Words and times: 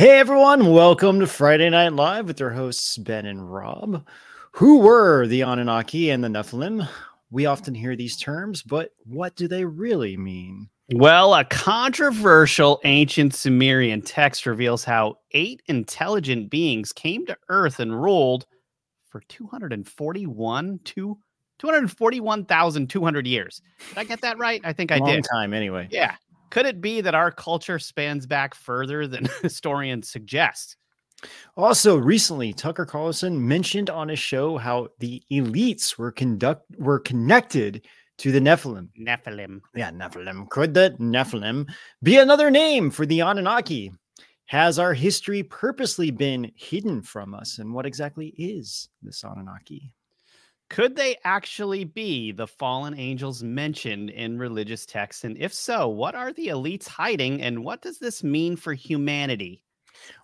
Hey, 0.00 0.18
everyone, 0.18 0.72
welcome 0.72 1.20
to 1.20 1.26
Friday 1.26 1.68
Night 1.68 1.92
Live 1.92 2.26
with 2.26 2.40
your 2.40 2.48
hosts 2.48 2.96
Ben 2.96 3.26
and 3.26 3.52
Rob. 3.52 4.06
Who 4.52 4.78
were 4.78 5.26
the 5.26 5.42
Anunnaki 5.42 6.08
and 6.08 6.24
the 6.24 6.28
Nephilim? 6.28 6.88
We 7.30 7.44
often 7.44 7.74
hear 7.74 7.94
these 7.94 8.16
terms, 8.16 8.62
but 8.62 8.94
what 9.04 9.36
do 9.36 9.46
they 9.46 9.66
really 9.66 10.16
mean? 10.16 10.70
Well, 10.94 11.34
a 11.34 11.44
controversial 11.44 12.80
ancient 12.84 13.34
Sumerian 13.34 14.00
text 14.00 14.46
reveals 14.46 14.84
how 14.84 15.18
eight 15.32 15.60
intelligent 15.66 16.48
beings 16.48 16.94
came 16.94 17.26
to 17.26 17.36
Earth 17.50 17.78
and 17.78 18.02
ruled 18.02 18.46
for 19.10 19.20
241 19.28 20.80
to 20.82 21.18
241,200 21.58 23.26
years. 23.26 23.60
Did 23.90 23.98
I 23.98 24.04
get 24.04 24.22
that 24.22 24.38
right? 24.38 24.62
I 24.64 24.72
think 24.72 24.92
I 24.92 24.96
Long 24.96 25.10
did. 25.10 25.26
time 25.30 25.52
anyway. 25.52 25.88
Yeah. 25.90 26.14
Could 26.50 26.66
it 26.66 26.80
be 26.80 27.00
that 27.00 27.14
our 27.14 27.30
culture 27.30 27.78
spans 27.78 28.26
back 28.26 28.54
further 28.54 29.06
than 29.06 29.28
historians 29.42 30.10
suggest? 30.10 30.76
Also, 31.56 31.96
recently, 31.96 32.52
Tucker 32.52 32.86
Carlson 32.86 33.46
mentioned 33.46 33.90
on 33.90 34.08
his 34.08 34.18
show 34.18 34.56
how 34.56 34.88
the 34.98 35.22
elites 35.30 35.98
were 35.98 36.10
conduct 36.10 36.64
were 36.78 36.98
connected 36.98 37.86
to 38.18 38.32
the 38.32 38.40
Nephilim. 38.40 38.88
Nephilim. 38.98 39.60
Yeah, 39.74 39.90
Nephilim. 39.90 40.48
Could 40.48 40.74
the 40.74 40.96
Nephilim 40.98 41.68
be 42.02 42.18
another 42.18 42.50
name 42.50 42.90
for 42.90 43.06
the 43.06 43.20
Anunnaki? 43.20 43.92
Has 44.46 44.78
our 44.78 44.94
history 44.94 45.42
purposely 45.42 46.10
been 46.10 46.50
hidden 46.56 47.02
from 47.02 47.34
us? 47.34 47.58
And 47.58 47.72
what 47.72 47.86
exactly 47.86 48.34
is 48.36 48.88
this 49.02 49.22
Anunnaki? 49.22 49.92
Could 50.70 50.94
they 50.94 51.16
actually 51.24 51.82
be 51.82 52.30
the 52.30 52.46
fallen 52.46 52.96
angels 52.96 53.42
mentioned 53.42 54.10
in 54.10 54.38
religious 54.38 54.86
texts? 54.86 55.24
And 55.24 55.36
if 55.36 55.52
so, 55.52 55.88
what 55.88 56.14
are 56.14 56.32
the 56.32 56.46
elites 56.46 56.86
hiding? 56.86 57.42
And 57.42 57.64
what 57.64 57.82
does 57.82 57.98
this 57.98 58.22
mean 58.22 58.54
for 58.54 58.72
humanity? 58.72 59.64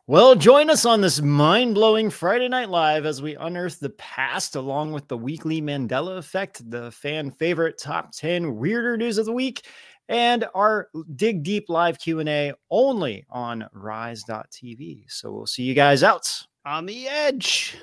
Well, 0.06 0.37
join 0.37 0.71
us 0.71 0.87
on 0.87 1.00
this 1.00 1.21
mind 1.21 1.75
blowing 1.75 2.10
Friday 2.10 2.47
Night 2.47 2.71
Live 2.71 3.06
as 3.06 3.21
we 3.21 3.34
unearth 3.34 3.81
the 3.81 3.91
past 3.91 4.54
along 4.54 4.93
with 4.93 5.09
the 5.09 5.19
weekly 5.19 5.60
Mandela 5.60 6.16
effect, 6.16 6.71
the 6.71 6.92
fan 6.92 7.32
favorite 7.32 7.76
top 7.76 8.12
10 8.12 8.54
weirder 8.54 8.97
news 8.97 9.19
of 9.19 9.26
the 9.26 9.32
week, 9.32 9.66
and 10.09 10.47
our 10.54 10.88
dig 11.16 11.42
deep 11.42 11.69
live 11.69 11.98
Q&A 11.98 12.53
only 12.71 13.26
on 13.31 13.66
rise.tv. 13.72 15.10
So 15.10 15.32
we'll 15.32 15.47
see 15.47 15.65
you 15.65 15.75
guys 15.75 16.04
out. 16.04 16.32
On 16.65 16.87
the 16.87 17.09
edge. 17.09 17.76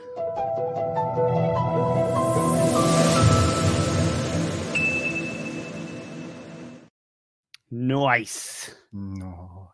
Nice. 7.73 8.75
No. 8.91 9.71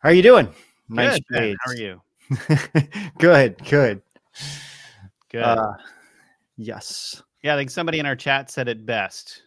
How 0.00 0.08
are 0.08 0.12
you 0.12 0.24
doing? 0.24 0.52
Nice 0.88 1.20
Good, 1.20 1.24
Ben. 1.30 1.56
How 1.64 1.70
are 1.70 1.76
you? 1.76 2.02
good, 3.18 3.56
good. 3.64 4.02
Good. 5.30 5.42
Uh, 5.42 5.74
yes. 6.56 7.22
yeah, 7.44 7.54
I 7.54 7.56
think 7.56 7.70
somebody 7.70 8.00
in 8.00 8.06
our 8.06 8.16
chat 8.16 8.50
said 8.50 8.66
it 8.66 8.84
best. 8.84 9.42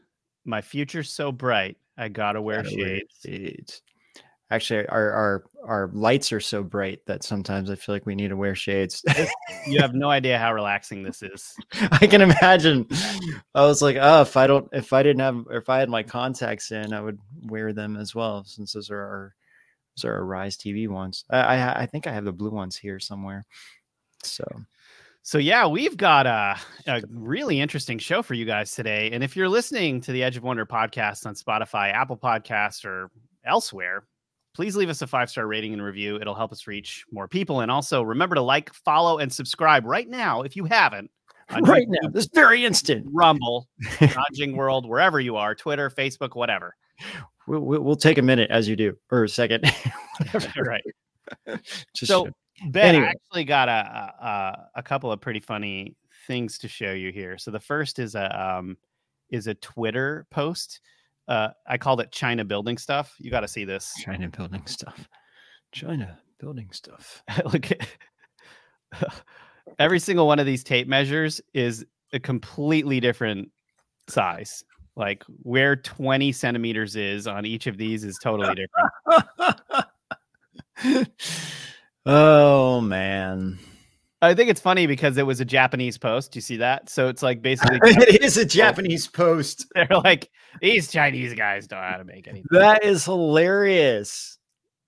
My 0.45 0.61
future's 0.61 1.09
so 1.09 1.33
bright, 1.33 1.75
I 1.97 2.07
gotta 2.07 2.41
wear 2.41 2.63
Gotta 2.63 2.77
wear 2.77 2.99
shades. 3.25 3.81
Actually, 4.51 4.85
our, 4.87 5.11
our 5.11 5.43
our 5.65 5.89
lights 5.93 6.31
are 6.31 6.39
so 6.39 6.61
bright 6.61 7.03
that 7.07 7.23
sometimes 7.23 7.71
I 7.71 7.75
feel 7.75 7.95
like 7.95 8.05
we 8.05 8.13
need 8.13 8.27
to 8.27 8.37
wear 8.37 8.53
shades. 8.53 9.03
You 9.67 9.79
have 9.79 9.95
no 9.95 10.11
idea 10.11 10.37
how 10.37 10.53
relaxing 10.53 11.01
this 11.01 11.23
is. 11.23 11.55
I 11.91 12.05
can 12.05 12.21
imagine. 12.21 12.87
I 13.55 13.65
was 13.65 13.81
like, 13.81 13.97
oh, 13.99 14.21
if 14.21 14.37
I 14.37 14.45
don't, 14.45 14.69
if 14.71 14.93
I 14.93 15.01
didn't 15.01 15.21
have, 15.21 15.43
if 15.49 15.69
I 15.69 15.79
had 15.79 15.89
my 15.89 16.03
contacts 16.03 16.71
in, 16.71 16.93
I 16.93 17.01
would 17.01 17.17
wear 17.47 17.73
them 17.73 17.97
as 17.97 18.13
well, 18.13 18.43
since 18.43 18.73
those 18.73 18.91
are 18.91 18.99
our, 18.99 19.35
those 19.95 20.05
are 20.05 20.13
our 20.13 20.25
Rise 20.25 20.57
TV 20.57 20.87
ones. 20.87 21.25
I, 21.31 21.39
I, 21.39 21.81
I 21.81 21.85
think 21.87 22.05
I 22.05 22.13
have 22.13 22.25
the 22.25 22.31
blue 22.31 22.51
ones 22.51 22.75
here 22.77 22.99
somewhere. 22.99 23.45
So 24.23 24.45
So 25.23 25.39
yeah, 25.39 25.65
we've 25.65 25.97
got 25.97 26.27
a, 26.27 26.55
a 26.85 27.01
really 27.09 27.59
interesting 27.59 27.97
show 27.97 28.21
for 28.21 28.35
you 28.35 28.45
guys 28.45 28.73
today. 28.73 29.09
And 29.11 29.23
if 29.23 29.35
you're 29.35 29.49
listening 29.49 29.99
to 30.01 30.11
the 30.11 30.21
Edge 30.21 30.37
of 30.37 30.43
Wonder 30.43 30.67
podcast 30.67 31.25
on 31.25 31.33
Spotify, 31.33 31.91
Apple 31.91 32.17
Podcasts, 32.17 32.85
or 32.85 33.09
elsewhere, 33.43 34.03
please 34.55 34.75
leave 34.75 34.89
us 34.89 35.01
a 35.01 35.07
five 35.07 35.29
star 35.29 35.45
rating 35.47 35.73
and 35.73 35.83
review. 35.83 36.15
It'll 36.17 36.35
help 36.35 36.51
us 36.51 36.65
reach 36.67 37.05
more 37.11 37.27
people. 37.27 37.61
And 37.61 37.69
also 37.69 38.01
remember 38.01 38.35
to 38.35 38.41
like, 38.41 38.73
follow, 38.73 39.19
and 39.19 39.31
subscribe 39.31 39.85
right 39.85 40.07
now 40.09 40.41
if 40.41 40.55
you 40.55 40.65
haven't. 40.65 41.11
right 41.61 41.85
now, 41.87 42.09
this 42.09 42.27
very 42.33 42.65
instant, 42.65 43.05
Rumble, 43.11 43.67
Dodging 43.99 44.57
World, 44.57 44.87
wherever 44.89 45.19
you 45.19 45.35
are, 45.35 45.53
Twitter, 45.53 45.91
Facebook, 45.91 46.35
whatever. 46.35 46.75
we'll, 47.47 47.59
we'll, 47.59 47.81
we'll 47.81 47.95
take 47.95 48.17
a 48.17 48.23
minute 48.23 48.49
as 48.49 48.67
you 48.67 48.75
do, 48.75 48.97
or 49.11 49.25
a 49.25 49.29
second. 49.29 49.71
right. 50.57 50.83
Just 51.93 52.07
So 52.07 52.29
Ben, 52.65 52.95
Anyway. 52.95 53.07
I 53.07 53.09
actually 53.09 53.43
got 53.43 53.69
a, 53.69 53.71
a 53.71 54.79
a 54.79 54.83
couple 54.83 55.11
of 55.11 55.19
pretty 55.19 55.39
funny 55.39 55.95
things 56.25 56.57
to 56.59 56.67
show 56.67 56.91
you 56.91 57.11
here. 57.11 57.37
So 57.37 57.51
the 57.51 57.59
first 57.59 57.99
is 57.99 58.15
a 58.15 58.41
um 58.41 58.77
is 59.29 59.47
a 59.47 59.55
Twitter 59.55 60.25
post. 60.31 60.79
Uh, 61.27 61.49
I 61.67 61.77
called 61.77 62.01
it 62.01 62.11
China 62.11 62.45
building 62.45 62.77
stuff. 62.77 63.15
You 63.19 63.31
got 63.31 63.41
to 63.41 63.47
see 63.47 63.65
this. 63.65 63.93
China 64.03 64.29
building 64.29 64.65
stuff. 64.65 65.09
China 65.71 66.17
building 66.39 66.69
stuff. 66.71 67.23
Look 67.51 67.69
every 69.79 69.99
single 69.99 70.27
one 70.27 70.39
of 70.39 70.45
these 70.45 70.63
tape 70.63 70.87
measures 70.87 71.41
is 71.53 71.85
a 72.13 72.19
completely 72.19 72.99
different 72.99 73.49
size. 74.07 74.63
Like 74.95 75.23
where 75.41 75.75
20 75.75 76.31
centimeters 76.31 76.95
is 76.95 77.27
on 77.27 77.45
each 77.45 77.67
of 77.67 77.77
these 77.77 78.03
is 78.03 78.17
totally 78.23 78.55
different. 78.55 79.87
oh 82.05 82.81
man. 82.81 83.59
I 84.25 84.33
think 84.35 84.49
it's 84.49 84.59
funny 84.61 84.87
because 84.87 85.17
it 85.17 85.25
was 85.25 85.39
a 85.39 85.45
Japanese 85.45 85.97
post. 85.97 86.35
You 86.35 86.41
see 86.41 86.57
that? 86.57 86.89
So 86.89 87.07
it's 87.07 87.21
like 87.23 87.41
basically 87.43 87.79
it 87.83 88.23
is 88.23 88.37
a 88.37 88.45
Japanese 88.45 89.07
post. 89.07 89.65
they're 89.75 89.87
like 90.03 90.29
these 90.61 90.91
Chinese 90.91 91.33
guys 91.33 91.67
don't 91.67 91.81
know 91.81 91.87
how 91.87 91.97
to 91.97 92.03
make 92.03 92.27
anything. 92.27 92.45
That 92.51 92.83
is 92.83 93.05
hilarious. 93.05 94.37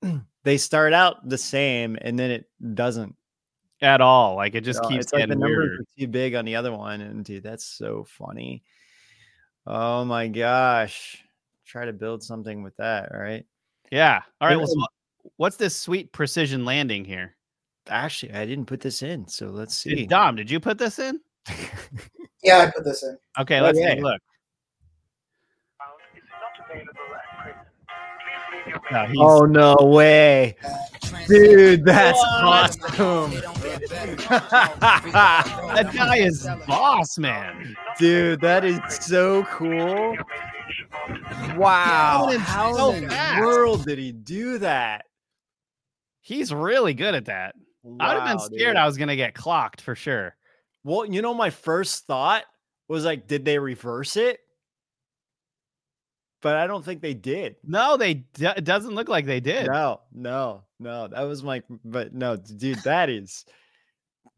They 0.44 0.56
start 0.58 0.94
out 0.94 1.28
the 1.28 1.38
same 1.38 1.98
and 2.00 2.18
then 2.18 2.32
it 2.32 2.50
doesn't. 2.74 3.16
at 3.82 4.00
all. 4.00 4.36
Like 4.36 4.56
it 4.56 4.62
just 4.62 4.82
No, 4.82 4.88
keeps 4.88 5.06
it's 5.06 5.14
like 5.14 5.28
the 5.28 5.36
numbers 5.36 5.50
weirder. 5.58 5.74
are 5.82 5.86
too 6.00 6.08
big 6.08 6.36
on 6.36 6.46
the 6.46 6.56
other 6.56 6.72
one. 6.72 7.02
And 7.02 7.26
dude, 7.26 7.44
that's 7.44 7.66
so 7.66 8.06
funny. 8.08 8.64
Oh 9.66 10.06
my 10.06 10.30
gosh. 10.30 11.22
Try 11.66 11.86
to 11.86 11.92
build 11.92 12.24
something 12.24 12.64
with 12.64 12.78
that, 12.78 13.12
right? 13.14 13.46
Yeah. 13.92 14.22
All 14.40 14.48
right. 14.48 14.56
Well, 14.58 14.68
so 14.68 14.86
what's 15.36 15.58
this 15.58 15.76
sweet 15.76 16.14
precision 16.14 16.64
landing 16.64 17.04
here? 17.04 17.36
Actually, 17.90 18.34
I 18.34 18.46
didn't 18.46 18.66
put 18.66 18.82
this 18.82 19.02
in, 19.02 19.28
so 19.28 19.48
let's 19.50 19.82
Did- 19.84 19.98
see. 19.98 20.06
Dom, 20.06 20.36
did 20.36 20.50
you 20.52 20.60
put 20.60 20.78
this 20.78 21.00
in? 21.00 21.20
Yeah, 22.44 22.60
I 22.60 22.72
put 22.72 22.84
this 22.84 23.04
in. 23.04 23.18
Okay, 23.40 23.60
oh, 23.60 23.64
let's 23.64 23.78
take 23.80 23.92
Okay. 23.94 24.00
a 24.00 24.04
look. 24.04 24.22
No, 28.92 29.08
Oh 29.20 29.46
no 29.46 29.76
way. 29.82 30.56
Dude, 31.28 31.84
that's 31.86 32.20
awesome. 32.24 33.32
that 34.30 35.90
guy 35.94 36.18
is 36.18 36.48
boss, 36.68 37.18
man. 37.18 37.76
Dude, 37.98 38.42
that 38.42 38.64
is 38.66 38.80
so 38.90 39.44
cool. 39.46 40.18
Wow. 41.56 42.32
How 42.40 42.92
in 42.92 43.08
the 43.08 43.38
world 43.42 43.86
did 43.86 43.98
he 44.00 44.12
do 44.12 44.58
that? 44.60 45.06
He's 46.22 46.54
really 46.54 46.94
good 46.94 47.16
at 47.16 47.26
that. 47.26 47.56
I 48.00 48.14
would 48.14 48.22
have 48.22 48.28
been 48.28 48.40
scared 48.40 48.74
dude. 48.74 48.76
I 48.78 48.86
was 48.86 48.98
gonna 48.98 49.16
get 49.16 49.34
clocked 49.34 49.82
for 49.82 49.96
sure. 49.96 50.36
Well, 50.84 51.06
you 51.06 51.22
know, 51.22 51.34
my 51.34 51.50
first 51.50 52.06
thought 52.06 52.44
was 52.88 53.06
like, 53.06 53.28
did 53.28 53.46
they 53.46 53.60
reverse 53.60 54.16
it? 54.16 54.40
But 56.42 56.56
I 56.56 56.68
don't 56.68 56.86
think 56.86 57.02
they 57.02 57.14
did. 57.14 57.56
No, 57.64 57.98
they 57.98 58.14
d- 58.14 58.46
it 58.46 58.64
doesn't 58.64 58.94
look 58.96 59.10
like 59.10 59.26
they 59.26 59.40
did. 59.40 59.68
No, 59.68 60.02
no, 60.14 60.64
no. 60.80 61.08
That 61.08 61.24
was 61.24 61.44
my 61.44 61.64
but 61.84 62.14
no, 62.14 62.36
dude, 62.36 62.78
that 62.84 63.10
is 63.10 63.44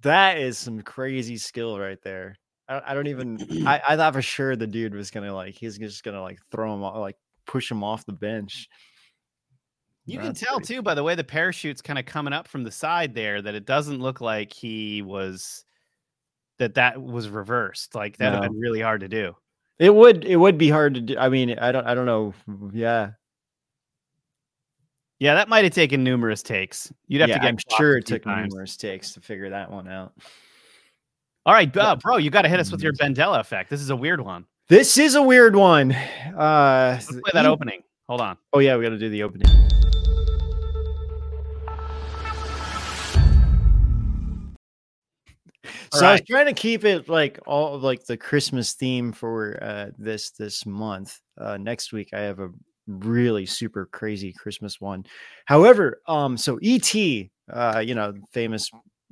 that 0.01 0.37
is 0.37 0.57
some 0.57 0.81
crazy 0.81 1.37
skill 1.37 1.77
right 1.77 2.01
there. 2.03 2.37
I, 2.69 2.81
I 2.87 2.93
don't 2.93 3.07
even. 3.07 3.37
I, 3.67 3.81
I 3.89 3.95
thought 3.97 4.13
for 4.13 4.21
sure 4.21 4.55
the 4.55 4.67
dude 4.67 4.95
was 4.95 5.11
gonna 5.11 5.33
like 5.33 5.55
he's 5.55 5.77
just 5.77 6.03
gonna 6.03 6.21
like 6.21 6.39
throw 6.51 6.73
him 6.73 6.83
off, 6.83 6.97
like 6.97 7.17
push 7.45 7.69
him 7.69 7.83
off 7.83 8.05
the 8.05 8.13
bench. 8.13 8.69
You 10.13 10.19
can 10.19 10.33
tell 10.33 10.57
pretty- 10.57 10.75
too 10.75 10.81
by 10.81 10.93
the 10.95 11.03
way 11.03 11.15
the 11.15 11.23
parachute's 11.23 11.81
kind 11.81 11.99
of 11.99 12.05
coming 12.05 12.33
up 12.33 12.47
from 12.47 12.63
the 12.63 12.71
side 12.71 13.13
there 13.13 13.41
that 13.41 13.55
it 13.55 13.65
doesn't 13.65 13.99
look 13.99 14.21
like 14.21 14.51
he 14.53 15.01
was 15.01 15.65
that 16.57 16.73
that 16.75 17.01
was 17.01 17.29
reversed. 17.29 17.95
Like 17.95 18.17
that 18.17 18.29
would 18.31 18.35
have 18.35 18.43
No. 18.43 18.49
been 18.49 18.59
really 18.59 18.81
hard 18.81 19.01
to 19.01 19.07
do. 19.07 19.35
It 19.77 19.93
would 19.95 20.25
it 20.25 20.35
would 20.35 20.57
be 20.57 20.69
hard 20.69 20.93
to 20.95 21.01
do. 21.01 21.17
I 21.17 21.29
mean, 21.29 21.57
I 21.57 21.71
don't 21.71 21.85
I 21.87 21.93
don't 21.95 22.05
know. 22.05 22.33
Yeah, 22.73 23.11
Yeah, 25.19 25.35
that 25.35 25.47
might 25.49 25.63
have 25.63 25.73
taken 25.73 26.03
numerous 26.03 26.41
takes. 26.43 26.91
You'd 27.07 27.21
have 27.21 27.29
yeah. 27.29 27.35
to 27.35 27.41
get. 27.41 27.47
I'm 27.49 27.57
sure 27.77 27.97
it 27.97 28.05
took 28.05 28.23
times. 28.23 28.53
numerous 28.53 28.75
takes 28.77 29.13
to 29.13 29.21
figure 29.21 29.49
that 29.51 29.69
one 29.71 29.87
out. 29.87 30.13
All 31.45 31.53
right, 31.53 31.75
uh, 31.77 31.95
bro, 31.95 32.17
you 32.17 32.29
got 32.29 32.41
to 32.43 32.49
hit 32.49 32.59
us 32.59 32.71
with 32.71 32.81
your 32.83 32.93
Mm. 32.93 33.15
Bendela 33.15 33.39
effect. 33.39 33.69
This 33.69 33.81
is 33.81 33.89
a 33.89 33.95
weird 33.95 34.21
one. 34.21 34.45
This 34.67 34.97
is 34.97 35.15
a 35.15 35.21
weird 35.23 35.55
one. 35.55 35.93
Uh, 35.93 36.91
Let's 36.99 37.07
play 37.07 37.21
that 37.33 37.45
e- 37.45 37.47
opening. 37.47 37.81
Hold 38.07 38.21
on. 38.21 38.37
Oh 38.53 38.59
yeah, 38.59 38.75
we 38.77 38.83
got 38.83 38.89
to 38.89 38.97
do 38.99 39.09
the 39.09 39.23
opening. 39.23 39.47
So 45.93 46.05
I 46.05 46.11
was 46.13 46.21
trying 46.21 46.45
to 46.45 46.53
keep 46.53 46.83
it 46.85 47.09
like 47.09 47.39
all 47.47 47.79
like 47.79 48.05
the 48.05 48.17
Christmas 48.17 48.73
theme 48.73 49.11
for 49.11 49.61
uh, 49.61 49.87
this 49.97 50.31
this 50.31 50.65
month. 50.65 51.19
Uh, 51.37 51.57
next 51.57 51.93
week 51.93 52.09
I 52.13 52.19
have 52.21 52.39
a 52.39 52.49
really 52.87 53.45
super 53.45 53.85
crazy 53.85 54.33
Christmas 54.33 54.81
one. 54.81 55.05
However, 55.45 56.01
um, 56.07 56.37
so 56.37 56.59
ET, 56.61 56.93
uh, 57.51 57.79
you 57.85 57.95
know, 57.95 58.13
famous 58.31 58.69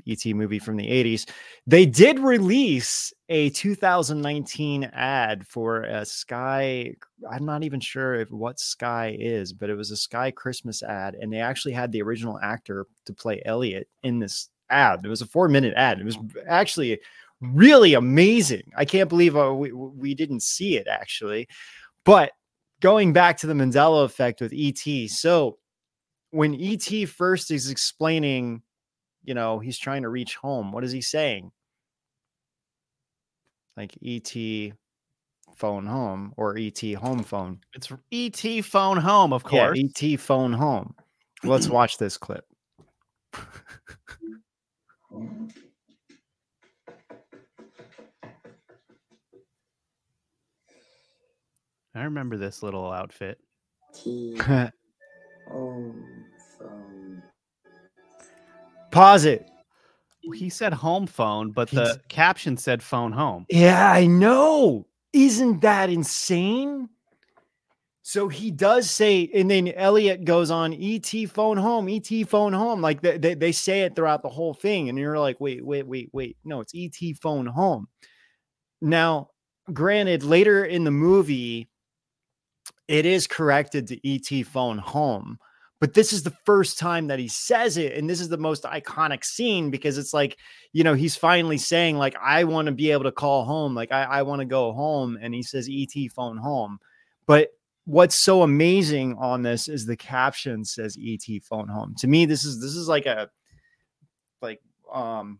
ET 0.07 0.25
movie 0.27 0.59
from 0.59 0.77
the 0.77 0.87
'80s, 0.87 1.29
they 1.65 1.85
did 1.85 2.19
release 2.19 3.13
a 3.29 3.49
2019 3.51 4.85
ad 4.85 5.45
for 5.47 5.83
a 5.83 6.05
Sky. 6.05 6.93
I'm 7.29 7.45
not 7.45 7.63
even 7.63 7.79
sure 7.79 8.15
if 8.15 8.31
what 8.31 8.59
Sky 8.59 9.15
is, 9.19 9.53
but 9.53 9.69
it 9.69 9.75
was 9.75 9.91
a 9.91 9.97
Sky 9.97 10.31
Christmas 10.31 10.83
ad, 10.83 11.15
and 11.15 11.31
they 11.31 11.39
actually 11.39 11.73
had 11.73 11.91
the 11.91 12.01
original 12.01 12.39
actor 12.39 12.85
to 13.05 13.13
play 13.13 13.41
Elliot 13.45 13.87
in 14.03 14.19
this 14.19 14.49
ad. 14.69 15.01
It 15.03 15.09
was 15.09 15.21
a 15.21 15.25
four 15.25 15.47
minute 15.47 15.73
ad. 15.75 15.99
It 15.99 16.05
was 16.05 16.17
actually 16.47 16.99
really 17.41 17.93
amazing. 17.93 18.71
I 18.75 18.85
can't 18.85 19.09
believe 19.09 19.35
uh, 19.35 19.53
we 19.53 19.71
we 19.71 20.13
didn't 20.13 20.43
see 20.43 20.77
it 20.77 20.87
actually. 20.87 21.47
But 22.03 22.31
going 22.81 23.13
back 23.13 23.37
to 23.37 23.47
the 23.47 23.53
Mandela 23.53 24.05
effect 24.05 24.41
with 24.41 24.53
ET, 24.55 25.09
so 25.09 25.57
when 26.31 26.55
ET 26.55 27.07
first 27.09 27.51
is 27.51 27.69
explaining, 27.69 28.61
you 29.23 29.33
know, 29.33 29.59
he's 29.59 29.77
trying 29.77 30.03
to 30.03 30.09
reach 30.09 30.35
home. 30.35 30.71
What 30.71 30.83
is 30.83 30.91
he 30.91 31.01
saying? 31.01 31.51
Like 33.75 33.93
ET 34.03 34.33
phone 35.55 35.85
home 35.85 36.33
or 36.37 36.57
ET 36.57 36.79
home 36.93 37.23
phone. 37.23 37.59
It's 37.73 37.91
ET 38.11 38.63
phone 38.63 38.97
home, 38.97 39.33
of 39.33 39.43
course. 39.43 39.77
Yeah, 39.77 40.11
ET 40.13 40.19
phone 40.19 40.53
home. 40.53 40.95
Let's 41.43 41.67
watch 41.69 41.97
this 41.97 42.17
clip. 42.17 42.45
I 51.95 52.03
remember 52.03 52.37
this 52.37 52.61
little 52.61 52.91
outfit. 52.91 53.39
Home 54.03 54.37
oh, 55.51 55.95
phone. 56.59 57.23
Pause 58.91 59.25
it. 59.25 59.49
He 60.35 60.49
said 60.49 60.73
home 60.73 61.07
phone, 61.07 61.51
but 61.51 61.69
He's- 61.69 61.95
the 61.95 62.01
caption 62.09 62.57
said 62.57 62.83
phone 62.83 63.11
home. 63.11 63.45
Yeah, 63.49 63.91
I 63.91 64.05
know. 64.05 64.85
Isn't 65.13 65.61
that 65.61 65.89
insane? 65.89 66.89
So 68.07 68.29
he 68.29 68.51
does 68.51 68.89
say, 68.89 69.29
and 69.33 69.51
then 69.51 69.67
Elliot 69.67 70.23
goes 70.23 70.49
on, 70.49 70.73
ET 70.73 71.11
phone 71.29 71.57
home, 71.57 71.89
ET 71.89 72.07
phone 72.29 72.53
home. 72.53 72.79
Like 72.79 73.01
they, 73.01 73.17
they, 73.17 73.33
they 73.33 73.51
say 73.51 73.81
it 73.81 73.97
throughout 73.97 74.23
the 74.23 74.29
whole 74.29 74.53
thing. 74.53 74.87
And 74.87 74.97
you're 74.97 75.19
like, 75.19 75.41
wait, 75.41 75.65
wait, 75.65 75.85
wait, 75.85 76.09
wait. 76.13 76.37
No, 76.45 76.61
it's 76.61 76.71
ET 76.73 77.17
phone 77.21 77.45
home. 77.45 77.89
Now, 78.81 79.31
granted, 79.73 80.23
later 80.23 80.63
in 80.63 80.85
the 80.85 80.91
movie, 80.91 81.67
it 82.87 83.05
is 83.05 83.27
corrected 83.27 83.87
to 83.87 84.09
ET 84.09 84.47
phone 84.47 84.77
home. 84.77 85.37
But 85.81 85.93
this 85.93 86.13
is 86.13 86.23
the 86.23 86.37
first 86.45 86.79
time 86.79 87.07
that 87.07 87.19
he 87.19 87.27
says 87.27 87.75
it. 87.75 87.97
And 87.97 88.09
this 88.09 88.21
is 88.21 88.29
the 88.29 88.37
most 88.37 88.63
iconic 88.63 89.25
scene 89.25 89.69
because 89.69 89.97
it's 89.97 90.13
like, 90.13 90.37
you 90.71 90.85
know, 90.85 90.93
he's 90.93 91.17
finally 91.17 91.57
saying, 91.57 91.97
like, 91.97 92.15
I 92.23 92.45
want 92.45 92.67
to 92.67 92.71
be 92.71 92.89
able 92.89 93.03
to 93.03 93.11
call 93.11 93.43
home. 93.43 93.75
Like, 93.75 93.91
I, 93.91 94.03
I 94.03 94.21
want 94.21 94.39
to 94.39 94.45
go 94.45 94.71
home. 94.71 95.17
And 95.21 95.33
he 95.33 95.43
says, 95.43 95.69
ET 95.69 95.91
phone 96.15 96.37
home. 96.37 96.79
But 97.25 97.49
what's 97.87 98.21
so 98.21 98.43
amazing 98.43 99.15
on 99.17 99.41
this 99.41 99.67
is 99.69 99.85
the 99.85 99.95
caption 99.95 100.63
says 100.65 100.97
ET 101.01 101.23
phone 101.43 101.69
home. 101.69 101.95
To 101.99 102.07
me, 102.07 102.25
this 102.25 102.43
is 102.43 102.59
this 102.61 102.75
is 102.75 102.87
like 102.87 103.05
a 103.05 103.29
like 104.41 104.61
um 104.93 105.39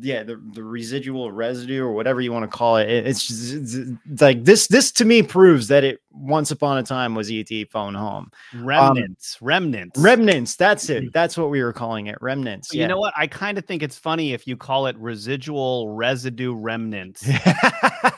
yeah, 0.00 0.22
the, 0.22 0.40
the 0.54 0.64
residual 0.64 1.30
residue 1.30 1.82
or 1.84 1.92
whatever 1.92 2.22
you 2.22 2.32
want 2.32 2.50
to 2.50 2.56
call 2.56 2.78
it. 2.78 2.88
it- 2.88 3.06
It's, 3.06 3.28
just, 3.28 3.52
it's 3.52 3.74
it's 3.74 4.22
like 4.22 4.42
this 4.42 4.66
this 4.68 4.90
to 4.92 5.04
me 5.04 5.22
proves 5.22 5.68
that 5.68 5.84
it 5.84 6.00
once 6.10 6.50
upon 6.50 6.78
a 6.78 6.82
time 6.82 7.14
was 7.14 7.30
ET 7.30 7.50
phone 7.70 7.92
home. 7.94 8.30
Remnants. 8.54 9.36
remnants. 9.42 10.00
Remnants, 10.00 10.56
that's 10.56 10.88
it. 10.88 11.12
That's 11.12 11.36
what 11.36 11.50
we 11.50 11.62
were 11.62 11.74
calling 11.74 12.06
it. 12.06 12.16
Remnants. 12.22 12.72
You 12.72 12.88
know 12.88 12.96
what? 12.98 13.12
I 13.14 13.26
kind 13.26 13.58
of 13.58 13.66
think 13.66 13.82
it's 13.82 13.98
funny 13.98 14.32
if 14.32 14.46
you 14.46 14.56
call 14.56 14.86
it 14.86 14.96
residual 14.96 15.90
residue 15.94 16.54
remnants. 16.54 17.28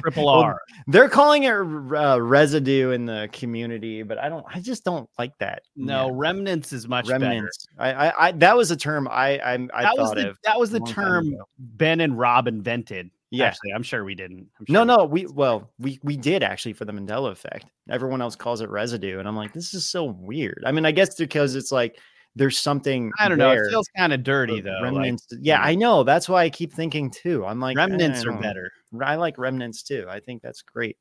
Triple 0.00 0.26
Well, 0.26 0.34
R. 0.34 0.60
They're 0.86 1.08
calling 1.08 1.44
it 1.44 1.50
uh, 1.52 2.20
residue 2.20 2.90
in 2.90 3.06
the 3.06 3.28
community, 3.32 4.02
but 4.02 4.18
I 4.18 4.28
don't. 4.28 4.44
I 4.48 4.60
just 4.60 4.84
don't 4.84 5.08
like 5.18 5.36
that. 5.38 5.62
No, 5.76 6.06
Yeah. 6.06 6.12
remnants 6.14 6.72
is 6.72 6.88
much 6.88 7.08
better. 7.08 7.48
I, 7.78 7.92
I, 7.92 8.26
I, 8.28 8.32
that 8.32 8.56
was 8.56 8.70
a 8.70 8.76
term 8.76 9.08
I, 9.08 9.38
I, 9.38 9.52
I 9.74 9.82
that 9.82 9.96
was 9.96 10.12
the 10.12 10.30
of. 10.30 10.38
that 10.44 10.58
was 10.58 10.70
the 10.70 10.80
term. 10.80 11.34
Ben 11.58 12.00
and 12.00 12.18
Rob 12.18 12.48
invented. 12.48 13.10
Yeah. 13.32 13.46
Actually, 13.46 13.72
I'm 13.74 13.84
sure 13.84 14.04
we 14.04 14.16
didn't. 14.16 14.48
I'm 14.58 14.66
No, 14.68 14.82
no, 14.82 15.04
we 15.04 15.26
well, 15.26 15.70
we 15.78 16.00
we 16.02 16.16
did 16.16 16.42
actually 16.42 16.72
for 16.72 16.84
the 16.84 16.92
Mandela 16.92 17.30
effect. 17.30 17.66
Everyone 17.88 18.20
else 18.20 18.34
calls 18.34 18.60
it 18.60 18.68
residue, 18.70 19.20
and 19.20 19.28
I'm 19.28 19.36
like, 19.36 19.52
this 19.52 19.72
is 19.72 19.86
so 19.86 20.04
weird. 20.04 20.62
I 20.66 20.72
mean, 20.72 20.84
I 20.84 20.90
guess 20.90 21.14
because 21.14 21.54
it's 21.54 21.70
like 21.70 21.98
there's 22.36 22.58
something. 22.58 23.10
I 23.18 23.28
don't 23.28 23.38
know. 23.38 23.50
It 23.52 23.68
feels 23.70 23.88
kind 23.96 24.12
of 24.12 24.22
dirty 24.22 24.60
though. 24.60 24.78
like, 24.82 24.82
Remnants. 24.92 25.26
yeah, 25.40 25.60
I 25.60 25.74
know. 25.74 26.04
That's 26.04 26.28
why 26.28 26.44
I 26.44 26.50
keep 26.50 26.72
thinking 26.72 27.10
too. 27.10 27.44
I'm 27.44 27.60
like, 27.60 27.76
remnants 27.76 28.24
are 28.24 28.32
better. 28.40 28.70
I 29.04 29.16
like 29.16 29.36
remnants 29.38 29.82
too. 29.82 30.06
I 30.08 30.20
think 30.20 30.42
that's 30.42 30.62
great. 30.62 30.96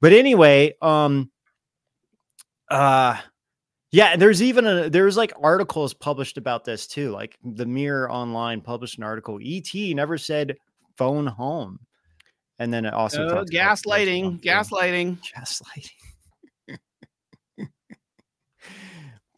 But 0.00 0.12
anyway, 0.12 0.74
um 0.82 1.30
uh 2.70 3.16
yeah, 3.90 4.16
there's 4.16 4.42
even 4.42 4.66
a 4.66 4.90
there's 4.90 5.16
like 5.16 5.32
articles 5.42 5.94
published 5.94 6.36
about 6.36 6.64
this 6.64 6.86
too. 6.86 7.10
Like 7.10 7.36
the 7.42 7.64
Mirror 7.66 8.10
Online 8.12 8.60
published 8.60 8.98
an 8.98 9.04
article. 9.04 9.38
ET 9.42 9.72
never 9.74 10.18
said 10.18 10.56
phone 10.96 11.26
home. 11.26 11.78
And 12.58 12.72
then 12.72 12.84
it 12.84 12.92
also 12.92 13.26
Oh, 13.28 13.44
gaslighting, 13.44 14.22
home. 14.24 14.40
gaslighting. 14.40 15.18
gaslighting. 15.36 15.90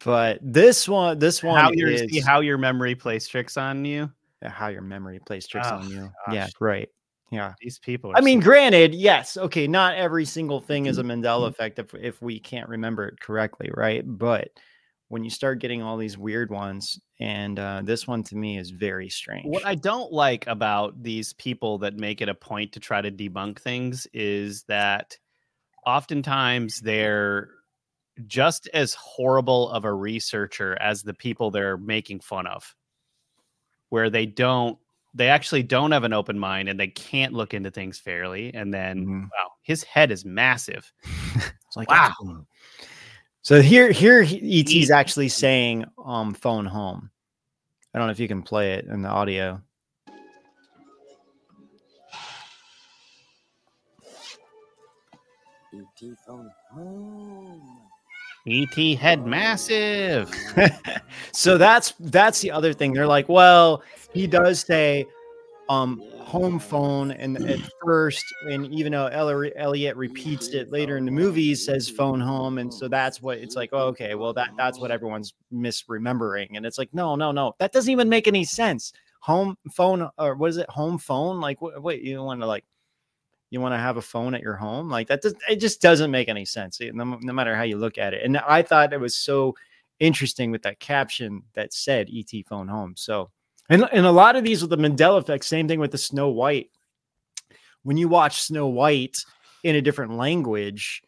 But 0.04 0.38
this 0.42 0.88
one 0.88 1.19
this 1.19 1.42
one 1.42 1.61
How 1.61 1.71
your 1.73 1.88
is 1.90 2.02
see 2.11 2.21
how 2.21 2.40
your 2.40 2.59
memory 2.59 2.95
plays 2.95 3.26
tricks 3.28 3.57
on 3.57 3.85
you. 3.85 4.11
how 4.42 4.69
your 4.69 4.83
memory 4.83 5.21
plays 5.26 5.47
tricks 5.47 5.69
Oh, 5.71 5.76
on 5.76 5.90
you. 5.90 6.11
Yeah, 6.33 6.49
right. 6.61 6.88
Yeah. 7.30 7.54
These 7.61 7.78
people. 7.78 8.12
I 8.16 8.21
mean, 8.23 8.40
so- 8.40 8.47
granted, 8.47 8.92
yes, 8.95 9.37
okay, 9.37 9.66
not 9.69 9.95
every 9.95 10.25
single 10.25 10.61
thing 10.61 10.87
is 10.87 10.99
a 10.99 11.02
Mm-hmm. 11.02 11.23
Mandela 11.25 11.47
effect 11.49 11.78
if, 11.78 11.95
if 11.95 12.21
we 12.21 12.40
can't 12.40 12.69
remember 12.69 13.07
it 13.07 13.21
correctly, 13.21 13.71
right? 13.75 14.02
But 14.04 14.49
when 15.09 15.23
you 15.23 15.30
start 15.30 15.61
getting 15.61 15.80
all 15.83 15.97
these 15.97 16.16
weird 16.19 16.50
ones, 16.50 16.99
and 17.21 17.59
uh, 17.59 17.83
this 17.85 18.07
one 18.09 18.23
to 18.25 18.37
me 18.37 18.59
is 18.59 18.71
very 18.71 19.09
strange. 19.09 19.47
What 19.47 19.64
I 19.66 19.75
don't 19.76 20.12
like 20.12 20.47
about 20.49 21.00
these 21.02 21.33
people 21.35 21.78
that 21.78 21.95
make 21.97 22.21
it 22.21 22.28
a 22.28 22.35
point 22.35 22.73
to 22.73 22.80
try 22.80 23.00
to 23.00 23.11
debunk 23.12 23.61
things 23.61 24.07
is 24.12 24.64
that 24.64 25.16
oftentimes 25.87 26.80
they're 26.80 27.49
just 28.26 28.68
as 28.74 28.94
horrible 28.94 29.68
of 29.70 29.84
a 29.84 29.92
researcher 29.92 30.76
as 30.80 31.02
the 31.02 31.14
people 31.14 31.50
they're 31.50 31.76
making 31.76 32.20
fun 32.20 32.46
of, 32.46 32.74
where 33.88 34.10
they 34.10 34.26
don't, 34.26 34.78
they 35.14 35.28
actually 35.28 35.62
don't 35.62 35.90
have 35.92 36.04
an 36.04 36.12
open 36.12 36.38
mind 36.38 36.68
and 36.68 36.78
they 36.78 36.86
can't 36.88 37.32
look 37.32 37.52
into 37.54 37.70
things 37.70 37.98
fairly. 37.98 38.54
And 38.54 38.72
then, 38.72 39.06
Mhm. 39.06 39.22
wow, 39.24 39.52
his 39.62 39.82
head 39.82 40.10
is 40.10 40.24
massive. 40.24 40.92
It's 41.66 41.76
like, 41.76 41.88
Wow. 41.88 42.46
So 43.42 43.62
here, 43.62 43.90
here, 43.92 44.22
he- 44.22 44.60
ET's 44.60 44.90
E 44.90 44.92
actually 44.92 45.28
saying, 45.28 45.84
um, 46.04 46.34
phone 46.34 46.66
home. 46.66 47.10
I 47.94 47.98
don't 47.98 48.08
know 48.08 48.12
if 48.12 48.20
you 48.20 48.28
can 48.28 48.42
play 48.42 48.74
it 48.74 48.86
in 48.86 49.02
the 49.02 49.08
audio. 49.08 49.62
ET 55.72 56.16
phone 56.26 56.50
home. 56.72 57.50
ET 58.47 58.75
head 58.99 59.26
massive. 59.26 60.35
so 61.32 61.59
that's 61.59 61.92
that's 62.00 62.40
the 62.40 62.50
other 62.50 62.73
thing. 62.73 62.92
They're 62.92 63.06
like, 63.06 63.28
well, 63.28 63.82
he 64.12 64.26
does 64.26 64.61
say 64.61 65.06
um 65.68 66.02
home 66.18 66.59
phone 66.59 67.11
and 67.12 67.37
at 67.49 67.59
first 67.85 68.25
and 68.49 68.66
even 68.66 68.92
though 68.92 69.06
elliot 69.06 69.97
repeats 69.97 70.49
it 70.49 70.70
later 70.70 70.97
in 70.97 71.04
the 71.04 71.11
movie 71.11 71.54
says 71.56 71.88
phone 71.88 72.20
home 72.20 72.59
and 72.59 72.73
so 72.73 72.87
that's 72.87 73.20
what 73.20 73.38
it's 73.38 73.56
like 73.56 73.70
oh, 73.73 73.87
okay 73.87 74.14
well 74.14 74.32
that 74.32 74.50
that's 74.56 74.78
what 74.78 74.92
everyone's 74.92 75.35
misremembering 75.52 76.49
and 76.54 76.64
it's 76.64 76.78
like 76.78 76.88
no 76.92 77.16
no 77.16 77.32
no 77.32 77.52
that 77.59 77.73
doesn't 77.73 77.90
even 77.90 78.09
make 78.09 78.28
any 78.28 78.44
sense 78.44 78.92
home 79.20 79.56
phone 79.73 80.09
or 80.18 80.35
what 80.35 80.50
is 80.50 80.56
it 80.56 80.70
home 80.70 80.99
phone 80.99 81.40
like 81.40 81.61
what 81.61 81.80
wait 81.82 82.02
you 82.02 82.23
want 82.23 82.40
to 82.40 82.47
like 82.47 82.64
you 83.50 83.61
want 83.61 83.75
to 83.75 83.78
have 83.78 83.97
a 83.97 84.02
phone 84.02 84.35
at 84.35 84.42
your 84.42 84.57
home? 84.57 84.88
Like 84.88 85.09
that 85.09 85.23
does 85.23 85.35
it 85.49 85.57
just 85.57 85.83
doesn't 85.83 86.11
make 86.11 86.28
any 86.28 86.45
sense 86.45 86.80
eh, 86.80 86.90
no, 86.92 87.19
no 87.21 87.33
matter 87.33 87.54
how 87.54 87.62
you 87.62 87.76
look 87.76 87.99
at 87.99 88.14
it. 88.14 88.25
And 88.25 88.38
i 88.38 88.62
thought 88.62 88.92
it 88.92 89.00
was 89.00 89.16
so 89.16 89.54
interesting 89.99 90.50
with 90.50 90.62
that 90.62 90.80
caption 90.80 91.42
that 91.54 91.73
said 91.73 92.09
et 92.14 92.47
phone 92.49 92.69
home. 92.69 92.95
So 92.97 93.30
and, 93.69 93.88
and 93.92 94.07
a 94.07 94.12
lot 94.12 94.37
of 94.37 94.45
these 94.45 94.62
with 94.62 94.71
the 94.71 94.76
mandela 94.76 95.19
effect 95.19 95.45
same 95.45 95.69
thing 95.69 95.80
with 95.80 95.92
the 95.92 95.99
snow 95.99 96.28
white. 96.28 96.71
When 97.83 97.97
you 97.97 98.09
watch 98.09 98.42
snow 98.42 98.66
white 98.69 99.19
in 99.62 99.76
a 99.76 99.83
different 99.83 100.14
language 100.14 101.02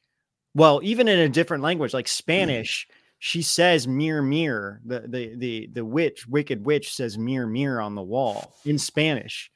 well 0.55 0.81
even 0.83 1.09
in 1.09 1.19
a 1.19 1.29
different 1.29 1.63
language 1.63 1.95
like 1.95 2.09
spanish 2.09 2.87
she 3.19 3.43
says 3.43 3.87
mirror 3.89 4.23
mirror 4.23 4.81
the 4.85 5.01
the 5.09 5.35
the 5.37 5.71
the 5.73 5.85
witch 5.85 6.27
wicked 6.27 6.65
witch 6.65 6.95
says 6.95 7.17
mirror 7.17 7.47
mirror 7.47 7.81
on 7.81 7.95
the 7.95 8.03
wall 8.03 8.55
in 8.65 8.79
spanish 8.79 9.51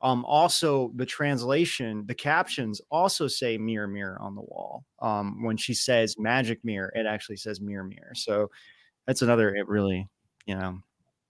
um 0.00 0.24
also 0.24 0.92
the 0.96 1.06
translation 1.06 2.04
the 2.06 2.14
captions 2.14 2.80
also 2.90 3.26
say 3.26 3.58
mirror 3.58 3.88
mirror 3.88 4.16
on 4.20 4.34
the 4.34 4.40
wall. 4.40 4.84
Um 5.00 5.42
when 5.42 5.56
she 5.56 5.74
says 5.74 6.16
magic 6.18 6.64
mirror 6.64 6.92
it 6.94 7.06
actually 7.06 7.36
says 7.36 7.60
mirror 7.60 7.84
mirror 7.84 8.12
so 8.14 8.50
that's 9.06 9.22
another 9.22 9.54
it 9.54 9.66
really 9.68 10.08
you 10.46 10.54
know 10.54 10.78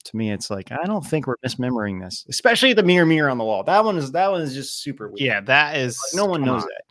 to 0.04 0.16
me 0.16 0.30
it's 0.32 0.50
like 0.50 0.70
i 0.72 0.84
don't 0.84 1.04
think 1.04 1.26
we're 1.26 1.36
misremembering 1.44 2.02
this 2.02 2.24
especially 2.28 2.72
the 2.72 2.82
mirror 2.82 3.06
mirror 3.06 3.28
on 3.30 3.38
the 3.38 3.44
wall. 3.44 3.62
That 3.64 3.84
one 3.84 3.96
is 3.96 4.12
that 4.12 4.30
one 4.30 4.42
is 4.42 4.54
just 4.54 4.82
super 4.82 5.08
weird. 5.08 5.20
Yeah, 5.20 5.40
that 5.42 5.76
is 5.76 5.98
Like, 6.12 6.16
no 6.24 6.26
one 6.26 6.42
knows 6.42 6.62
on. 6.62 6.68
that. 6.68 6.82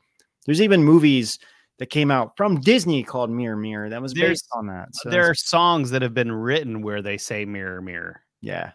There's 0.46 0.62
even 0.62 0.84
movies 0.84 1.40
that 1.80 1.88
came 1.92 2.10
out 2.12 2.36
from 2.38 2.60
disney 2.62 3.04
called 3.04 3.30
mirror 3.30 3.56
mirror 3.56 3.90
that 3.90 4.02
was 4.02 4.14
There's- 4.14 4.30
based 4.42 4.48
on 4.54 4.66
that 4.68 4.90
so 4.94 5.10
there 5.10 5.30
are 5.30 5.36
songs 5.36 5.92
that 5.92 6.02
have 6.02 6.14
been 6.16 6.32
written 6.32 6.82
where 6.82 7.02
they 7.04 7.18
say 7.18 7.46
mirror 7.46 7.82
mirror. 7.82 8.22
yeah 8.42 8.72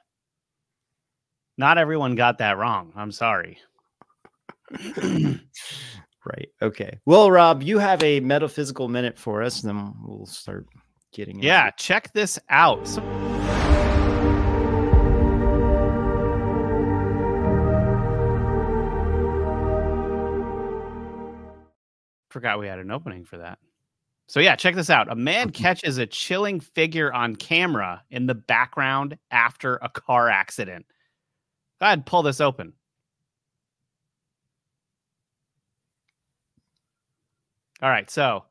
Not 1.62 1.78
everyone 1.78 2.16
got 2.16 2.38
that 2.38 2.59
wrong. 2.59 2.92
I'm 2.97 3.12
sorry. 3.12 3.57
Right. 6.25 6.50
Okay. 6.62 7.00
Well, 7.04 7.33
Rob, 7.33 7.64
you 7.64 7.81
have 7.81 8.00
a 8.04 8.21
metaphysical 8.21 8.87
minute 8.88 9.19
for 9.19 9.42
us, 9.42 9.64
and 9.64 9.71
then 9.76 9.92
we'll 10.04 10.25
start 10.25 10.69
getting. 11.12 11.42
Yeah, 11.42 11.66
it. 11.66 11.76
check 11.76 12.12
this 12.12 12.38
out. 12.49 12.87
So- 12.87 13.02
Forgot 22.31 22.61
we 22.61 22.69
had 22.69 22.78
an 22.78 22.92
opening 22.92 23.25
for 23.25 23.38
that. 23.38 23.59
So 24.28 24.38
yeah, 24.38 24.54
check 24.54 24.76
this 24.76 24.90
out. 24.90 25.11
A 25.11 25.16
man 25.16 25.50
catches 25.50 25.99
a 25.99 26.07
chilling 26.07 26.61
figure 26.61 27.12
on 27.12 27.35
camera 27.35 28.02
in 28.11 28.26
the 28.26 28.35
background 28.37 29.19
after 29.33 29.76
a 29.83 29.88
car 29.88 30.28
accident. 30.28 30.87
Go 31.83 31.87
ahead, 31.87 32.07
pull 32.07 32.23
this 32.23 32.41
open. 32.41 32.75
All 37.83 37.91
right, 37.91 38.09
so 38.09 38.45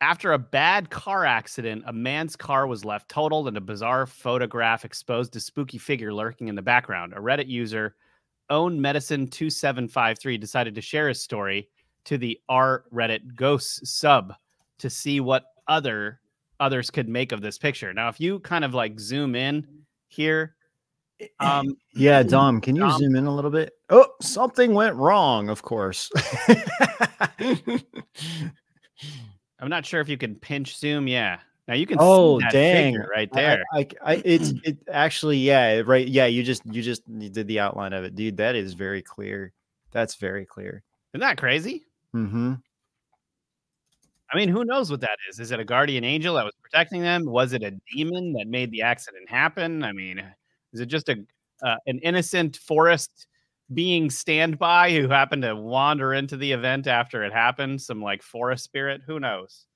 after 0.00 0.32
a 0.32 0.38
bad 0.38 0.90
car 0.90 1.24
accident, 1.24 1.84
a 1.86 1.92
man's 1.92 2.34
car 2.34 2.66
was 2.66 2.84
left 2.84 3.08
totaled 3.08 3.46
and 3.46 3.56
a 3.56 3.60
bizarre 3.60 4.04
photograph 4.04 4.84
exposed 4.84 5.36
a 5.36 5.40
spooky 5.40 5.78
figure 5.78 6.12
lurking 6.12 6.48
in 6.48 6.56
the 6.56 6.60
background. 6.60 7.12
A 7.12 7.20
Reddit 7.20 7.46
user, 7.46 7.94
Own 8.50 8.80
Medicine 8.80 9.28
2753, 9.28 10.38
decided 10.38 10.74
to 10.74 10.80
share 10.80 11.06
his 11.06 11.22
story 11.22 11.68
to 12.06 12.18
the 12.18 12.40
R 12.48 12.82
Reddit 12.92 13.36
Ghosts 13.36 13.96
sub 13.96 14.34
to 14.78 14.90
see 14.90 15.20
what 15.20 15.44
other 15.68 16.18
others 16.58 16.90
could 16.90 17.08
make 17.08 17.30
of 17.30 17.42
this 17.42 17.58
picture. 17.58 17.94
Now, 17.94 18.08
if 18.08 18.18
you 18.18 18.40
kind 18.40 18.64
of 18.64 18.74
like 18.74 18.98
zoom 18.98 19.36
in 19.36 19.64
here, 20.08 20.56
um, 21.40 21.76
Yeah, 21.94 22.22
Dom, 22.22 22.60
can 22.60 22.76
you 22.76 22.82
Dom? 22.82 22.98
zoom 22.98 23.16
in 23.16 23.26
a 23.26 23.34
little 23.34 23.50
bit? 23.50 23.72
Oh, 23.90 24.08
something 24.20 24.74
went 24.74 24.96
wrong. 24.96 25.48
Of 25.48 25.62
course. 25.62 26.10
I'm 29.60 29.68
not 29.68 29.84
sure 29.84 30.00
if 30.00 30.08
you 30.08 30.16
can 30.16 30.36
pinch 30.36 30.78
zoom. 30.78 31.08
Yeah. 31.08 31.38
Now 31.66 31.74
you 31.74 31.86
can 31.86 31.98
oh, 32.00 32.38
see 32.38 32.44
that 32.44 32.52
dang! 32.52 32.96
right 32.96 33.30
there. 33.32 33.62
I, 33.74 33.78
I, 33.78 33.86
I- 34.12 34.22
it's 34.24 34.54
it 34.64 34.78
actually, 34.90 35.36
yeah, 35.38 35.82
right. 35.84 36.08
Yeah, 36.08 36.24
you 36.24 36.42
just 36.42 36.62
you 36.64 36.80
just 36.80 37.02
did 37.18 37.46
the 37.46 37.60
outline 37.60 37.92
of 37.92 38.04
it, 38.04 38.14
dude. 38.14 38.38
That 38.38 38.56
is 38.56 38.72
very 38.72 39.02
clear. 39.02 39.52
That's 39.92 40.14
very 40.14 40.46
clear. 40.46 40.82
Isn't 41.12 41.20
that 41.20 41.36
crazy? 41.36 41.84
Mm-hmm. 42.14 42.54
I 44.30 44.36
mean, 44.36 44.48
who 44.48 44.64
knows 44.64 44.90
what 44.90 45.00
that 45.00 45.18
is? 45.28 45.40
Is 45.40 45.52
it 45.52 45.60
a 45.60 45.64
guardian 45.64 46.04
angel 46.04 46.34
that 46.36 46.44
was 46.44 46.54
protecting 46.62 47.02
them? 47.02 47.24
Was 47.26 47.52
it 47.52 47.62
a 47.62 47.72
demon 47.94 48.32
that 48.34 48.46
made 48.46 48.70
the 48.70 48.82
accident 48.82 49.28
happen? 49.28 49.82
I 49.82 49.92
mean, 49.92 50.22
is 50.72 50.80
it 50.80 50.86
just 50.86 51.08
a 51.08 51.16
uh, 51.62 51.76
an 51.86 51.98
innocent 52.00 52.56
forest 52.56 53.26
being 53.74 54.08
standby 54.10 54.92
who 54.92 55.08
happened 55.08 55.42
to 55.42 55.54
wander 55.56 56.14
into 56.14 56.36
the 56.36 56.50
event 56.52 56.86
after 56.86 57.24
it 57.24 57.32
happened? 57.32 57.80
Some 57.82 58.00
like 58.02 58.22
forest 58.22 58.64
spirit? 58.64 59.02
Who 59.06 59.18
knows? 59.20 59.66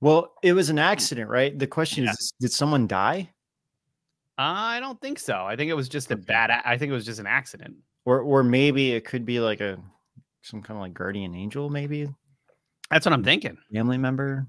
Well, 0.00 0.34
it 0.42 0.52
was 0.52 0.70
an 0.70 0.78
accident, 0.78 1.28
right? 1.28 1.58
The 1.58 1.66
question 1.66 2.04
Yeah. 2.04 2.10
is, 2.12 2.32
did 2.40 2.52
someone 2.52 2.86
die, 2.86 3.30
I 4.40 4.78
don't 4.78 5.00
think 5.00 5.18
so. 5.18 5.44
I 5.44 5.56
think 5.56 5.68
it 5.70 5.74
was 5.74 5.88
just 5.88 6.12
a 6.12 6.16
bad. 6.16 6.50
a- 6.50 6.68
I 6.68 6.78
think 6.78 6.90
it 6.90 6.94
was 6.94 7.04
just 7.04 7.18
an 7.20 7.26
accident. 7.26 7.76
or 8.04 8.20
or 8.20 8.42
maybe 8.44 8.92
it 8.92 9.04
could 9.04 9.24
be 9.26 9.40
like 9.40 9.60
a 9.60 9.76
some 10.42 10.62
kind 10.62 10.78
of 10.78 10.82
like 10.82 10.94
guardian 10.94 11.34
angel, 11.34 11.68
maybe 11.68 12.08
That's 12.90 13.04
what 13.04 13.12
I'm 13.12 13.24
thinking. 13.24 13.58
family 13.74 13.98
member 13.98 14.46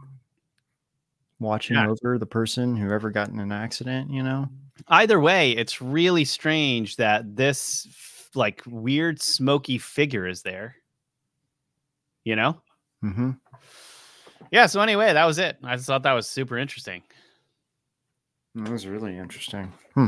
watching 1.39 1.75
Yeah. 1.75 1.87
over 1.89 2.17
the 2.17 2.25
person 2.25 2.75
whoever 2.77 3.09
got 3.09 3.29
in 3.29 3.39
an 3.39 3.51
accident. 3.51 4.11
You 4.11 4.23
know. 4.23 4.47
Either 4.87 5.19
way, 5.19 5.51
it's 5.51 5.81
really 5.81 6.25
strange 6.25 6.95
that 6.97 7.35
this 7.35 7.87
like 8.35 8.61
weird 8.65 9.21
smoky 9.21 9.77
figure 9.77 10.27
is 10.27 10.41
there. 10.41 10.75
You 12.23 12.35
know? 12.35 12.61
Mm-hmm. 13.03 13.31
Yeah. 14.51 14.65
So 14.65 14.81
anyway, 14.81 15.13
that 15.13 15.25
was 15.25 15.39
it. 15.39 15.57
I 15.63 15.75
just 15.75 15.87
thought 15.87 16.03
that 16.03 16.13
was 16.13 16.27
super 16.27 16.57
interesting. 16.57 17.01
That 18.55 18.71
was 18.71 18.87
really 18.87 19.17
interesting. 19.17 19.71
Hmm. 19.93 20.07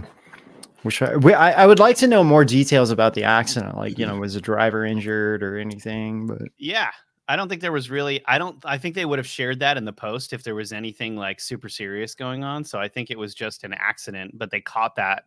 Wish 0.83 1.01
I, 1.01 1.15
we, 1.15 1.33
I 1.33 1.63
I 1.63 1.67
would 1.67 1.79
like 1.79 1.95
to 1.97 2.07
know 2.07 2.23
more 2.23 2.43
details 2.43 2.89
about 2.89 3.13
the 3.13 3.23
accident. 3.23 3.77
Like, 3.77 3.99
you 3.99 4.05
know, 4.05 4.15
was 4.19 4.33
the 4.33 4.41
driver 4.41 4.83
injured 4.83 5.43
or 5.43 5.57
anything? 5.57 6.27
But 6.27 6.41
Yeah. 6.57 6.91
I 7.31 7.37
don't 7.37 7.47
think 7.47 7.61
there 7.61 7.71
was 7.71 7.89
really 7.89 8.21
I 8.25 8.37
don't 8.37 8.57
I 8.65 8.77
think 8.77 8.93
they 8.93 9.05
would 9.05 9.17
have 9.17 9.25
shared 9.25 9.59
that 9.59 9.77
in 9.77 9.85
the 9.85 9.93
post 9.93 10.33
if 10.33 10.43
there 10.43 10.53
was 10.53 10.73
anything 10.73 11.15
like 11.15 11.39
super 11.39 11.69
serious 11.69 12.13
going 12.13 12.43
on. 12.43 12.65
So 12.65 12.77
I 12.77 12.89
think 12.89 13.09
it 13.09 13.17
was 13.17 13.33
just 13.33 13.63
an 13.63 13.73
accident, 13.73 14.37
but 14.37 14.51
they 14.51 14.59
caught 14.59 14.97
that. 14.97 15.23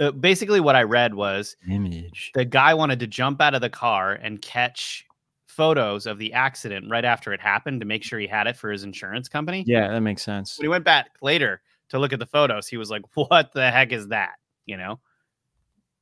Uh, 0.00 0.10
basically 0.10 0.58
what 0.58 0.74
I 0.74 0.84
read 0.84 1.14
was 1.14 1.54
image. 1.70 2.30
the 2.34 2.46
guy 2.46 2.72
wanted 2.72 2.98
to 3.00 3.06
jump 3.06 3.42
out 3.42 3.54
of 3.54 3.60
the 3.60 3.68
car 3.68 4.14
and 4.14 4.40
catch 4.40 5.04
photos 5.44 6.06
of 6.06 6.16
the 6.16 6.32
accident 6.32 6.86
right 6.90 7.04
after 7.04 7.34
it 7.34 7.42
happened 7.42 7.80
to 7.82 7.86
make 7.86 8.02
sure 8.02 8.18
he 8.18 8.26
had 8.26 8.46
it 8.46 8.56
for 8.56 8.70
his 8.72 8.82
insurance 8.82 9.28
company. 9.28 9.64
Yeah, 9.66 9.88
that 9.88 10.00
makes 10.00 10.22
sense. 10.22 10.56
When 10.56 10.64
he 10.64 10.70
went 10.70 10.86
back 10.86 11.10
later 11.20 11.60
to 11.90 11.98
look 11.98 12.14
at 12.14 12.20
the 12.20 12.26
photos, 12.26 12.68
he 12.68 12.78
was 12.78 12.88
like, 12.88 13.02
"What 13.14 13.52
the 13.52 13.70
heck 13.70 13.92
is 13.92 14.08
that?" 14.08 14.36
You 14.64 14.78
know, 14.78 14.98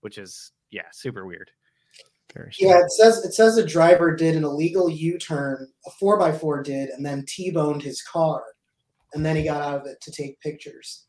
which 0.03 0.19
is 0.19 0.53
yeah, 0.71 0.87
super 0.93 1.27
weird. 1.27 1.51
Very 2.35 2.53
Yeah, 2.59 2.79
it 2.79 2.91
says 2.93 3.25
it 3.25 3.35
says 3.35 3.57
a 3.57 3.67
driver 3.67 4.15
did 4.15 4.37
an 4.37 4.45
illegal 4.45 4.89
U-turn, 4.89 5.69
a 5.87 5.91
four 5.91 6.23
x 6.23 6.39
four 6.39 6.63
did, 6.63 6.91
and 6.91 7.05
then 7.05 7.25
T-boned 7.27 7.83
his 7.83 8.03
car, 8.03 8.43
and 9.15 9.25
then 9.25 9.37
he 9.37 9.45
got 9.45 9.63
out 9.63 9.81
of 9.81 9.87
it 9.87 10.01
to 10.03 10.13
take 10.13 10.41
pictures. 10.41 11.07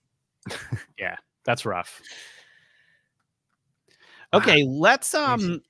Yeah, 0.97 1.15
that's 1.45 1.65
rough. 1.65 2.01
Okay, 4.33 4.63
let's 4.67 5.13
um 5.13 5.61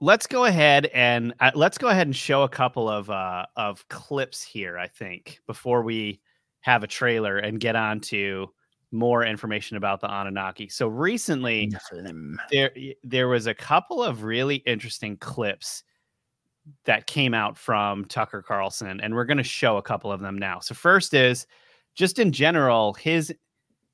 let's 0.00 0.26
go 0.26 0.44
ahead 0.44 0.86
and 0.86 1.34
uh, 1.40 1.50
let's 1.54 1.78
go 1.78 1.88
ahead 1.88 2.06
and 2.06 2.16
show 2.16 2.42
a 2.42 2.48
couple 2.48 2.88
of 2.88 3.10
uh 3.10 3.46
of 3.56 3.86
clips 3.88 4.42
here, 4.42 4.78
I 4.78 4.88
think, 4.88 5.40
before 5.46 5.82
we 5.82 6.20
have 6.60 6.82
a 6.82 6.86
trailer 6.86 7.38
and 7.38 7.60
get 7.60 7.76
on 7.76 8.00
to 8.00 8.50
more 8.90 9.24
information 9.24 9.76
about 9.76 10.00
the 10.00 10.06
Anunnaki. 10.10 10.68
So 10.68 10.88
recently 10.88 11.68
Nephilim. 11.68 12.36
there 12.50 12.70
there 13.02 13.28
was 13.28 13.46
a 13.46 13.54
couple 13.54 14.02
of 14.02 14.22
really 14.22 14.56
interesting 14.56 15.16
clips 15.18 15.82
that 16.84 17.06
came 17.06 17.34
out 17.34 17.56
from 17.56 18.04
Tucker 18.06 18.42
Carlson 18.42 19.00
and 19.00 19.14
we're 19.14 19.24
going 19.24 19.38
to 19.38 19.42
show 19.42 19.76
a 19.76 19.82
couple 19.82 20.10
of 20.12 20.20
them 20.20 20.38
now. 20.38 20.60
So 20.60 20.74
first 20.74 21.14
is 21.14 21.46
just 21.94 22.18
in 22.18 22.32
general 22.32 22.94
his 22.94 23.34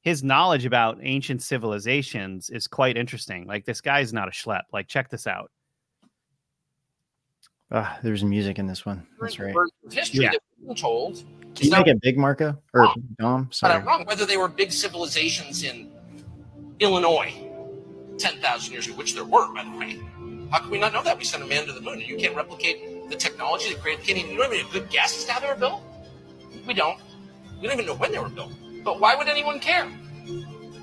his 0.03 0.23
knowledge 0.23 0.67
about 0.67 0.99
ancient 1.03 1.43
civilizations 1.43 2.51
is 2.51 2.67
quite 2.69 2.97
interesting. 2.97 3.47
Like 3.47 3.65
this 3.65 3.81
guy's 3.81 4.13
not 4.13 4.29
a 4.29 4.33
schlep. 4.33 4.63
Like 4.73 4.87
check 4.87 5.09
this 5.09 5.27
out. 5.27 5.51
Ah, 7.73 7.99
there's 8.03 8.23
music 8.23 8.59
in 8.59 8.67
this 8.67 8.85
one. 8.87 9.05
That's 9.21 9.41
right. 9.41 9.55
history 9.91 10.25
Yeah. 10.25 10.31
that 10.33 10.41
we've 10.59 10.69
been 10.69 10.77
told. 10.77 11.25
You 11.61 11.71
make 11.71 11.87
it 11.87 12.01
big, 12.01 12.19
Marco? 12.19 12.59
Or 12.73 12.93
Dom? 13.19 13.51
but 13.61 13.71
I'm 13.71 13.85
wrong. 13.85 14.05
Whether 14.05 14.27
they 14.27 14.37
were 14.37 14.49
big 14.49 14.73
civilizations 14.73 15.63
in 15.63 15.91
Illinois 16.81 17.33
10,000 18.19 18.73
years 18.73 18.87
ago, 18.87 18.97
which 18.97 19.15
there 19.15 19.25
were, 19.25 19.53
by 19.55 19.65
the 19.65 19.79
way. 19.79 20.01
How 20.51 20.59
can 20.61 20.71
we 20.71 20.79
not 20.79 20.93
know 20.93 21.03
that? 21.03 21.19
We 21.19 21.25
sent 21.25 21.43
a 21.43 21.47
man 21.47 21.67
to 21.67 21.73
the 21.73 21.81
moon, 21.81 21.95
and 21.95 22.09
you 22.09 22.17
can't 22.17 22.37
replicate 22.37 23.09
the 23.11 23.17
technology 23.17 23.73
that 23.73 23.83
created. 23.83 24.05
Can 24.05 24.17
you, 24.17 24.37
don't 24.37 24.43
have 24.43 24.53
any 24.53 24.71
good 24.71 24.91
to 24.91 25.33
how 25.33 25.41
they 25.41 25.49
were 25.49 25.55
built? 25.55 25.83
We 26.67 26.75
don't. 26.75 26.99
We 27.61 27.69
don't 27.69 27.79
even 27.79 27.87
know 27.87 27.95
when 27.95 28.13
they 28.13 28.19
were 28.19 28.29
built. 28.29 28.53
But 28.85 29.01
why 29.01 29.15
would 29.15 29.29
anyone 29.29 29.61
care? 29.61 29.89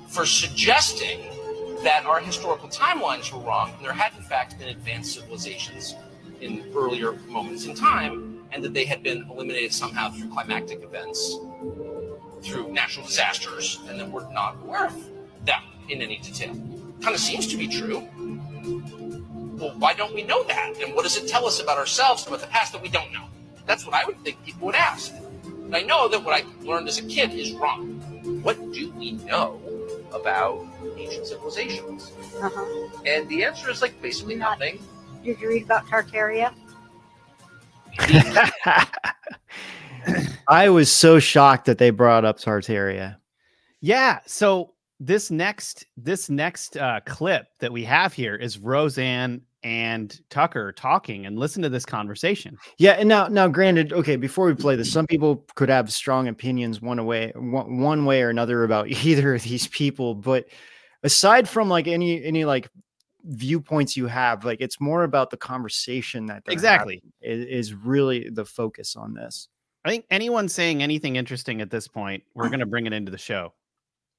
For 0.08 0.26
suggesting 0.26 1.20
that 1.84 2.04
our 2.06 2.20
historical 2.20 2.68
timelines 2.68 3.32
were 3.32 3.40
wrong, 3.40 3.72
and 3.76 3.84
there 3.84 3.92
had 3.92 4.12
in 4.16 4.22
fact 4.22 4.58
been 4.58 4.68
advanced 4.68 5.14
civilizations 5.14 5.94
in 6.40 6.64
earlier 6.74 7.12
moments 7.28 7.66
in 7.66 7.74
time, 7.74 8.31
and 8.52 8.62
that 8.62 8.74
they 8.74 8.84
had 8.84 9.02
been 9.02 9.26
eliminated 9.30 9.72
somehow 9.72 10.10
through 10.10 10.28
climactic 10.30 10.82
events, 10.82 11.36
through 12.42 12.72
natural 12.72 13.06
disasters, 13.06 13.80
and 13.88 13.98
that 13.98 14.08
we're 14.10 14.30
not 14.32 14.56
aware 14.62 14.86
of 14.86 14.94
them 15.44 15.62
in 15.88 16.02
any 16.02 16.18
detail. 16.18 16.54
Kind 17.00 17.14
of 17.14 17.20
seems 17.20 17.46
to 17.48 17.56
be 17.56 17.66
true. 17.66 18.06
Well, 19.58 19.74
why 19.78 19.94
don't 19.94 20.14
we 20.14 20.22
know 20.22 20.42
that? 20.44 20.80
And 20.82 20.94
what 20.94 21.02
does 21.02 21.16
it 21.16 21.28
tell 21.28 21.46
us 21.46 21.60
about 21.60 21.78
ourselves 21.78 22.26
about 22.26 22.40
the 22.40 22.46
past 22.48 22.72
that 22.72 22.82
we 22.82 22.88
don't 22.88 23.12
know? 23.12 23.24
That's 23.66 23.86
what 23.86 23.94
I 23.94 24.04
would 24.04 24.22
think 24.24 24.44
people 24.44 24.66
would 24.66 24.74
ask. 24.74 25.12
And 25.44 25.74
I 25.74 25.82
know 25.82 26.08
that 26.08 26.22
what 26.22 26.34
I 26.34 26.44
learned 26.64 26.88
as 26.88 26.98
a 26.98 27.06
kid 27.06 27.32
is 27.32 27.52
wrong. 27.52 28.00
What 28.42 28.56
do 28.72 28.90
we 28.92 29.12
know 29.12 29.60
about 30.12 30.66
ancient 30.96 31.26
civilizations? 31.26 32.12
Uh-huh. 32.40 32.88
And 33.06 33.28
the 33.28 33.44
answer 33.44 33.70
is 33.70 33.82
like 33.82 34.00
basically 34.02 34.36
Not- 34.36 34.58
nothing. 34.58 34.78
Did 35.24 35.40
you 35.40 35.48
read 35.48 35.62
about 35.62 35.86
Tartaria? 35.86 36.52
I 40.48 40.68
was 40.68 40.90
so 40.90 41.18
shocked 41.18 41.66
that 41.66 41.78
they 41.78 41.90
brought 41.90 42.24
up 42.24 42.38
Tartaria. 42.38 43.16
Yeah. 43.80 44.20
So 44.26 44.74
this 45.00 45.30
next 45.30 45.86
this 45.96 46.30
next 46.30 46.76
uh, 46.76 47.00
clip 47.06 47.46
that 47.58 47.72
we 47.72 47.84
have 47.84 48.12
here 48.12 48.36
is 48.36 48.58
Roseanne 48.58 49.42
and 49.64 50.20
Tucker 50.28 50.72
talking, 50.72 51.26
and 51.26 51.38
listen 51.38 51.62
to 51.62 51.68
this 51.68 51.84
conversation. 51.84 52.56
Yeah, 52.78 52.92
and 52.92 53.08
now 53.08 53.28
now 53.28 53.48
granted, 53.48 53.92
okay, 53.92 54.16
before 54.16 54.46
we 54.46 54.54
play 54.54 54.76
this, 54.76 54.92
some 54.92 55.06
people 55.06 55.44
could 55.54 55.68
have 55.68 55.92
strong 55.92 56.28
opinions 56.28 56.80
one 56.80 57.04
way 57.04 57.32
one, 57.34 57.80
one 57.80 58.04
way 58.04 58.22
or 58.22 58.30
another 58.30 58.64
about 58.64 58.88
either 58.88 59.34
of 59.34 59.42
these 59.42 59.68
people, 59.68 60.14
but 60.14 60.46
aside 61.02 61.48
from 61.48 61.68
like 61.68 61.88
any 61.88 62.22
any 62.24 62.44
like 62.44 62.68
viewpoints 63.24 63.96
you 63.96 64.06
have, 64.06 64.44
like 64.44 64.60
it's 64.60 64.80
more 64.80 65.04
about 65.04 65.30
the 65.30 65.36
conversation 65.36 66.26
that 66.26 66.42
Exactly. 66.48 67.02
is, 67.20 67.46
is 67.46 67.74
really 67.74 68.28
the 68.30 68.44
focus 68.44 68.96
on 68.96 69.14
this. 69.14 69.48
I 69.84 69.90
think 69.90 70.06
anyone 70.10 70.48
saying 70.48 70.82
anything 70.82 71.16
interesting 71.16 71.60
at 71.60 71.70
this 71.70 71.88
point, 71.88 72.22
we're 72.34 72.48
going 72.48 72.60
to 72.60 72.66
bring 72.74 72.86
it 72.86 72.92
into 72.92 73.10
the 73.10 73.18
show 73.18 73.52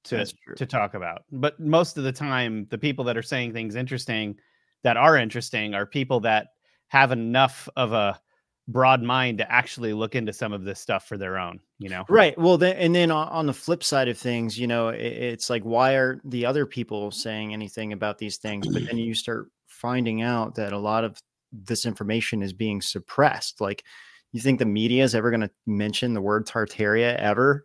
to 0.06 0.26
to 0.56 0.66
talk 0.66 0.94
about. 0.94 1.24
But 1.32 1.60
most 1.60 1.98
of 1.98 2.04
the 2.04 2.12
time, 2.12 2.68
the 2.70 2.78
people 2.78 3.06
that 3.06 3.18
are 3.18 3.22
saying 3.22 3.54
things 3.54 3.76
interesting 3.76 4.38
that 4.84 4.98
are 4.98 5.18
interesting 5.18 5.74
are 5.74 5.86
people 5.86 6.20
that 6.22 6.48
have 6.88 7.12
enough 7.12 7.70
of 7.76 7.94
a 7.94 8.20
broad 8.68 9.02
mind 9.02 9.40
to 9.40 9.52
actually 9.52 9.94
look 9.94 10.16
into 10.16 10.32
some 10.32 10.54
of 10.54 10.64
this 10.64 10.80
stuff 10.80 11.08
for 11.08 11.18
their 11.18 11.38
own. 11.38 11.60
You 11.80 11.90
know, 11.90 12.06
Right. 12.10 12.38
Well, 12.38 12.58
then, 12.58 12.76
and 12.78 12.96
then 12.96 13.12
on, 13.12 13.46
the 13.46 13.54
flip 13.54 13.84
side 13.84 14.08
of 14.08 14.18
things, 14.18 14.58
you 14.58 14.68
know, 14.68 14.90
it, 14.90 15.02
it's 15.02 15.50
like, 15.50 15.64
why 15.64 15.94
are 15.94 16.22
the 16.24 16.46
other 16.46 16.66
people 16.66 17.12
saying 17.12 17.54
anything 17.54 17.94
about 17.94 18.18
these 18.18 18.38
things? 18.38 18.68
But 18.68 18.86
then 18.86 18.98
you 18.98 19.14
start 19.14 19.50
finding 19.68 20.22
out 20.22 20.56
that 20.56 20.74
a 20.74 20.78
lot 20.78 21.04
of 21.04 21.22
this 21.52 21.86
information 21.86 22.42
is 22.42 22.54
being 22.54 22.82
suppressed. 22.82 23.60
Like, 23.60 23.84
you 24.32 24.42
think 24.42 24.60
the 24.60 24.66
media 24.66 25.04
is 25.04 25.14
ever 25.14 25.30
going 25.30 25.42
to 25.42 25.52
mention 25.68 26.14
the 26.14 26.22
word 26.22 26.48
Tartaria 26.48 27.16
ever? 27.18 27.64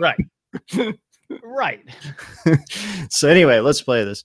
right? 0.00 0.16
right. 1.42 1.80
so, 3.10 3.28
anyway, 3.28 3.58
let's 3.58 3.82
play 3.82 4.04
this. 4.04 4.24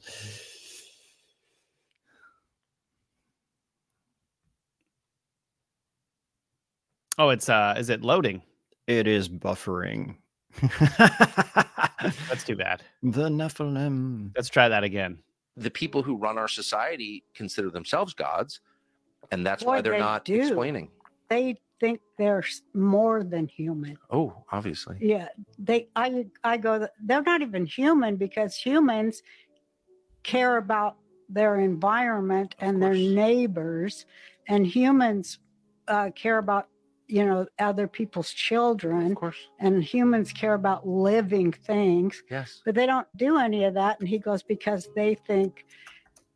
Oh, 7.18 7.30
it's 7.30 7.50
uh, 7.50 7.76
is 7.78 7.90
it 7.90 8.02
loading? 8.02 8.42
It 8.88 9.08
is 9.08 9.30
buffering. 9.30 10.18
That's 12.30 12.44
too 12.44 12.56
bad. 12.56 12.84
the 13.04 13.30
Nephilim. 13.30 14.32
Let's 14.36 14.50
try 14.50 14.70
that 14.70 14.84
again. 14.84 15.20
The 15.58 15.72
people 15.72 16.04
who 16.04 16.18
run 16.18 16.38
our 16.38 16.48
society 16.48 17.24
consider 17.34 17.70
themselves 17.70 18.14
gods, 18.14 18.60
and 19.32 19.46
that's 19.46 19.64
Boy, 19.64 19.70
why 19.70 19.82
they're 19.82 19.94
they 19.94 20.00
not 20.00 20.26
do. 20.26 20.36
explaining. 20.36 20.90
They 21.30 21.58
think 21.80 22.02
they're 22.18 22.44
more 22.74 23.24
than 23.24 23.48
human. 23.48 23.98
Oh, 24.12 24.44
obviously. 24.52 24.98
Yeah, 25.00 25.30
they. 25.58 25.88
I. 25.96 26.26
I 26.44 26.58
go. 26.58 26.88
They're 27.02 27.22
not 27.22 27.42
even 27.42 27.66
human 27.66 28.18
because 28.18 28.56
humans 28.56 29.24
care 30.24 30.58
about 30.58 30.98
their 31.30 31.60
environment 31.60 32.56
and 32.60 32.82
their 32.82 32.94
neighbors, 32.94 34.06
and 34.48 34.68
humans 34.68 35.40
uh, 35.88 36.12
care 36.14 36.38
about 36.38 36.68
you 37.08 37.26
know 37.26 37.46
other 37.60 37.88
people's 37.88 38.32
children, 38.32 39.12
Of 39.12 39.16
course. 39.18 39.38
and 39.60 39.84
humans 39.84 40.32
care 40.32 40.54
about 40.56 40.88
living 40.88 41.52
things. 41.52 42.24
Yes. 42.30 42.62
but 42.66 42.76
they 42.76 42.86
don't 42.86 43.08
do 43.16 43.38
any 43.38 43.64
of 43.66 43.74
that. 43.76 44.00
And 44.00 44.08
he 44.10 44.18
goes, 44.20 44.42
because 44.44 44.90
they 44.96 45.16
think 45.16 45.66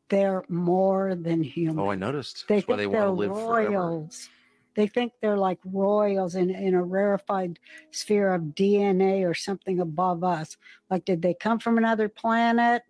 they're 0.09 0.43
more 0.49 1.15
than 1.15 1.41
human. 1.43 1.79
Oh, 1.79 1.89
I 1.91 1.95
noticed. 1.95 2.47
they 2.47 2.55
That's 2.55 2.67
why 2.67 2.77
think 2.77 2.91
they 2.91 2.97
they 2.97 3.03
are 3.03 3.11
want 3.11 3.29
to 3.29 3.33
live 3.33 3.45
forever. 3.45 3.71
royals. 3.71 4.29
They 4.75 4.87
think 4.87 5.13
they're 5.21 5.37
like 5.37 5.59
royals 5.65 6.35
in, 6.35 6.49
in 6.51 6.73
a 6.73 6.83
rarefied 6.83 7.59
sphere 7.91 8.33
of 8.33 8.41
DNA 8.43 9.27
or 9.29 9.33
something 9.33 9.79
above 9.79 10.23
us. 10.23 10.55
Like, 10.89 11.03
did 11.05 11.21
they 11.21 11.33
come 11.33 11.59
from 11.59 11.77
another 11.77 12.07
planet? 12.07 12.83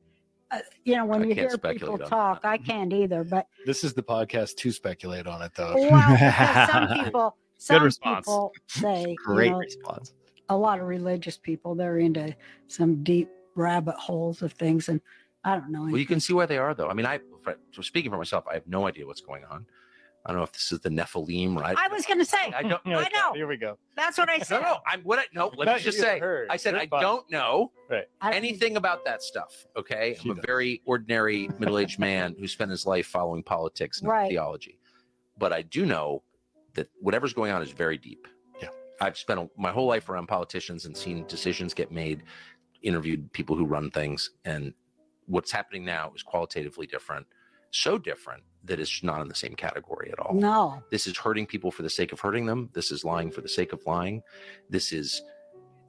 Uh, 0.51 0.59
you 0.83 0.95
know, 0.95 1.05
when 1.05 1.23
I 1.23 1.25
you 1.27 1.33
hear 1.35 1.57
people 1.57 1.97
talk, 1.97 2.41
that. 2.43 2.47
I 2.47 2.57
can't 2.57 2.91
either. 2.93 3.23
But 3.23 3.47
This 3.65 3.83
is 3.83 3.93
the 3.93 4.03
podcast 4.03 4.55
to 4.57 4.71
speculate 4.71 5.25
on 5.27 5.41
it, 5.41 5.51
though. 5.55 5.75
well, 5.75 6.67
some 6.67 6.87
people, 7.03 7.37
some 7.59 7.83
response. 7.83 8.25
people 8.25 8.53
say, 8.67 9.15
Great 9.23 9.45
you 9.47 9.51
know, 9.51 9.59
response. 9.59 10.13
a 10.49 10.57
lot 10.57 10.79
of 10.79 10.87
religious 10.87 11.37
people, 11.37 11.75
they're 11.75 11.99
into 11.99 12.35
some 12.67 13.03
deep 13.03 13.29
rabbit 13.55 13.95
holes 13.95 14.41
of 14.41 14.53
things, 14.53 14.89
and 14.89 14.99
I 15.43 15.55
don't 15.57 15.71
know. 15.71 15.83
Well, 15.83 15.97
you 15.97 16.05
can 16.05 16.19
see 16.19 16.33
why 16.33 16.45
they 16.45 16.57
are, 16.57 16.73
though. 16.73 16.89
I 16.89 16.93
mean, 16.93 17.05
I, 17.05 17.19
for, 17.43 17.55
so 17.71 17.81
speaking 17.81 18.09
for 18.11 18.17
myself, 18.17 18.45
I 18.49 18.53
have 18.55 18.67
no 18.67 18.87
idea 18.87 19.05
what's 19.05 19.21
going 19.21 19.43
on. 19.45 19.65
I 20.25 20.31
don't 20.31 20.37
know 20.37 20.43
if 20.43 20.51
this 20.51 20.71
is 20.73 20.79
the 20.81 20.89
Nephilim, 20.89 21.57
right? 21.57 21.77
I 21.79 21.87
was 21.87 22.05
going 22.05 22.19
to 22.19 22.25
say, 22.25 22.51
I 22.53 22.61
don't. 22.63 22.81
I 22.85 23.07
know. 23.13 23.33
Here 23.33 23.47
we 23.47 23.55
go. 23.57 23.77
that's 23.95 24.17
what 24.17 24.29
I 24.29 24.37
No, 24.39 24.43
said. 24.43 24.61
no. 24.61 24.77
I'm 24.85 25.01
what 25.03 25.19
I 25.19 25.23
no. 25.33 25.51
Let 25.55 25.65
No, 25.65 25.75
me 25.75 25.79
just 25.79 25.97
say. 25.99 26.19
heard. 26.19 26.47
I 26.49 26.57
said 26.57 26.73
You're 26.73 26.81
I 26.81 26.87
fine. 26.87 27.01
don't 27.01 27.31
know 27.31 27.71
I- 28.21 28.33
anything 28.33 28.75
about 28.75 29.05
that 29.05 29.23
stuff. 29.23 29.65
Okay, 29.77 30.17
She 30.21 30.29
I'm 30.29 30.37
a 30.37 30.41
very 30.41 30.81
ordinary 30.85 31.49
middle-aged 31.57 31.99
man 31.99 32.35
who 32.37 32.47
spent 32.47 32.69
his 32.69 32.85
life 32.85 33.07
following 33.07 33.43
politics 33.43 33.99
and 34.01 34.07
not 34.07 34.13
Right. 34.13 34.29
theology. 34.29 34.77
But 35.37 35.53
I 35.53 35.61
do 35.61 35.85
know 35.85 36.21
that 36.79 36.89
whatever's 37.01 37.33
going 37.33 37.51
on 37.51 37.61
is 37.61 37.71
very 37.71 37.97
deep. 37.97 38.25
Yeah. 38.61 38.69
I've 39.01 39.17
spent 39.17 39.39
a- 39.39 39.49
my 39.57 39.71
whole 39.71 39.85
life 39.87 40.07
around 40.09 40.27
politicians 40.27 40.85
and 40.85 40.95
seen 40.95 41.25
decisions 41.27 41.73
get 41.73 41.91
made, 41.91 42.23
interviewed 42.81 43.31
people 43.33 43.55
who 43.57 43.65
run 43.65 43.91
things, 43.91 44.31
and 44.45 44.73
what's 45.25 45.51
happening 45.51 45.83
now 45.83 46.11
is 46.15 46.23
qualitatively 46.23 46.87
different, 46.87 47.27
so 47.71 47.97
different 47.97 48.43
that 48.63 48.79
it's 48.79 49.03
not 49.03 49.21
in 49.21 49.27
the 49.27 49.35
same 49.35 49.55
category 49.55 50.09
at 50.11 50.19
all. 50.19 50.33
No, 50.33 50.81
This 50.89 51.05
is 51.05 51.17
hurting 51.17 51.45
people 51.47 51.69
for 51.71 51.83
the 51.83 51.89
sake 51.89 52.13
of 52.13 52.19
hurting 52.21 52.45
them. 52.45 52.69
This 52.73 52.91
is 52.91 53.03
lying 53.03 53.29
for 53.29 53.41
the 53.41 53.49
sake 53.49 53.73
of 53.73 53.81
lying. 53.85 54.21
This 54.69 54.91
is, 54.93 55.21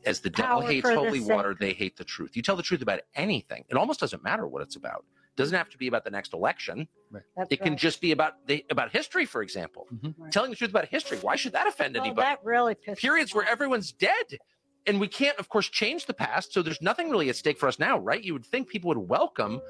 as 0.04 0.20
the 0.20 0.30
devil 0.30 0.60
Power 0.62 0.68
hates 0.70 0.82
for 0.88 0.94
the 0.94 1.00
holy 1.00 1.20
water, 1.20 1.54
they 1.58 1.72
hate 1.72 1.96
the 1.96 2.04
truth. 2.04 2.36
You 2.36 2.42
tell 2.42 2.56
the 2.56 2.62
truth 2.62 2.82
about 2.82 3.00
anything. 3.14 3.64
It 3.68 3.76
almost 3.76 4.00
doesn't 4.00 4.22
matter 4.24 4.46
what 4.46 4.62
it's 4.62 4.76
about. 4.76 5.04
It 5.40 5.44
doesn't 5.44 5.56
have 5.56 5.70
to 5.70 5.78
be 5.78 5.86
about 5.88 6.04
the 6.04 6.10
next 6.10 6.34
election. 6.34 6.86
that's 7.34 7.50
It 7.50 7.60
can 7.62 7.70
right. 7.70 7.78
just 7.78 8.00
be 8.02 8.12
about 8.12 8.46
the 8.46 8.62
about 8.70 8.90
history, 8.90 9.24
for 9.24 9.40
example. 9.42 9.86
Mm-hmm. 9.92 10.22
Right. 10.22 10.32
Telling 10.32 10.50
the 10.50 10.56
truth 10.56 10.70
about 10.70 10.86
history. 10.88 11.16
Why 11.18 11.36
should 11.36 11.52
that 11.52 11.66
offend 11.66 11.94
Well, 11.94 12.04
anybody? 12.04 12.26
that 12.26 12.44
really 12.44 12.74
Periods 12.96 13.34
where 13.34 13.48
everyone's 13.48 13.92
dead. 13.92 14.38
And 14.86 15.00
we 15.00 15.08
can't, 15.08 15.38
of 15.38 15.48
course, 15.48 15.68
change 15.68 16.06
the 16.06 16.14
past. 16.14 16.52
So 16.52 16.62
there's 16.62 16.80
nothing 16.82 17.10
really 17.10 17.28
at 17.30 17.36
stake 17.36 17.58
for 17.58 17.68
us 17.68 17.78
now, 17.78 17.98
right? 17.98 18.22
You 18.22 18.32
would 18.34 18.44
think 18.46 18.68
people 18.68 18.88
would 18.88 18.98
welcome 18.98 19.60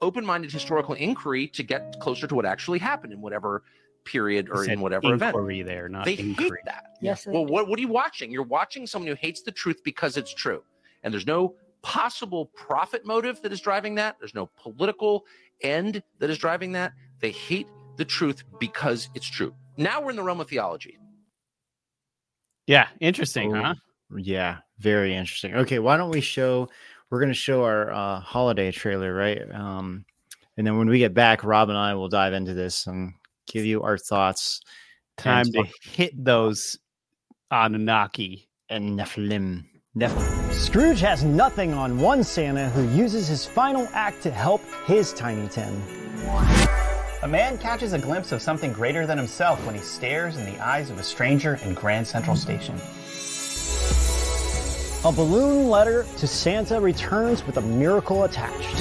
open 0.00 0.24
minded 0.24 0.50
historical 0.50 0.94
inquiry 0.94 1.46
to 1.48 1.62
get 1.62 1.96
closer 2.00 2.26
to 2.26 2.34
what 2.34 2.44
actually 2.46 2.78
happened 2.78 3.12
in 3.12 3.20
whatever 3.20 3.62
period 4.04 4.48
or 4.50 4.64
in 4.64 4.80
whatever 4.80 5.12
event. 5.14 5.34
inquiry 5.36 5.62
there, 5.62 5.88
not 5.88 6.04
They 6.06 6.14
hate 6.16 6.52
that. 6.64 6.84
Yes, 7.00 7.24
they 7.24 7.32
Well, 7.32 7.46
what, 7.46 7.68
what 7.68 7.78
are 7.78 7.82
you 7.82 7.88
watching? 7.88 8.32
You're 8.32 8.42
watching 8.42 8.86
someone 8.86 9.08
who 9.08 9.14
hates 9.14 9.42
the 9.42 9.52
truth 9.52 9.80
because 9.84 10.16
it's 10.16 10.32
true. 10.34 10.62
And 11.02 11.12
there's 11.12 11.26
no 11.26 11.54
possible 11.82 12.46
profit 12.46 13.04
motive 13.06 13.40
that 13.42 13.52
is 13.52 13.60
driving 13.60 13.94
that. 13.96 14.16
There's 14.18 14.34
no 14.34 14.46
political 14.56 15.24
end 15.62 16.02
that 16.18 16.30
is 16.30 16.38
driving 16.38 16.72
that. 16.72 16.92
They 17.20 17.30
hate 17.32 17.66
the 17.96 18.04
truth 18.04 18.44
because 18.58 19.10
it's 19.14 19.26
true. 19.28 19.54
Now 19.76 20.00
we're 20.00 20.10
in 20.10 20.16
the 20.16 20.22
realm 20.22 20.40
of 20.40 20.48
theology. 20.48 20.98
Yeah, 22.66 22.88
interesting, 23.00 23.56
Oh, 23.56 23.62
huh? 23.62 23.74
Yeah, 24.16 24.58
very 24.78 25.14
interesting. 25.14 25.54
Okay, 25.54 25.78
why 25.78 25.96
don't 25.96 26.10
we 26.10 26.20
show? 26.20 26.68
We're 27.10 27.18
going 27.20 27.28
to 27.30 27.34
show 27.34 27.64
our 27.64 27.90
uh, 27.92 28.20
holiday 28.20 28.70
trailer, 28.70 29.12
right? 29.14 29.42
Um, 29.52 30.04
and 30.56 30.66
then 30.66 30.78
when 30.78 30.88
we 30.88 30.98
get 30.98 31.14
back, 31.14 31.42
Rob 31.42 31.68
and 31.68 31.78
I 31.78 31.94
will 31.94 32.08
dive 32.08 32.32
into 32.32 32.54
this 32.54 32.86
and 32.86 33.12
give 33.46 33.64
you 33.64 33.82
our 33.82 33.98
thoughts. 33.98 34.60
Time 35.16 35.46
to 35.46 35.64
hit 35.82 36.12
those 36.24 36.78
Anunnaki. 37.50 38.48
and 38.68 38.98
Nephilim. 38.98 39.64
Nephilim. 39.96 40.52
Scrooge 40.52 41.00
has 41.00 41.24
nothing 41.24 41.74
on 41.74 41.98
one 41.98 42.22
Santa 42.22 42.68
who 42.68 42.88
uses 42.96 43.26
his 43.26 43.44
final 43.44 43.88
act 43.92 44.22
to 44.22 44.30
help 44.30 44.62
his 44.86 45.12
Tiny 45.12 45.48
Tim. 45.48 45.82
A 47.22 47.28
man 47.28 47.58
catches 47.58 47.92
a 47.92 47.98
glimpse 47.98 48.30
of 48.30 48.40
something 48.40 48.72
greater 48.72 49.04
than 49.04 49.18
himself 49.18 49.66
when 49.66 49.74
he 49.74 49.80
stares 49.80 50.36
in 50.36 50.44
the 50.44 50.64
eyes 50.64 50.90
of 50.90 50.98
a 51.00 51.02
stranger 51.02 51.58
in 51.64 51.74
Grand 51.74 52.06
Central 52.06 52.36
Station. 52.36 52.76
A 55.04 55.10
balloon 55.10 55.68
letter 55.68 56.06
to 56.18 56.26
Santa 56.28 56.80
returns 56.80 57.44
with 57.44 57.56
a 57.56 57.62
miracle 57.62 58.22
attached. 58.22 58.80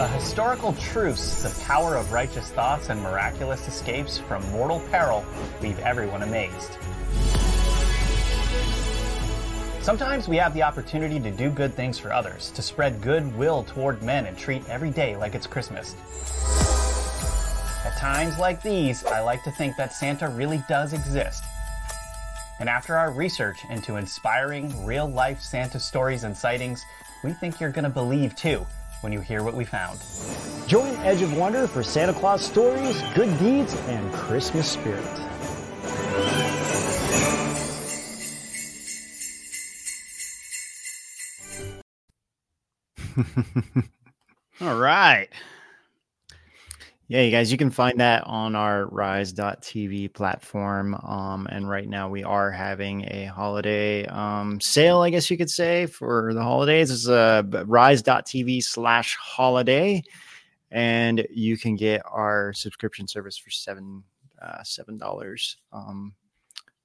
A 0.00 0.08
historical 0.08 0.72
truce, 0.72 1.42
the 1.44 1.64
power 1.64 1.94
of 1.94 2.10
righteous 2.10 2.50
thoughts 2.50 2.88
and 2.88 3.00
miraculous 3.00 3.68
escapes 3.68 4.18
from 4.18 4.42
mortal 4.50 4.80
peril 4.90 5.24
leave 5.62 5.78
everyone 5.78 6.22
amazed. 6.22 6.78
Sometimes 9.88 10.28
we 10.28 10.36
have 10.36 10.52
the 10.52 10.62
opportunity 10.62 11.18
to 11.18 11.30
do 11.30 11.48
good 11.48 11.72
things 11.72 11.98
for 11.98 12.12
others, 12.12 12.50
to 12.50 12.60
spread 12.60 13.00
goodwill 13.00 13.62
toward 13.62 14.02
men 14.02 14.26
and 14.26 14.36
treat 14.36 14.68
every 14.68 14.90
day 14.90 15.16
like 15.16 15.34
it's 15.34 15.46
Christmas. 15.46 15.96
At 17.86 17.96
times 17.98 18.38
like 18.38 18.62
these, 18.62 19.02
I 19.06 19.20
like 19.20 19.42
to 19.44 19.50
think 19.50 19.76
that 19.78 19.94
Santa 19.94 20.28
really 20.28 20.62
does 20.68 20.92
exist. 20.92 21.42
And 22.60 22.68
after 22.68 22.98
our 22.98 23.10
research 23.10 23.64
into 23.70 23.96
inspiring 23.96 24.84
real 24.84 25.08
life 25.08 25.40
Santa 25.40 25.80
stories 25.80 26.22
and 26.22 26.36
sightings, 26.36 26.84
we 27.24 27.32
think 27.32 27.58
you're 27.58 27.72
going 27.72 27.84
to 27.84 27.88
believe 27.88 28.36
too 28.36 28.66
when 29.00 29.10
you 29.10 29.20
hear 29.20 29.42
what 29.42 29.54
we 29.54 29.64
found. 29.64 30.00
Join 30.66 30.94
Edge 30.96 31.22
of 31.22 31.34
Wonder 31.34 31.66
for 31.66 31.82
Santa 31.82 32.12
Claus 32.12 32.44
stories, 32.44 33.02
good 33.14 33.38
deeds, 33.38 33.72
and 33.86 34.12
Christmas 34.12 34.70
spirit. 34.70 35.27
All 44.60 44.78
right. 44.78 45.28
Yeah, 47.08 47.22
you 47.22 47.30
guys, 47.30 47.50
you 47.50 47.56
can 47.56 47.70
find 47.70 47.98
that 48.00 48.22
on 48.26 48.54
our 48.54 48.86
rise.tv 48.86 50.12
platform. 50.12 50.94
Um, 50.94 51.48
and 51.50 51.68
right 51.68 51.88
now 51.88 52.10
we 52.10 52.22
are 52.22 52.50
having 52.50 53.06
a 53.10 53.24
holiday 53.24 54.04
um, 54.06 54.60
sale, 54.60 55.00
I 55.00 55.08
guess 55.08 55.30
you 55.30 55.38
could 55.38 55.48
say, 55.48 55.86
for 55.86 56.34
the 56.34 56.42
holidays. 56.42 56.90
It's 56.90 57.08
uh, 57.08 57.44
rise.tv 57.66 58.62
slash 58.62 59.16
holiday. 59.16 60.02
And 60.70 61.26
you 61.30 61.56
can 61.56 61.76
get 61.76 62.02
our 62.04 62.52
subscription 62.52 63.08
service 63.08 63.38
for 63.38 63.48
seven 63.48 64.04
uh, 64.42 64.62
seven 64.62 64.98
dollars 64.98 65.56
um, 65.72 66.14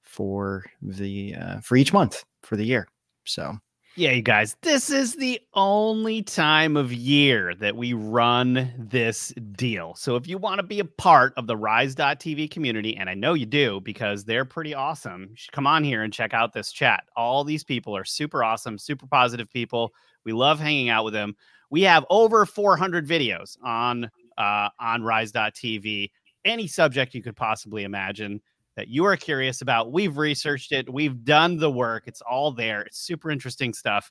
for 0.02 0.64
the 0.80 1.34
uh, 1.34 1.60
for 1.60 1.76
each 1.76 1.92
month 1.92 2.24
for 2.40 2.56
the 2.56 2.64
year. 2.64 2.88
So 3.24 3.58
Yeah, 3.96 4.10
you 4.10 4.22
guys, 4.22 4.56
this 4.62 4.90
is 4.90 5.14
the 5.14 5.40
only 5.54 6.20
time 6.20 6.76
of 6.76 6.92
year 6.92 7.54
that 7.54 7.76
we 7.76 7.92
run 7.92 8.72
this 8.76 9.32
deal. 9.52 9.94
So 9.94 10.16
if 10.16 10.26
you 10.26 10.36
want 10.36 10.58
to 10.58 10.64
be 10.64 10.80
a 10.80 10.84
part 10.84 11.32
of 11.36 11.46
the 11.46 11.56
Rise.tv 11.56 12.50
community, 12.50 12.96
and 12.96 13.08
I 13.08 13.14
know 13.14 13.34
you 13.34 13.46
do 13.46 13.80
because 13.80 14.24
they're 14.24 14.44
pretty 14.44 14.74
awesome, 14.74 15.28
you 15.30 15.36
should 15.36 15.52
come 15.52 15.68
on 15.68 15.84
here 15.84 16.02
and 16.02 16.12
check 16.12 16.34
out 16.34 16.52
this 16.52 16.72
chat. 16.72 17.04
All 17.14 17.44
these 17.44 17.62
people 17.62 17.96
are 17.96 18.04
super 18.04 18.42
awesome, 18.42 18.78
super 18.78 19.06
positive 19.06 19.48
people. 19.48 19.92
We 20.24 20.32
love 20.32 20.58
hanging 20.58 20.88
out 20.88 21.04
with 21.04 21.14
them. 21.14 21.36
We 21.70 21.82
have 21.82 22.04
over 22.10 22.46
400 22.46 23.06
videos 23.06 23.56
on 23.62 24.10
uh, 24.36 24.70
on 24.80 25.04
Rise.tv. 25.04 26.10
Any 26.44 26.66
subject 26.66 27.14
you 27.14 27.22
could 27.22 27.36
possibly 27.36 27.84
imagine 27.84 28.40
that 28.76 28.88
you 28.88 29.04
are 29.04 29.16
curious 29.16 29.62
about. 29.62 29.92
We've 29.92 30.16
researched 30.16 30.72
it, 30.72 30.92
we've 30.92 31.24
done 31.24 31.56
the 31.56 31.70
work. 31.70 32.04
It's 32.06 32.20
all 32.20 32.52
there. 32.52 32.82
It's 32.82 32.98
super 32.98 33.30
interesting 33.30 33.72
stuff. 33.72 34.10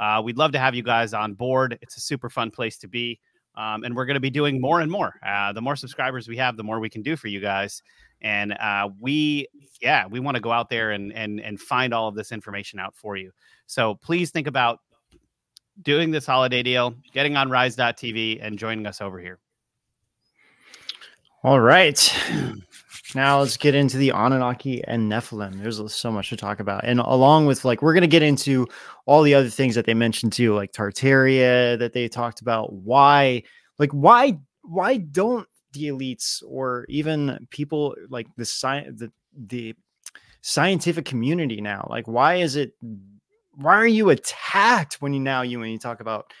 Uh, 0.00 0.22
we'd 0.24 0.38
love 0.38 0.52
to 0.52 0.58
have 0.58 0.74
you 0.74 0.82
guys 0.82 1.12
on 1.12 1.34
board. 1.34 1.78
It's 1.82 1.96
a 1.96 2.00
super 2.00 2.30
fun 2.30 2.50
place 2.50 2.78
to 2.78 2.88
be. 2.88 3.20
Um, 3.56 3.82
and 3.82 3.96
we're 3.96 4.06
going 4.06 4.14
to 4.14 4.20
be 4.20 4.30
doing 4.30 4.60
more 4.60 4.80
and 4.80 4.90
more. 4.90 5.14
Uh, 5.26 5.52
the 5.52 5.60
more 5.60 5.74
subscribers 5.74 6.28
we 6.28 6.36
have, 6.36 6.56
the 6.56 6.62
more 6.62 6.78
we 6.78 6.88
can 6.88 7.02
do 7.02 7.16
for 7.16 7.26
you 7.26 7.40
guys. 7.40 7.82
And 8.20 8.52
uh, 8.52 8.88
we, 9.00 9.48
yeah, 9.82 10.06
we 10.06 10.20
want 10.20 10.36
to 10.36 10.40
go 10.40 10.52
out 10.52 10.70
there 10.70 10.92
and 10.92 11.12
and 11.12 11.40
and 11.40 11.60
find 11.60 11.92
all 11.92 12.08
of 12.08 12.14
this 12.14 12.30
information 12.30 12.78
out 12.78 12.96
for 12.96 13.16
you. 13.16 13.32
So 13.66 13.96
please 13.96 14.30
think 14.30 14.46
about 14.46 14.80
doing 15.82 16.10
this 16.10 16.26
holiday 16.26 16.62
deal, 16.62 16.94
getting 17.12 17.36
on 17.36 17.50
Rise.tv, 17.50 18.38
and 18.40 18.58
joining 18.58 18.86
us 18.86 19.00
over 19.00 19.18
here. 19.18 19.38
All 21.42 21.60
right. 21.60 21.98
Now 23.14 23.40
let's 23.40 23.56
get 23.56 23.74
into 23.74 23.96
the 23.96 24.10
Anunnaki 24.10 24.84
and 24.84 25.10
Nephilim. 25.10 25.62
There's 25.62 25.94
so 25.94 26.12
much 26.12 26.28
to 26.28 26.36
talk 26.36 26.60
about. 26.60 26.84
And 26.84 27.00
along 27.00 27.46
with 27.46 27.64
like 27.64 27.80
we're 27.80 27.94
to 28.02 28.06
get 28.06 28.22
into 28.22 28.66
all 29.06 29.22
the 29.22 29.34
other 29.34 29.48
things 29.48 29.74
that 29.74 29.86
they 29.86 29.94
mentioned 29.94 30.32
too, 30.32 30.54
like 30.54 30.72
Tartaria 30.72 31.78
that 31.78 31.94
they 31.94 32.08
talked 32.08 32.40
about. 32.40 32.72
Why 32.72 33.42
like 33.78 33.90
why 33.92 34.38
why 34.62 34.98
don't 34.98 35.48
the 35.72 35.88
elites 35.88 36.42
or 36.46 36.84
even 36.88 37.46
people 37.50 37.94
like 38.10 38.26
the 38.36 38.44
science 38.44 39.00
the 39.00 39.10
the 39.34 39.74
scientific 40.40 41.04
community 41.04 41.60
now 41.60 41.86
like 41.90 42.06
why 42.06 42.36
is 42.36 42.56
it 42.56 42.72
why 43.54 43.74
are 43.74 43.86
you 43.86 44.10
attacked 44.10 44.94
when 45.00 45.12
you 45.12 45.20
now 45.20 45.42
you 45.42 45.58
when 45.58 45.70
you 45.70 45.78
talk 45.78 46.00
about 46.00 46.32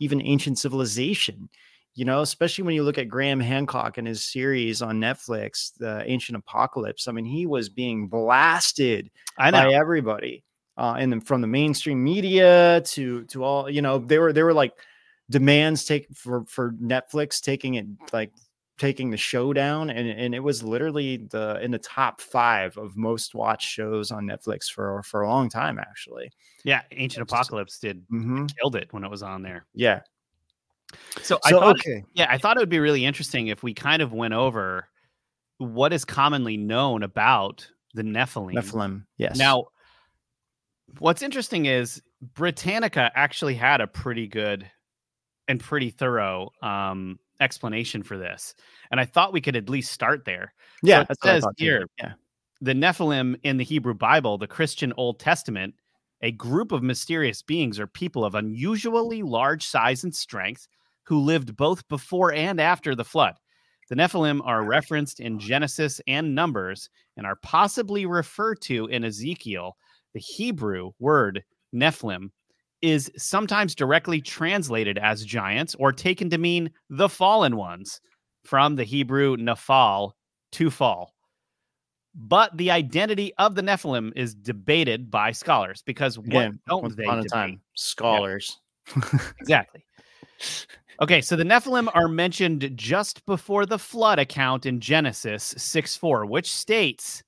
even 0.00 0.22
ancient 0.22 0.58
civilization 0.58 1.48
you 1.94 2.04
know, 2.04 2.20
especially 2.22 2.64
when 2.64 2.74
you 2.74 2.82
look 2.82 2.98
at 2.98 3.08
Graham 3.08 3.40
Hancock 3.40 3.98
and 3.98 4.06
his 4.06 4.24
series 4.24 4.80
on 4.82 4.98
Netflix, 5.00 5.72
The 5.76 6.02
Ancient 6.06 6.36
Apocalypse. 6.38 7.06
I 7.08 7.12
mean, 7.12 7.24
he 7.26 7.46
was 7.46 7.68
being 7.68 8.08
blasted 8.08 9.10
I 9.38 9.50
know. 9.50 9.68
by 9.68 9.74
everybody, 9.74 10.44
uh, 10.78 10.94
and 10.98 11.12
then 11.12 11.20
from 11.20 11.40
the 11.42 11.46
mainstream 11.46 12.02
media 12.02 12.80
to 12.86 13.24
to 13.24 13.44
all, 13.44 13.68
you 13.70 13.82
know, 13.82 13.98
they 13.98 14.18
were 14.18 14.32
they 14.32 14.42
were 14.42 14.54
like 14.54 14.72
demands 15.30 15.84
take 15.84 16.06
for 16.14 16.44
for 16.46 16.72
Netflix 16.72 17.40
taking 17.40 17.74
it 17.74 17.86
like 18.12 18.32
taking 18.78 19.10
the 19.10 19.16
show 19.16 19.52
down, 19.52 19.90
and 19.90 20.08
and 20.08 20.34
it 20.34 20.40
was 20.40 20.62
literally 20.62 21.18
the 21.30 21.60
in 21.62 21.70
the 21.70 21.78
top 21.78 22.20
five 22.20 22.76
of 22.78 22.96
most 22.96 23.34
watched 23.34 23.68
shows 23.68 24.10
on 24.10 24.24
Netflix 24.26 24.70
for 24.70 25.02
for 25.04 25.22
a 25.22 25.28
long 25.28 25.48
time, 25.50 25.78
actually. 25.78 26.30
Yeah, 26.64 26.80
Ancient 26.92 27.22
Apocalypse 27.22 27.78
did 27.78 28.02
Mhm. 28.08 28.50
killed 28.58 28.76
it 28.76 28.88
when 28.92 29.04
it 29.04 29.10
was 29.10 29.22
on 29.22 29.42
there. 29.42 29.66
Yeah. 29.74 30.00
So, 31.22 31.38
I 31.44 31.50
thought, 31.50 31.76
okay. 31.80 32.04
yeah, 32.14 32.26
I 32.28 32.38
thought 32.38 32.56
it 32.56 32.60
would 32.60 32.68
be 32.68 32.80
really 32.80 33.04
interesting 33.04 33.48
if 33.48 33.62
we 33.62 33.74
kind 33.74 34.02
of 34.02 34.12
went 34.12 34.34
over 34.34 34.88
what 35.58 35.92
is 35.92 36.04
commonly 36.04 36.56
known 36.56 37.02
about 37.02 37.68
the 37.94 38.02
Nephilim. 38.02 38.54
Nephilim. 38.54 39.04
Yes. 39.18 39.36
Now, 39.36 39.66
what's 40.98 41.22
interesting 41.22 41.66
is 41.66 42.02
Britannica 42.34 43.10
actually 43.14 43.54
had 43.54 43.80
a 43.80 43.86
pretty 43.86 44.26
good 44.26 44.68
and 45.48 45.60
pretty 45.60 45.90
thorough 45.90 46.50
um, 46.62 47.18
explanation 47.40 48.02
for 48.02 48.16
this, 48.16 48.54
and 48.90 49.00
I 49.00 49.04
thought 49.04 49.32
we 49.32 49.40
could 49.40 49.56
at 49.56 49.68
least 49.68 49.92
start 49.92 50.24
there. 50.24 50.54
yeah, 50.82 51.02
it 51.02 51.08
that's 51.08 51.24
what 51.24 51.30
I 51.30 51.40
says 51.40 51.46
here, 51.56 51.86
Yeah. 51.98 52.12
the 52.60 52.74
Nephilim 52.74 53.36
in 53.42 53.56
the 53.56 53.64
Hebrew 53.64 53.94
Bible, 53.94 54.38
the 54.38 54.46
Christian 54.46 54.92
Old 54.96 55.18
Testament, 55.20 55.74
a 56.22 56.30
group 56.30 56.70
of 56.72 56.82
mysterious 56.82 57.42
beings 57.42 57.80
or 57.80 57.86
people 57.86 58.24
of 58.24 58.34
unusually 58.34 59.22
large 59.22 59.66
size 59.66 60.04
and 60.04 60.14
strength 60.14 60.68
who 61.04 61.18
lived 61.18 61.56
both 61.56 61.86
before 61.88 62.32
and 62.32 62.60
after 62.60 62.94
the 62.94 63.04
flood. 63.04 63.34
The 63.88 63.96
Nephilim 63.96 64.40
are 64.44 64.64
referenced 64.64 65.20
in 65.20 65.38
Genesis 65.38 66.00
and 66.06 66.34
Numbers 66.34 66.88
and 67.16 67.26
are 67.26 67.38
possibly 67.42 68.06
referred 68.06 68.60
to 68.62 68.86
in 68.86 69.04
Ezekiel. 69.04 69.76
The 70.14 70.20
Hebrew 70.20 70.92
word 70.98 71.42
Nephilim 71.74 72.30
is 72.80 73.10
sometimes 73.16 73.74
directly 73.74 74.20
translated 74.20 74.98
as 74.98 75.24
giants 75.24 75.74
or 75.76 75.92
taken 75.92 76.30
to 76.30 76.38
mean 76.38 76.70
the 76.90 77.08
fallen 77.08 77.56
ones 77.56 78.00
from 78.44 78.76
the 78.76 78.84
Hebrew 78.84 79.36
Nephal, 79.36 80.12
to 80.52 80.70
fall. 80.70 81.14
But 82.14 82.56
the 82.56 82.70
identity 82.70 83.32
of 83.38 83.54
the 83.54 83.62
Nephilim 83.62 84.12
is 84.14 84.34
debated 84.34 85.10
by 85.10 85.32
scholars 85.32 85.82
because 85.86 86.18
what 86.18 86.28
Again, 86.28 86.60
don't 86.68 86.96
they 86.96 87.04
upon 87.04 87.18
a 87.18 87.22
debate? 87.22 87.32
time, 87.32 87.60
scholars. 87.74 88.58
Exactly. 89.40 89.84
Okay, 91.00 91.20
so 91.20 91.36
the 91.36 91.44
Nephilim 91.44 91.88
are 91.94 92.08
mentioned 92.08 92.70
just 92.74 93.24
before 93.24 93.64
the 93.64 93.78
flood 93.78 94.18
account 94.18 94.66
in 94.66 94.80
Genesis 94.80 95.54
6 95.56 95.96
4, 95.96 96.26
which 96.26 96.52
states 96.52 97.22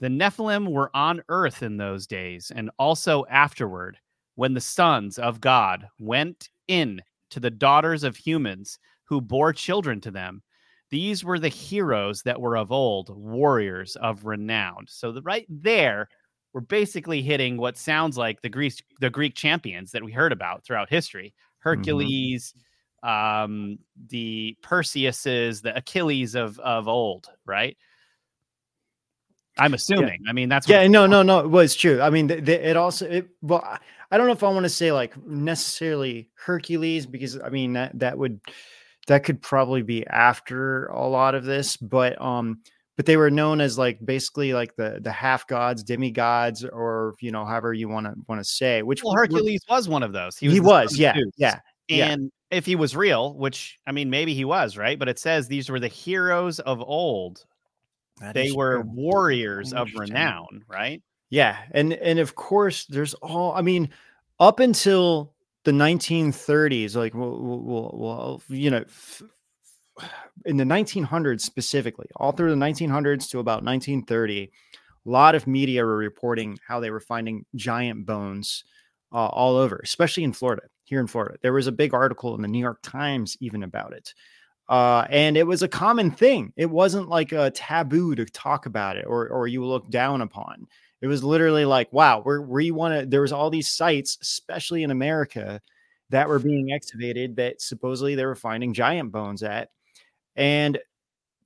the 0.00 0.08
Nephilim 0.08 0.68
were 0.68 0.90
on 0.94 1.22
earth 1.28 1.62
in 1.62 1.76
those 1.76 2.06
days 2.06 2.52
and 2.54 2.70
also 2.78 3.24
afterward 3.30 3.98
when 4.34 4.54
the 4.54 4.60
sons 4.60 5.18
of 5.18 5.40
God 5.40 5.86
went 5.98 6.50
in 6.68 7.00
to 7.30 7.40
the 7.40 7.50
daughters 7.50 8.02
of 8.02 8.16
humans 8.16 8.78
who 9.04 9.20
bore 9.20 9.52
children 9.52 10.00
to 10.02 10.10
them. 10.10 10.42
These 10.90 11.24
were 11.24 11.38
the 11.38 11.48
heroes 11.48 12.22
that 12.22 12.40
were 12.40 12.56
of 12.56 12.70
old, 12.70 13.10
warriors 13.16 13.96
of 13.96 14.24
renown. 14.24 14.84
So 14.88 15.12
the, 15.12 15.22
right 15.22 15.46
there, 15.48 16.08
we're 16.52 16.60
basically 16.60 17.22
hitting 17.22 17.56
what 17.56 17.76
sounds 17.76 18.16
like 18.16 18.40
the 18.40 18.48
Greek 18.48 18.74
the 19.00 19.10
Greek 19.10 19.34
champions 19.34 19.90
that 19.92 20.04
we 20.04 20.12
heard 20.12 20.32
about 20.32 20.64
throughout 20.64 20.90
history. 20.90 21.28
Mm-hmm. 21.28 21.68
Hercules, 21.68 22.54
um, 23.06 23.78
the 24.08 24.56
Perseuses, 24.62 25.62
the 25.62 25.76
Achilles 25.76 26.34
of 26.34 26.58
of 26.58 26.88
old, 26.88 27.28
right? 27.44 27.76
I'm 29.58 29.74
assuming. 29.74 30.20
I 30.28 30.32
mean, 30.32 30.48
that's 30.48 30.68
yeah, 30.68 30.86
no, 30.86 31.06
no, 31.06 31.22
no. 31.22 31.40
It 31.40 31.48
was 31.48 31.74
true. 31.74 32.02
I 32.02 32.10
mean, 32.10 32.28
th- 32.28 32.44
th- 32.44 32.60
it 32.60 32.76
also 32.76 33.06
it 33.06 33.28
well, 33.40 33.62
I- 34.10 34.18
don't 34.18 34.26
know 34.26 34.32
if 34.32 34.42
I 34.42 34.48
want 34.48 34.64
to 34.64 34.70
say 34.70 34.92
like 34.92 35.16
necessarily 35.26 36.28
Hercules 36.34 37.06
because 37.06 37.38
I 37.38 37.48
mean 37.48 37.74
that 37.74 37.98
that 38.00 38.18
would 38.18 38.40
that 39.06 39.24
could 39.24 39.40
probably 39.40 39.82
be 39.82 40.06
after 40.06 40.86
a 40.86 41.06
lot 41.06 41.34
of 41.34 41.44
this, 41.44 41.76
but 41.76 42.20
um, 42.20 42.60
but 42.96 43.06
they 43.06 43.16
were 43.16 43.30
known 43.30 43.60
as 43.60 43.78
like 43.78 43.98
basically 44.04 44.52
like 44.52 44.74
the 44.76 44.98
the 45.00 45.12
half 45.12 45.46
gods, 45.46 45.82
demigods, 45.82 46.64
or 46.64 47.14
you 47.20 47.30
know 47.30 47.44
however 47.44 47.72
you 47.72 47.88
want 47.88 48.06
to 48.06 48.14
want 48.28 48.40
to 48.40 48.44
say. 48.44 48.82
Which 48.82 49.04
well, 49.04 49.14
Hercules 49.14 49.62
was 49.70 49.88
one 49.88 50.02
of 50.02 50.12
those. 50.12 50.36
he 50.36 50.60
was, 50.60 50.98
yeah, 50.98 51.14
Zeus. 51.14 51.32
yeah, 51.36 51.60
yeah. 51.88 52.06
And 52.08 52.32
if 52.50 52.66
he 52.66 52.76
was 52.76 52.96
real, 52.96 53.34
which 53.34 53.78
I 53.86 53.92
mean, 53.92 54.10
maybe 54.10 54.34
he 54.34 54.44
was, 54.44 54.76
right? 54.76 54.98
But 54.98 55.08
it 55.08 55.18
says 55.18 55.48
these 55.48 55.68
were 55.68 55.80
the 55.80 55.88
heroes 55.88 56.60
of 56.60 56.80
old. 56.80 57.44
That 58.20 58.34
They 58.34 58.52
were 58.52 58.82
true. 58.82 58.90
warriors 58.94 59.72
of 59.72 59.94
renown, 59.94 60.64
right? 60.68 61.02
Yeah, 61.30 61.58
and 61.72 61.92
and 61.92 62.18
of 62.18 62.34
course, 62.34 62.86
there's 62.86 63.14
all. 63.14 63.52
I 63.52 63.62
mean, 63.62 63.90
up 64.40 64.60
until 64.60 65.34
the 65.64 65.72
1930s, 65.72 66.96
like 66.96 67.14
well, 67.14 67.38
well, 67.40 67.90
well, 67.94 68.42
you 68.48 68.70
know, 68.70 68.84
f- 68.86 69.22
in 70.44 70.56
the 70.56 70.64
1900s 70.64 71.40
specifically, 71.40 72.06
all 72.16 72.32
through 72.32 72.50
the 72.50 72.56
1900s 72.56 73.28
to 73.30 73.40
about 73.40 73.64
1930, 73.64 74.44
a 74.44 75.10
lot 75.10 75.34
of 75.34 75.46
media 75.46 75.84
were 75.84 75.96
reporting 75.96 76.58
how 76.66 76.80
they 76.80 76.90
were 76.90 77.00
finding 77.00 77.44
giant 77.54 78.06
bones 78.06 78.64
uh, 79.12 79.26
all 79.26 79.56
over, 79.56 79.80
especially 79.82 80.24
in 80.24 80.32
Florida. 80.32 80.62
Here 80.86 81.00
in 81.00 81.06
Florida, 81.08 81.36
there 81.42 81.52
was 81.52 81.66
a 81.66 81.72
big 81.72 81.92
article 81.92 82.34
in 82.34 82.42
the 82.42 82.48
New 82.48 82.60
York 82.60 82.80
Times 82.82 83.36
even 83.40 83.62
about 83.64 83.92
it. 83.92 84.14
Uh, 84.68 85.06
and 85.10 85.36
it 85.36 85.46
was 85.46 85.62
a 85.62 85.68
common 85.68 86.10
thing. 86.10 86.52
It 86.56 86.70
wasn't 86.70 87.08
like 87.08 87.32
a 87.32 87.50
taboo 87.50 88.14
to 88.14 88.24
talk 88.24 88.66
about 88.66 88.96
it 88.96 89.04
or 89.06 89.28
or 89.28 89.46
you 89.46 89.64
look 89.64 89.90
down 89.90 90.22
upon. 90.22 90.66
It 91.02 91.08
was 91.08 91.22
literally 91.22 91.64
like, 91.64 91.92
wow, 91.92 92.22
we're 92.24 92.40
we 92.40 92.70
want 92.70 93.00
to. 93.00 93.06
There 93.06 93.20
was 93.20 93.32
all 93.32 93.50
these 93.50 93.70
sites, 93.70 94.16
especially 94.22 94.82
in 94.82 94.90
America, 94.90 95.60
that 96.10 96.28
were 96.28 96.38
being 96.38 96.72
excavated 96.72 97.36
that 97.36 97.60
supposedly 97.60 98.14
they 98.14 98.24
were 98.24 98.34
finding 98.34 98.72
giant 98.72 99.12
bones 99.12 99.42
at, 99.42 99.70
and 100.36 100.78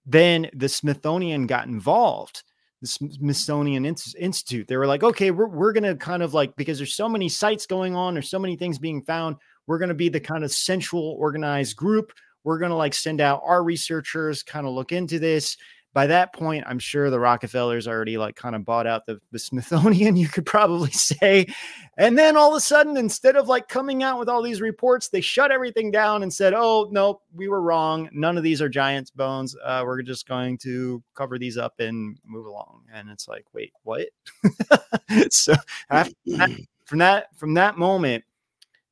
then 0.07 0.51
the 0.55 0.69
Smithsonian 0.69 1.47
got 1.47 1.67
involved. 1.67 2.43
The 2.81 2.87
Smithsonian 2.87 3.85
Institute. 3.85 4.67
They 4.67 4.77
were 4.77 4.87
like, 4.87 5.03
okay, 5.03 5.31
we're 5.31 5.49
we're 5.49 5.73
gonna 5.73 5.97
kind 5.97 6.23
of 6.23 6.33
like 6.33 6.57
because 6.57 6.79
there's 6.79 6.95
so 6.95 7.09
many 7.09 7.29
sites 7.29 7.67
going 7.67 7.95
on, 7.95 8.15
there's 8.15 8.31
so 8.31 8.39
many 8.39 8.57
things 8.57 8.79
being 8.79 9.03
found. 9.03 9.37
We're 9.67 9.79
gonna 9.79 9.95
be 9.95 10.09
the 10.09 10.21
kind 10.21 10.45
of 10.45 10.53
central 10.53 11.17
organized 11.19 11.77
group. 11.77 12.13
We're 12.43 12.59
gonna 12.59 12.77
like 12.77 12.95
send 12.95 13.21
out 13.21 13.43
our 13.45 13.63
researchers, 13.63 14.43
kind 14.43 14.67
of 14.67 14.73
look 14.73 14.93
into 14.93 15.19
this 15.19 15.57
by 15.93 16.07
that 16.07 16.33
point, 16.33 16.65
I'm 16.69 16.79
sure 16.79 17.11
the 17.11 17.19
Rockefellers 17.19 17.89
already 17.89 18.17
like 18.17 18.37
kind 18.37 18.55
of 18.55 18.65
bought 18.65 18.87
out 18.87 19.07
the, 19.07 19.21
the 19.33 19.39
Smithsonian, 19.39 20.17
you 20.17 20.29
could 20.29 20.47
probably 20.47 20.93
say. 20.93 21.47
And 21.97 22.17
then 22.17 22.37
all 22.37 22.51
of 22.51 22.57
a 22.57 22.61
sudden, 22.61 22.97
instead 22.97 23.37
of 23.37 23.49
like 23.49 23.69
coming 23.69 24.03
out 24.03 24.19
with 24.19 24.29
all 24.29 24.43
these 24.43 24.61
reports, 24.61 25.09
they 25.09 25.21
shut 25.21 25.51
everything 25.51 25.91
down 25.91 26.23
and 26.23 26.33
said, 26.33 26.55
oh, 26.55 26.89
no, 26.93 27.21
we 27.35 27.49
were 27.49 27.61
wrong. 27.61 28.09
None 28.13 28.37
of 28.37 28.45
these 28.45 28.63
are 28.63 28.69
giant's 28.69 29.11
bones. 29.11 29.57
Uh, 29.65 29.83
we're 29.85 30.03
just 30.03 30.29
going 30.29 30.59
to 30.59 31.03
cover 31.15 31.39
these 31.39 31.59
up 31.59 31.75
and 31.81 32.17
move 32.25 32.47
along. 32.47 32.83
And 32.93 33.11
it's 33.11 33.27
like, 33.27 33.45
wait, 33.53 33.73
what? 33.83 34.07
so 35.31 35.55
after 35.91 36.15
that, 36.27 36.51
from 36.85 36.99
that 36.99 37.27
from 37.37 37.55
that 37.55 37.79
moment, 37.79 38.25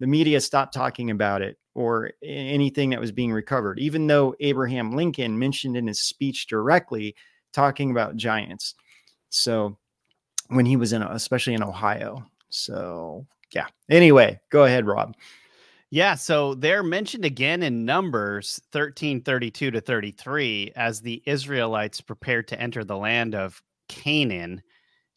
the 0.00 0.06
media 0.06 0.40
stopped 0.40 0.74
talking 0.74 1.10
about 1.10 1.42
it 1.42 1.58
or 1.78 2.10
anything 2.24 2.90
that 2.90 3.00
was 3.00 3.12
being 3.12 3.32
recovered, 3.32 3.78
even 3.78 4.08
though 4.08 4.34
Abraham 4.40 4.96
Lincoln 4.96 5.38
mentioned 5.38 5.76
in 5.76 5.86
his 5.86 6.00
speech 6.00 6.48
directly 6.48 7.14
talking 7.52 7.92
about 7.92 8.16
giants. 8.16 8.74
So 9.28 9.78
when 10.48 10.66
he 10.66 10.76
was 10.76 10.92
in, 10.92 11.02
especially 11.02 11.54
in 11.54 11.62
Ohio. 11.62 12.26
So 12.48 13.24
yeah. 13.54 13.68
Anyway, 13.88 14.40
go 14.50 14.64
ahead, 14.64 14.86
Rob. 14.86 15.14
Yeah, 15.90 16.16
so 16.16 16.54
they're 16.54 16.82
mentioned 16.82 17.24
again 17.24 17.62
in 17.62 17.84
Numbers 17.84 18.60
13 18.72 19.22
32 19.22 19.70
to 19.70 19.80
33 19.80 20.72
as 20.74 21.00
the 21.00 21.22
Israelites 21.26 22.00
prepared 22.00 22.48
to 22.48 22.60
enter 22.60 22.82
the 22.82 22.96
land 22.96 23.36
of 23.36 23.62
Canaan. 23.88 24.62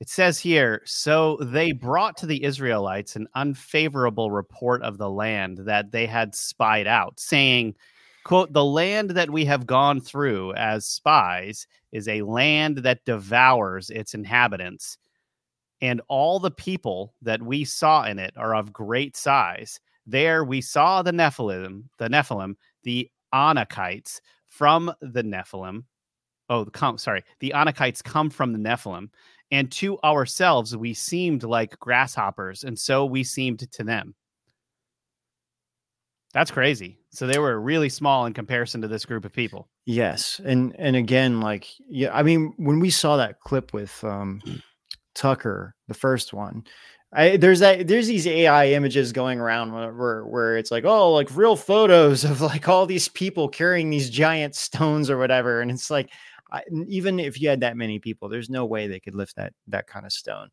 It 0.01 0.09
says 0.09 0.39
here, 0.39 0.81
so 0.83 1.37
they 1.43 1.73
brought 1.73 2.17
to 2.17 2.25
the 2.25 2.43
Israelites 2.43 3.15
an 3.15 3.27
unfavorable 3.35 4.31
report 4.31 4.81
of 4.81 4.97
the 4.97 5.11
land 5.11 5.59
that 5.65 5.91
they 5.91 6.07
had 6.07 6.33
spied 6.33 6.87
out, 6.87 7.19
saying, 7.19 7.75
quote, 8.23 8.51
the 8.51 8.65
land 8.65 9.11
that 9.11 9.29
we 9.29 9.45
have 9.45 9.67
gone 9.67 10.01
through 10.01 10.55
as 10.55 10.87
spies 10.87 11.67
is 11.91 12.07
a 12.07 12.23
land 12.23 12.79
that 12.79 13.05
devours 13.05 13.91
its 13.91 14.15
inhabitants. 14.15 14.97
And 15.81 16.01
all 16.07 16.39
the 16.39 16.49
people 16.49 17.13
that 17.21 17.43
we 17.43 17.63
saw 17.63 18.05
in 18.05 18.17
it 18.17 18.33
are 18.37 18.55
of 18.55 18.73
great 18.73 19.15
size. 19.15 19.79
There 20.07 20.43
we 20.43 20.61
saw 20.61 21.03
the 21.03 21.11
Nephilim, 21.11 21.83
the 21.99 22.09
Nephilim, 22.09 22.55
the 22.81 23.07
Anakites 23.35 24.19
from 24.47 24.91
the 24.99 25.21
Nephilim. 25.21 25.83
Oh, 26.49 26.65
come, 26.65 26.97
sorry. 26.97 27.23
The 27.39 27.53
Anakites 27.55 28.03
come 28.03 28.31
from 28.31 28.51
the 28.51 28.59
Nephilim. 28.59 29.09
And 29.51 29.71
to 29.73 29.99
ourselves, 30.01 30.75
we 30.75 30.93
seemed 30.93 31.43
like 31.43 31.77
grasshoppers, 31.79 32.63
and 32.63 32.77
so 32.77 33.05
we 33.05 33.23
seemed 33.23 33.69
to 33.71 33.83
them. 33.83 34.15
That's 36.33 36.51
crazy. 36.51 36.97
So 37.11 37.27
they 37.27 37.39
were 37.39 37.59
really 37.59 37.89
small 37.89 38.25
in 38.25 38.33
comparison 38.33 38.81
to 38.81 38.87
this 38.87 39.05
group 39.05 39.25
of 39.25 39.33
people. 39.33 39.67
Yes. 39.85 40.39
And 40.45 40.73
and 40.79 40.95
again, 40.95 41.41
like, 41.41 41.67
yeah, 41.89 42.15
I 42.15 42.23
mean, 42.23 42.53
when 42.57 42.79
we 42.79 42.89
saw 42.89 43.17
that 43.17 43.41
clip 43.41 43.73
with 43.73 44.01
um 44.03 44.41
Tucker, 45.13 45.75
the 45.89 45.93
first 45.93 46.31
one, 46.31 46.63
I 47.13 47.35
there's 47.35 47.59
that 47.59 47.87
there's 47.89 48.07
these 48.07 48.25
AI 48.27 48.67
images 48.69 49.11
going 49.11 49.39
around 49.41 49.73
where 49.73 49.93
where, 49.93 50.25
where 50.25 50.57
it's 50.57 50.71
like, 50.71 50.85
oh, 50.85 51.11
like 51.11 51.35
real 51.35 51.57
photos 51.57 52.23
of 52.23 52.39
like 52.39 52.69
all 52.69 52.85
these 52.85 53.09
people 53.09 53.49
carrying 53.49 53.89
these 53.89 54.09
giant 54.09 54.55
stones 54.55 55.09
or 55.09 55.17
whatever. 55.17 55.59
And 55.61 55.69
it's 55.69 55.91
like, 55.91 56.09
I, 56.51 56.63
even 56.87 57.19
if 57.19 57.39
you 57.39 57.49
had 57.49 57.61
that 57.61 57.77
many 57.77 57.99
people, 57.99 58.29
there's 58.29 58.49
no 58.49 58.65
way 58.65 58.87
they 58.87 58.99
could 58.99 59.15
lift 59.15 59.35
that 59.37 59.53
that 59.67 59.87
kind 59.87 60.05
of 60.05 60.11
stone. 60.11 60.49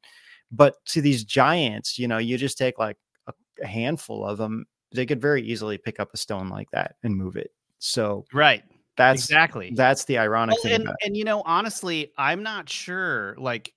But 0.50 0.74
to 0.86 1.00
these 1.00 1.24
giants, 1.24 1.98
you 1.98 2.08
know, 2.08 2.18
you 2.18 2.38
just 2.38 2.58
take 2.58 2.78
like 2.78 2.96
a, 3.26 3.32
a 3.62 3.66
handful 3.66 4.24
of 4.24 4.38
them, 4.38 4.66
they 4.92 5.06
could 5.06 5.20
very 5.20 5.42
easily 5.42 5.78
pick 5.78 6.00
up 6.00 6.10
a 6.14 6.16
stone 6.16 6.48
like 6.48 6.70
that 6.70 6.96
and 7.02 7.16
move 7.16 7.36
it. 7.36 7.50
So 7.78 8.24
Right. 8.32 8.62
that's 8.96 9.22
exactly. 9.24 9.72
that's 9.74 10.04
the 10.04 10.18
ironic 10.18 10.56
Well, 10.56 10.62
thing. 10.62 10.86
and, 10.86 10.96
and 11.04 11.16
you 11.16 11.24
know, 11.24 11.42
honestly, 11.44 12.12
I'm 12.16 12.42
not 12.42 12.68
sure. 12.68 13.34
Like, 13.38 13.74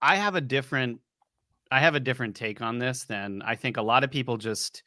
I 0.00 0.16
have 0.16 0.34
a 0.34 0.40
different, 0.40 1.00
I 1.70 1.80
have 1.80 1.94
a 1.94 2.00
different 2.00 2.36
take 2.36 2.60
on 2.62 2.78
this 2.78 3.04
than 3.04 3.42
I 3.42 3.54
think 3.56 3.76
a 3.76 3.82
lot 3.82 4.04
of 4.04 4.10
people 4.10 4.36
just 4.36 4.82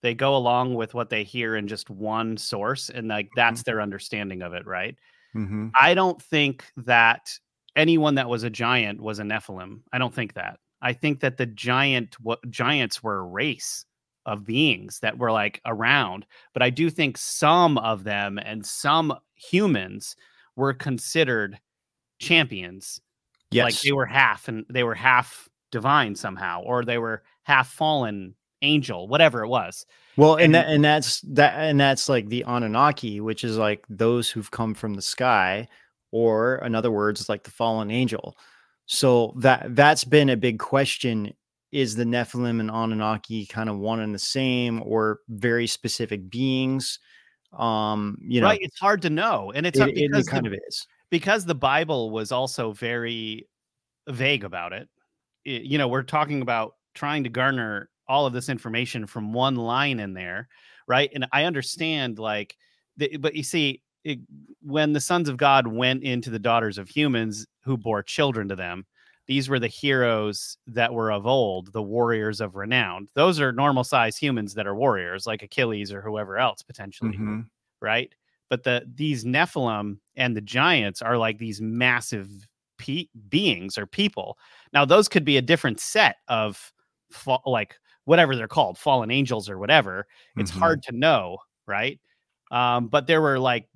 they 0.00 0.14
go 0.14 0.36
along 0.36 0.74
with 0.74 0.94
what 0.94 1.10
they 1.10 1.24
hear 1.24 1.56
in 1.56 1.66
just 1.66 1.90
one 1.90 2.36
source, 2.36 2.88
and 2.90 3.08
like 3.08 3.26
mm-hmm. 3.26 3.40
that's 3.40 3.62
their 3.64 3.80
understanding 3.80 4.42
of 4.42 4.54
it, 4.54 4.66
right? 4.66 4.96
Mhm. 5.34 5.70
I 5.78 5.94
don't 5.94 6.20
think 6.22 6.64
that 6.76 7.30
anyone 7.76 8.14
that 8.16 8.28
was 8.28 8.42
a 8.42 8.50
giant 8.50 9.00
was 9.00 9.18
a 9.18 9.22
Nephilim. 9.24 9.80
I 9.92 9.98
don't 9.98 10.14
think 10.14 10.34
that. 10.34 10.58
I 10.82 10.92
think 10.92 11.20
that 11.20 11.36
the 11.36 11.46
giant 11.46 12.16
what 12.20 12.40
giants 12.50 13.02
were 13.02 13.18
a 13.18 13.22
race 13.26 13.84
of 14.26 14.44
beings 14.44 15.00
that 15.00 15.18
were 15.18 15.32
like 15.32 15.60
around, 15.66 16.26
but 16.52 16.62
I 16.62 16.70
do 16.70 16.90
think 16.90 17.16
some 17.18 17.78
of 17.78 18.04
them 18.04 18.38
and 18.38 18.64
some 18.64 19.14
humans 19.34 20.16
were 20.56 20.74
considered 20.74 21.58
champions. 22.20 23.00
Yes. 23.50 23.64
Like 23.64 23.80
they 23.82 23.92
were 23.92 24.06
half 24.06 24.48
and 24.48 24.66
they 24.70 24.84
were 24.84 24.94
half 24.94 25.48
divine 25.72 26.14
somehow, 26.16 26.62
or 26.62 26.84
they 26.84 26.98
were 26.98 27.22
half 27.44 27.68
fallen 27.70 28.34
angel, 28.62 29.08
whatever 29.08 29.42
it 29.44 29.48
was. 29.48 29.86
Well, 30.18 30.34
and 30.34 30.46
And- 30.46 30.54
that 30.56 30.66
and 30.68 30.84
that's 30.84 31.20
that 31.22 31.54
and 31.54 31.78
that's 31.80 32.08
like 32.08 32.28
the 32.28 32.42
Anunnaki, 32.46 33.20
which 33.20 33.44
is 33.44 33.56
like 33.56 33.84
those 33.88 34.28
who've 34.28 34.50
come 34.50 34.74
from 34.74 34.94
the 34.94 35.02
sky, 35.02 35.68
or 36.10 36.56
in 36.64 36.74
other 36.74 36.90
words, 36.90 37.28
like 37.28 37.44
the 37.44 37.52
fallen 37.52 37.90
angel. 37.90 38.36
So 38.86 39.32
that 39.38 39.76
that's 39.76 40.02
been 40.04 40.28
a 40.30 40.36
big 40.36 40.58
question: 40.58 41.32
is 41.70 41.94
the 41.94 42.04
Nephilim 42.04 42.58
and 42.60 42.68
Anunnaki 42.70 43.46
kind 43.46 43.68
of 43.70 43.78
one 43.78 44.00
and 44.00 44.12
the 44.14 44.18
same, 44.18 44.82
or 44.82 45.20
very 45.28 45.68
specific 45.68 46.28
beings? 46.28 46.98
Um, 47.52 48.18
you 48.20 48.40
know, 48.40 48.48
right. 48.48 48.58
It's 48.60 48.78
hard 48.80 49.00
to 49.02 49.10
know. 49.10 49.52
And 49.54 49.66
it's 49.66 49.78
it, 49.78 49.82
uh, 49.82 49.86
it- 49.86 49.98
it 49.98 50.10
because 50.10 50.24
the 50.26 50.30
kind 50.32 50.46
of 50.48 50.52
is. 50.68 50.86
because 51.10 51.44
the 51.46 51.54
Bible 51.54 52.10
was 52.10 52.32
also 52.32 52.72
very 52.72 53.46
vague 54.08 54.42
about 54.44 54.72
it. 54.72 54.88
i- 55.46 55.50
you 55.50 55.78
know, 55.78 55.86
we're 55.88 56.02
talking 56.02 56.42
about 56.42 56.74
trying 56.94 57.22
to 57.24 57.30
garner 57.30 57.88
all 58.08 58.26
of 58.26 58.32
this 58.32 58.48
information 58.48 59.06
from 59.06 59.32
one 59.32 59.56
line 59.56 60.00
in 60.00 60.14
there, 60.14 60.48
right? 60.86 61.10
And 61.14 61.26
I 61.32 61.44
understand, 61.44 62.18
like, 62.18 62.56
the, 62.96 63.16
but 63.18 63.34
you 63.34 63.42
see, 63.42 63.82
it, 64.04 64.20
when 64.62 64.92
the 64.92 65.00
sons 65.00 65.28
of 65.28 65.36
God 65.36 65.66
went 65.66 66.02
into 66.02 66.30
the 66.30 66.38
daughters 66.38 66.78
of 66.78 66.88
humans 66.88 67.46
who 67.64 67.76
bore 67.76 68.02
children 68.02 68.48
to 68.48 68.56
them, 68.56 68.86
these 69.26 69.48
were 69.48 69.58
the 69.58 69.66
heroes 69.68 70.56
that 70.66 70.92
were 70.94 71.12
of 71.12 71.26
old, 71.26 71.72
the 71.72 71.82
warriors 71.82 72.40
of 72.40 72.56
renown. 72.56 73.08
Those 73.14 73.40
are 73.40 73.52
normal 73.52 73.84
size 73.84 74.16
humans 74.16 74.54
that 74.54 74.66
are 74.66 74.74
warriors, 74.74 75.26
like 75.26 75.42
Achilles 75.42 75.92
or 75.92 76.00
whoever 76.00 76.38
else 76.38 76.62
potentially 76.62 77.20
Mhm. 77.20 77.50
right? 77.80 78.12
But 78.50 78.64
the 78.64 78.86
these 78.94 79.24
Nephilim 79.24 79.98
and 80.16 80.36
the 80.36 80.40
giants 80.40 81.02
are 81.02 81.18
like 81.18 81.38
these 81.38 81.60
massive 81.60 82.28
pe- 82.78 83.08
beings 83.28 83.76
or 83.78 83.86
people. 83.86 84.38
Now, 84.72 84.84
those 84.84 85.08
could 85.08 85.24
be 85.24 85.36
a 85.36 85.42
different 85.42 85.80
set 85.80 86.16
of 86.28 86.72
fa- 87.10 87.38
like 87.46 87.76
whatever 88.08 88.34
they're 88.36 88.48
called, 88.48 88.78
fallen 88.78 89.10
angels 89.10 89.48
or 89.50 89.58
whatever. 89.58 90.06
It's 90.38 90.50
Mhm. 90.50 90.58
hard 90.60 90.82
to 90.84 90.92
know, 90.92 91.38
right? 91.66 92.00
Um, 92.50 92.88
but 92.88 93.06
there 93.06 93.20
were 93.22 93.38
like 93.38 93.68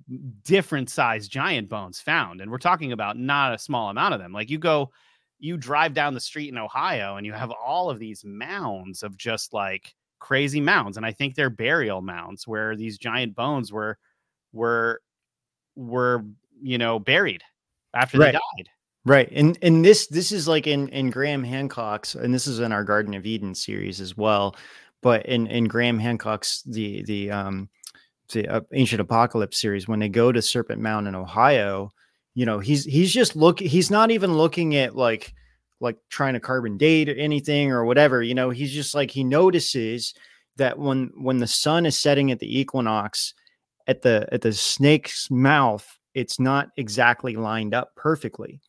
different 0.43 0.89
size 0.89 1.27
giant 1.27 1.69
bones 1.69 2.01
found, 2.01 2.41
and 2.41 2.51
we're 2.51 2.57
talking 2.59 2.91
about 2.93 3.17
not 3.17 3.53
a 3.53 3.59
small 3.59 3.89
amount 3.89 4.15
of 4.15 4.19
them. 4.21 4.33
Like 4.33 4.49
you 4.49 4.57
go, 4.59 4.91
you 5.39 5.57
drive 5.57 5.93
down 5.93 6.13
the 6.15 6.19
street 6.21 6.49
in 6.49 6.57
Ohio, 6.57 7.17
and 7.17 7.25
you 7.27 7.33
have 7.33 7.51
all 7.51 7.89
of 7.91 7.99
these 7.99 8.25
mounds 8.25 9.03
of 9.03 9.17
just 9.17 9.53
like 9.53 9.95
crazy 10.19 10.61
mounds, 10.61 10.97
and 10.97 11.05
I 11.05 11.11
think 11.13 11.35
they're 11.35 11.49
burial 11.51 12.01
mounds 12.01 12.47
where 12.47 12.75
these 12.75 12.97
giant 12.97 13.35
bones 13.35 13.71
were 13.73 13.97
were 14.53 15.01
were 15.75 16.25
you 16.61 16.77
know 16.79 16.99
buried 16.99 17.43
after 17.95 18.19
Right. 18.19 18.33
they 18.33 18.39
died. 18.63 18.69
Right. 19.05 19.29
And 19.33 19.57
and 19.61 19.83
this 19.83 20.07
this 20.07 20.31
is 20.31 20.47
like 20.47 20.65
in 20.65 20.87
in 20.89 21.09
Graham 21.09 21.43
Hancock's 21.43 22.15
and 22.15 22.33
this 22.33 22.47
is 22.47 22.59
in 22.59 22.71
our 22.71 22.85
Garden 22.85 23.13
of 23.13 23.25
Eden 23.25 23.53
series 23.53 23.99
as 23.99 24.15
well. 24.15 24.55
But 25.01 25.25
in 25.25 25.47
in 25.47 25.65
Graham 25.65 25.99
Hancock's 25.99 26.61
the 26.63 27.03
the 27.03 27.29
um 27.31 27.69
the 28.31 28.47
uh, 28.47 28.61
Ancient 28.71 29.01
Apocalypse 29.01 29.59
series 29.59 29.87
when 29.87 29.99
they 29.99 30.07
go 30.07 30.31
to 30.31 30.41
Serpent 30.41 30.81
Mound 30.81 31.07
in 31.07 31.15
Ohio, 31.15 31.91
you 32.33 32.45
know, 32.45 32.59
he's 32.59 32.85
he's 32.85 33.11
just 33.11 33.35
look 33.35 33.59
he's 33.59 33.91
not 33.91 34.09
even 34.09 34.37
looking 34.37 34.75
at 34.77 34.95
like 34.95 35.33
like 35.81 35.97
trying 36.09 36.33
to 36.33 36.39
carbon 36.39 36.77
date 36.77 37.09
or 37.09 37.15
anything 37.15 37.71
or 37.71 37.83
whatever, 37.83 38.23
you 38.23 38.33
know, 38.33 38.51
he's 38.51 38.71
just 38.71 38.95
like 38.95 39.11
he 39.11 39.25
notices 39.25 40.13
that 40.55 40.79
when 40.79 41.11
when 41.17 41.39
the 41.39 41.47
sun 41.47 41.85
is 41.85 41.99
setting 41.99 42.31
at 42.31 42.39
the 42.39 42.59
equinox 42.59 43.33
at 43.87 44.01
the 44.01 44.27
at 44.31 44.41
the 44.41 44.53
snake's 44.53 45.29
mouth, 45.29 45.85
it's 46.13 46.39
not 46.39 46.69
exactly 46.77 47.35
lined 47.35 47.73
up 47.73 47.91
perfectly. 47.97 48.61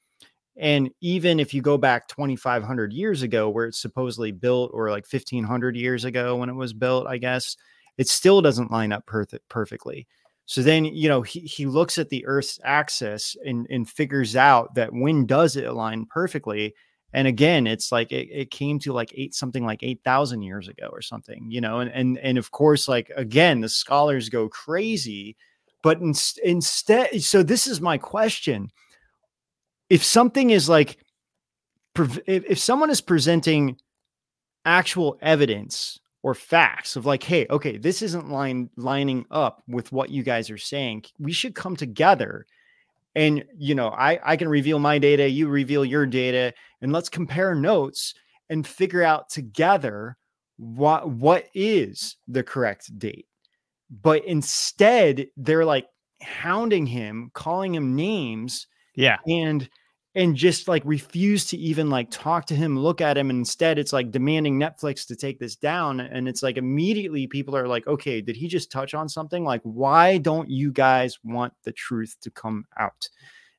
And 0.57 0.91
even 1.01 1.41
if 1.41 1.53
you 1.53 1.63
go 1.63 1.77
back 1.77 2.07
2,500 2.09 2.93
years 2.93 3.23
ago, 3.23 3.49
where 3.49 3.67
it's 3.67 3.81
supposedly 3.81 4.31
built, 4.31 4.71
or 4.73 4.91
like 4.91 5.07
1,500 5.11 5.77
years 5.77 6.05
ago 6.05 6.37
when 6.37 6.49
it 6.49 6.55
was 6.55 6.73
built, 6.73 7.07
I 7.07 7.19
guess, 7.19 7.57
it 7.99 8.09
still 8.09 8.41
doesn't 8.41 8.71
line 8.71 8.93
up 8.93 9.05
perf- 9.07 9.39
perfectly. 9.49 10.07
So 10.47 10.63
then, 10.63 10.85
you 10.85 11.09
know, 11.09 11.23
he, 11.23 11.41
he 11.41 11.67
looks 11.67 11.99
at 11.99 12.11
the 12.11 12.25
Earth's 12.27 12.61
axis 12.65 13.37
and, 13.45 13.67
and 13.71 13.89
figures 13.89 14.37
out 14.37 14.75
that 14.75 14.93
when 14.93 15.27
does 15.27 15.57
it 15.57 15.65
align 15.65 16.07
perfectly? 16.07 16.75
And 17.13 17.27
again, 17.27 17.67
it's 17.67 17.91
like 17.91 18.13
it, 18.13 18.29
it 18.31 18.51
came 18.51 18.79
to 18.81 18.93
like 18.93 19.13
eight 19.15 19.35
something 19.35 19.65
like 19.65 19.83
8,000 19.83 20.43
years 20.43 20.69
ago 20.69 20.89
or 20.93 21.01
something, 21.01 21.47
you 21.49 21.61
know, 21.61 21.81
and, 21.81 21.91
and, 21.93 22.19
and 22.19 22.39
of 22.39 22.51
course, 22.51 22.89
like 22.89 23.11
again, 23.17 23.61
the 23.61 23.69
scholars 23.69 24.29
go 24.29 24.49
crazy, 24.49 25.37
but 25.83 26.01
in, 26.01 26.13
instead, 26.43 27.23
so 27.23 27.43
this 27.43 27.67
is 27.67 27.81
my 27.81 27.97
question 27.97 28.71
if 29.91 30.03
something 30.03 30.51
is 30.51 30.69
like 30.69 30.99
if, 32.27 32.59
someone 32.59 32.91
is 32.91 33.01
presenting 33.01 33.77
actual 34.65 35.19
evidence 35.23 36.01
or 36.23 36.35
facts 36.35 36.97
of 36.97 37.07
like 37.07 37.23
hey 37.23 37.47
okay 37.51 37.77
this 37.77 38.03
isn't 38.03 38.31
line 38.31 38.71
lining 38.77 39.25
up 39.31 39.63
with 39.69 39.93
what 39.93 40.11
you 40.11 40.23
guys 40.23 40.51
are 40.51 40.59
saying 40.59 41.05
we 41.19 41.33
should 41.33 41.55
come 41.55 41.77
together 41.77 42.47
and 43.15 43.45
you 43.57 43.75
know 43.75 43.89
i 43.91 44.19
i 44.25 44.37
can 44.37 44.49
reveal 44.49 44.79
my 44.79 44.99
data 44.99 45.29
you 45.29 45.49
reveal 45.49 45.85
your 45.85 46.07
data 46.07 46.53
and 46.81 46.93
let's 46.93 47.11
compare 47.11 47.55
notes 47.55 48.15
and 48.51 48.67
figure 48.67 49.03
out 49.03 49.29
together 49.29 50.17
what 50.57 51.09
what 51.09 51.47
is 51.55 52.17
the 52.29 52.43
correct 52.43 52.97
date. 52.99 53.27
But 54.03 54.25
instead 54.25 55.27
they're 55.37 55.65
like 55.65 55.87
hounding 56.23 56.87
him 56.87 57.31
calling 57.35 57.75
him 57.75 57.95
names 57.95 58.67
Yeah. 58.95 59.19
and 59.27 59.69
and 60.17 60.37
just 60.37 60.69
like 60.69 60.83
refuse 60.85 61.47
to 61.47 61.57
even 61.57 61.91
like 61.91 62.09
talk 62.11 62.47
to 62.47 62.55
him 62.55 62.79
look 62.79 63.01
at 63.01 63.19
him 63.19 63.31
and 63.31 63.41
instead 63.41 63.79
it's 63.79 63.93
like 63.93 64.13
demanding 64.13 64.59
netflix 64.61 65.07
to 65.09 65.17
take 65.17 65.41
this 65.41 65.57
down 65.57 65.99
and 65.99 66.29
it's 66.29 66.43
like 66.43 66.57
immediately 66.57 67.27
people 67.27 67.57
are 67.57 67.67
like 67.67 67.87
okay 67.89 68.21
did 68.21 68.37
he 68.37 68.47
just 68.47 68.71
touch 68.71 68.95
on 68.95 69.09
something? 69.09 69.45
Like 69.45 69.61
why 69.65 70.19
don't 70.19 70.49
you 70.49 70.71
guys 70.71 71.19
want 71.25 71.53
the 71.65 71.73
truth 71.73 72.17
to 72.23 72.31
come 72.31 72.65
out? 72.79 73.09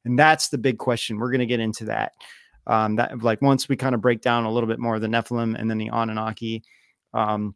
And 0.06 0.18
that's 0.18 0.50
the 0.50 0.58
big 0.58 0.78
question. 0.78 1.18
We're 1.18 1.32
going 1.32 1.40
to 1.40 1.46
get 1.46 1.60
into 1.60 1.86
that 1.86 2.14
um 2.68 2.96
that 2.96 3.22
like 3.22 3.42
once 3.42 3.70
we 3.70 3.76
kind 3.76 3.96
of 3.96 4.02
break 4.02 4.22
down 4.22 4.46
a 4.46 4.52
little 4.52 4.68
bit 4.68 4.80
more 4.80 4.96
of 4.96 5.02
the 5.02 5.08
nephilim 5.08 5.60
and 5.60 5.70
then 5.70 5.78
the 5.78 5.90
anunnaki 5.90 6.64
um 7.14 7.56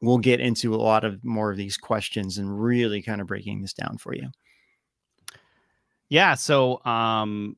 we'll 0.00 0.18
get 0.18 0.40
into 0.40 0.74
a 0.74 0.76
lot 0.76 1.04
of 1.04 1.22
more 1.24 1.50
of 1.50 1.56
these 1.56 1.76
questions 1.76 2.38
and 2.38 2.62
really 2.62 3.02
kind 3.02 3.20
of 3.20 3.26
breaking 3.26 3.62
this 3.62 3.72
down 3.72 3.98
for 3.98 4.14
you 4.14 4.28
Yeah. 6.08 6.34
So 6.34 6.84
um 6.84 7.56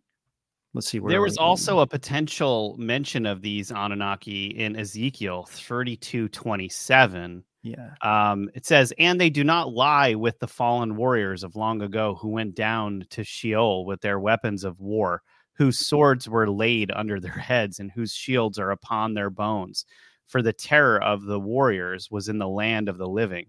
let's 0.75 0.89
see 0.89 1.01
where 1.01 1.11
there 1.11 1.23
was 1.23 1.37
also 1.37 1.81
a 1.81 1.87
potential 1.87 2.77
mention 2.79 3.27
of 3.27 3.43
these 3.43 3.71
Anunnaki 3.71 4.47
in 4.47 4.77
Ezekiel 4.77 5.47
32 5.51 6.29
27. 6.29 7.45
yeah 7.63 7.91
Um, 8.03 8.51
it 8.55 8.67
says, 8.67 8.93
and 8.99 9.21
they 9.21 9.31
do 9.31 9.45
not 9.45 9.73
lie 9.73 10.15
with 10.15 10.39
the 10.39 10.49
fallen 10.49 10.97
warriors 10.97 11.43
of 11.43 11.57
long 11.57 11.83
ago 11.83 12.17
who 12.21 12.29
went 12.29 12.55
down 12.55 13.05
to 13.11 13.25
Sheol 13.25 13.85
with 13.85 14.01
their 14.01 14.21
weapons 14.21 14.65
of 14.65 14.81
war, 14.81 15.23
whose 15.55 15.79
swords 15.79 16.29
were 16.29 16.49
laid 16.49 16.91
under 16.93 17.21
their 17.21 17.33
heads 17.33 17.81
and 17.81 17.91
whose 17.91 18.13
shields 18.13 18.59
are 18.59 18.71
upon 18.71 19.15
their 19.15 19.31
bones. 19.31 19.85
For 20.29 20.43
the 20.43 20.53
terror 20.53 21.03
of 21.03 21.25
the 21.25 21.41
warriors 21.41 22.09
was 22.11 22.29
in 22.29 22.39
the 22.39 22.49
land 22.49 22.89
of 22.89 22.99
the 22.99 23.09
living. 23.09 23.47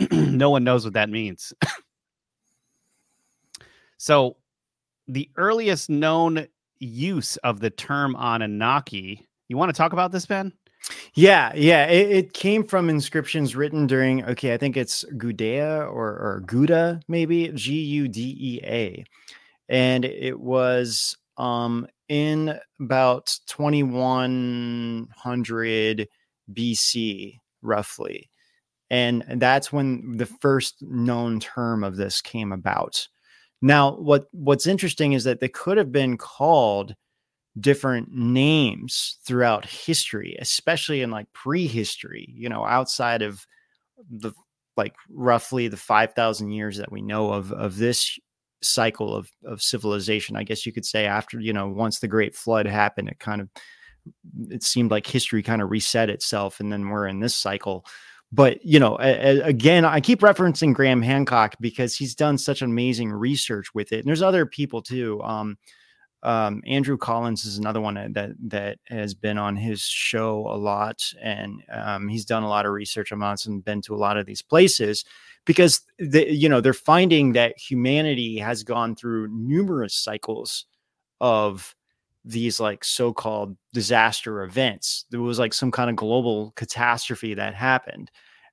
no 0.10 0.50
one 0.50 0.64
knows 0.64 0.84
what 0.84 0.94
that 0.94 1.08
means. 1.08 1.52
So, 3.98 4.36
the 5.06 5.28
earliest 5.36 5.90
known 5.90 6.46
use 6.78 7.36
of 7.38 7.58
the 7.60 7.70
term 7.70 8.14
Anunnaki. 8.18 9.26
You 9.48 9.56
want 9.56 9.70
to 9.70 9.76
talk 9.76 9.92
about 9.92 10.12
this, 10.12 10.26
Ben? 10.26 10.52
Yeah, 11.14 11.52
yeah. 11.54 11.86
It, 11.86 12.10
it 12.10 12.34
came 12.34 12.64
from 12.64 12.88
inscriptions 12.88 13.56
written 13.56 13.86
during, 13.86 14.24
okay, 14.24 14.54
I 14.54 14.56
think 14.56 14.76
it's 14.76 15.04
Gudea 15.16 15.92
or, 15.92 16.10
or 16.10 16.42
Gouda, 16.46 17.00
maybe 17.08 17.48
G 17.48 17.80
U 17.80 18.08
D 18.08 18.36
E 18.38 18.60
A. 18.64 19.04
And 19.68 20.04
it 20.04 20.38
was 20.38 21.16
um, 21.36 21.88
in 22.08 22.56
about 22.80 23.36
2100 23.46 26.08
BC, 26.52 27.38
roughly. 27.62 28.30
And 28.90 29.24
that's 29.36 29.72
when 29.72 30.16
the 30.16 30.26
first 30.26 30.76
known 30.80 31.40
term 31.40 31.84
of 31.84 31.96
this 31.96 32.22
came 32.22 32.52
about. 32.52 33.06
Now, 33.60 33.92
what 33.96 34.28
what's 34.32 34.66
interesting 34.66 35.12
is 35.14 35.24
that 35.24 35.40
they 35.40 35.48
could 35.48 35.76
have 35.78 35.92
been 35.92 36.16
called 36.16 36.94
different 37.60 38.10
names 38.12 39.18
throughout 39.24 39.66
history, 39.66 40.36
especially 40.40 41.02
in 41.02 41.10
like 41.10 41.32
prehistory, 41.32 42.32
you 42.36 42.48
know, 42.48 42.64
outside 42.64 43.22
of 43.22 43.46
the 44.10 44.32
like 44.76 44.94
roughly 45.10 45.68
the 45.68 45.76
5,000 45.76 46.52
years 46.52 46.78
that 46.78 46.92
we 46.92 47.02
know 47.02 47.32
of 47.32 47.52
of 47.52 47.76
this 47.78 48.18
cycle 48.62 49.14
of 49.14 49.30
of 49.44 49.62
civilization. 49.62 50.36
I 50.36 50.44
guess 50.44 50.66
you 50.66 50.72
could 50.72 50.86
say 50.86 51.06
after, 51.06 51.40
you 51.40 51.52
know, 51.52 51.68
once 51.68 52.00
the 52.00 52.08
great 52.08 52.36
flood 52.36 52.66
happened, 52.66 53.08
it 53.08 53.18
kind 53.20 53.40
of 53.40 53.48
it 54.50 54.62
seemed 54.62 54.90
like 54.90 55.06
history 55.06 55.42
kind 55.42 55.62
of 55.62 55.70
reset 55.70 56.10
itself 56.10 56.60
and 56.60 56.72
then 56.72 56.88
we're 56.88 57.06
in 57.08 57.20
this 57.20 57.34
cycle. 57.36 57.84
But, 58.30 58.64
you 58.64 58.78
know, 58.78 58.98
a, 59.00 59.38
a, 59.38 59.42
again, 59.42 59.84
I 59.84 60.00
keep 60.00 60.20
referencing 60.20 60.74
Graham 60.74 61.00
Hancock 61.00 61.56
because 61.60 61.96
he's 61.96 62.14
done 62.14 62.36
such 62.36 62.60
amazing 62.60 63.10
research 63.10 63.74
with 63.74 63.92
it. 63.92 64.00
And 64.00 64.08
there's 64.08 64.22
other 64.22 64.44
people 64.44 64.82
too. 64.82 65.22
Um, 65.22 65.56
um, 66.22 66.62
Andrew 66.66 66.96
Collins 66.96 67.44
is 67.44 67.58
another 67.58 67.80
one 67.80 67.94
that 68.12 68.32
that 68.48 68.78
has 68.88 69.14
been 69.14 69.38
on 69.38 69.54
his 69.56 69.80
show 69.82 70.48
a 70.50 70.56
lot, 70.56 71.00
and 71.22 71.62
um, 71.72 72.08
he's 72.08 72.24
done 72.24 72.42
a 72.42 72.48
lot 72.48 72.66
of 72.66 72.72
research 72.72 73.12
on 73.12 73.20
this 73.20 73.46
and 73.46 73.64
been 73.64 73.80
to 73.82 73.94
a 73.94 73.96
lot 73.96 74.16
of 74.16 74.26
these 74.26 74.42
places 74.42 75.04
because 75.44 75.82
the, 75.98 76.28
you 76.28 76.48
know 76.48 76.60
they're 76.60 76.74
finding 76.74 77.34
that 77.34 77.56
humanity 77.56 78.38
has 78.38 78.64
gone 78.64 78.96
through 78.96 79.28
numerous 79.28 79.94
cycles 79.94 80.64
of 81.20 81.74
these 82.28 82.60
like 82.60 82.84
so-called 82.84 83.56
disaster 83.72 84.42
events. 84.42 85.06
There 85.10 85.22
was 85.22 85.38
like 85.38 85.54
some 85.54 85.70
kind 85.70 85.88
of 85.88 85.96
global 85.96 86.52
catastrophe 86.56 87.34
that 87.34 87.54
happened. 87.54 88.10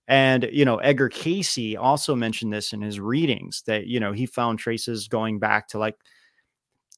And, 0.08 0.48
you 0.52 0.64
know, 0.64 0.78
Edgar 0.78 1.10
Cayce 1.10 1.76
also 1.78 2.16
mentioned 2.16 2.54
this 2.54 2.72
in 2.72 2.82
his 2.82 3.00
readings 3.00 3.64
that, 3.68 3.88
you 3.88 4.00
know, 4.00 4.14
he 4.14 4.28
found 4.28 4.60
traces 4.60 5.10
going 5.10 5.40
back 5.40 5.68
to 5.70 5.78
like 5.78 5.96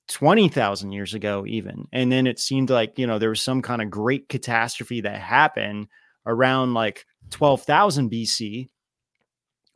20,000 0.10 0.92
years 0.92 1.16
ago, 1.16 1.46
even. 1.48 1.88
And 1.92 2.12
then 2.12 2.28
it 2.28 2.38
seemed 2.38 2.70
like, 2.70 3.00
you 3.00 3.08
know, 3.08 3.18
there 3.18 3.30
was 3.30 3.42
some 3.42 3.62
kind 3.62 3.82
of 3.82 3.90
great 3.90 4.30
catastrophe 4.30 5.02
that 5.02 5.20
happened 5.20 5.88
around 6.28 6.76
like 6.76 7.06
12,000 7.32 8.12
BC. 8.12 8.68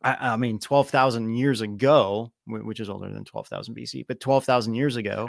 I, 0.04 0.32
I 0.32 0.36
mean, 0.36 0.60
12,000 0.60 1.34
years 1.34 1.62
ago, 1.62 2.32
which 2.46 2.80
is 2.80 2.88
older 2.90 3.10
than 3.10 3.24
12,000 3.24 3.74
BC, 3.74 4.06
but 4.06 4.20
12,000 4.20 4.74
years 4.74 4.96
ago. 4.96 5.28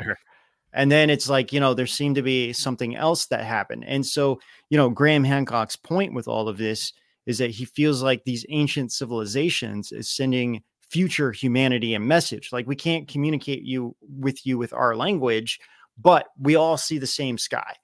And 0.74 0.92
then 0.92 1.10
it's 1.10 1.30
like, 1.30 1.54
you 1.54 1.60
know, 1.60 1.74
there 1.74 1.88
seemed 1.88 2.16
to 2.16 2.22
be 2.22 2.52
something 2.54 2.96
else 2.96 3.28
that 3.28 3.44
happened. 3.44 3.86
And 3.88 4.06
so, 4.06 4.40
you 4.70 4.78
know, 4.78 4.90
Graham 4.90 5.24
Hancock's 5.24 5.76
point 5.76 6.14
with 6.14 6.28
all 6.28 6.48
of 6.48 6.58
this 6.58 6.94
is 7.26 7.38
that 7.38 7.52
he 7.52 7.66
feels 7.66 8.02
like 8.02 8.24
these 8.24 8.46
ancient 8.50 8.92
civilizations 8.92 9.92
is 9.92 10.10
sending 10.10 10.64
future 10.90 11.32
humanity 11.32 11.96
a 11.96 12.00
message 12.00 12.50
like 12.52 12.68
we 12.68 12.76
can't 12.76 13.08
communicate 13.08 13.64
you 13.64 13.96
with 14.20 14.46
you 14.46 14.60
with 14.60 14.72
our 14.74 14.96
language 14.96 15.60
but 15.98 16.28
we 16.40 16.56
all 16.56 16.78
see 16.78 16.98
the 16.98 17.08
same 17.08 17.38
sky. 17.38 17.76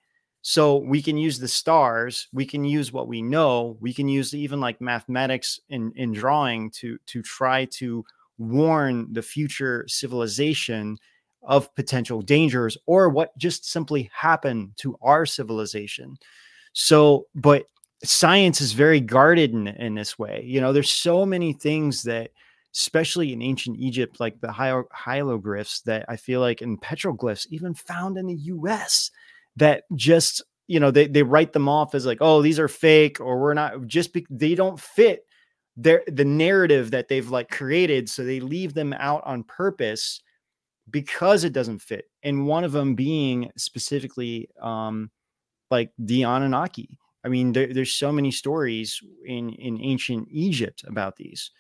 So 0.41 0.77
we 0.77 1.01
can 1.01 1.17
use 1.17 1.37
the 1.37 1.47
stars, 1.47 2.27
we 2.31 2.45
can 2.45 2.63
use 2.63 2.93
what 2.93 3.07
we 3.07 3.21
know, 3.21 3.77
we 3.81 3.93
can 3.93 4.07
use 4.07 4.33
even 4.33 4.59
like 4.59 4.79
mathematics 4.79 5.59
in, 5.69 5.91
in 5.95 6.13
drawing 6.13 6.71
to 6.71 6.97
to 7.07 7.21
try 7.21 7.65
to 7.65 8.05
warn 8.37 9.11
the 9.11 9.21
future 9.21 9.85
civilization 9.87 10.97
of 11.41 11.73
potential 11.75 12.21
dangers 12.21 12.77
or 12.85 13.09
what 13.09 13.37
just 13.37 13.65
simply 13.65 14.09
happened 14.13 14.71
to 14.77 14.97
our 15.01 15.25
civilization. 15.25 16.17
So, 16.73 17.27
but 17.35 17.65
science 18.03 18.61
is 18.61 18.73
very 18.73 18.99
guarded 18.99 19.51
in, 19.51 19.67
in 19.67 19.95
this 19.95 20.17
way. 20.17 20.43
You 20.45 20.61
know, 20.61 20.73
there's 20.73 20.91
so 20.91 21.25
many 21.25 21.53
things 21.53 22.03
that, 22.03 22.31
especially 22.75 23.33
in 23.33 23.41
ancient 23.41 23.77
Egypt, 23.79 24.19
like 24.19 24.39
the 24.41 24.51
hier- 24.51 24.87
hieroglyphs 24.91 25.81
that 25.81 26.05
I 26.07 26.15
feel 26.15 26.39
like 26.39 26.61
in 26.61 26.77
petroglyphs, 26.77 27.47
even 27.49 27.73
found 27.73 28.17
in 28.17 28.27
the 28.27 28.35
US, 28.35 29.11
that 29.55 29.83
just, 29.95 30.43
you 30.67 30.79
know, 30.79 30.91
they, 30.91 31.07
they 31.07 31.23
write 31.23 31.51
them 31.51 31.67
off 31.67 31.95
as 31.95 32.05
like, 32.05 32.19
oh, 32.21 32.41
these 32.41 32.59
are 32.59 32.67
fake 32.67 33.19
or 33.19 33.41
we're 33.41 33.53
not 33.53 33.87
just, 33.87 34.13
be- 34.13 34.27
they 34.29 34.55
don't 34.55 34.79
fit 34.79 35.25
their 35.75 36.03
the 36.07 36.25
narrative 36.25 36.91
that 36.91 37.07
they've 37.07 37.29
like 37.29 37.49
created. 37.49 38.09
So 38.09 38.23
they 38.23 38.39
leave 38.39 38.73
them 38.73 38.93
out 38.93 39.23
on 39.25 39.43
purpose 39.43 40.21
because 40.91 41.43
it 41.43 41.53
doesn't 41.53 41.79
fit. 41.79 42.09
And 42.23 42.47
one 42.47 42.63
of 42.63 42.71
them 42.71 42.95
being 42.95 43.51
specifically 43.57 44.49
um 44.61 45.11
like 45.71 45.91
the 45.97 46.23
Anunnaki. 46.23 46.97
I 47.23 47.27
mean, 47.27 47.51
there, 47.51 47.71
there's 47.73 47.93
so 47.93 48.11
many 48.11 48.31
stories 48.31 48.99
in 49.25 49.51
in 49.53 49.81
ancient 49.81 50.27
Egypt 50.31 50.83
about 50.87 51.15
these, 51.15 51.51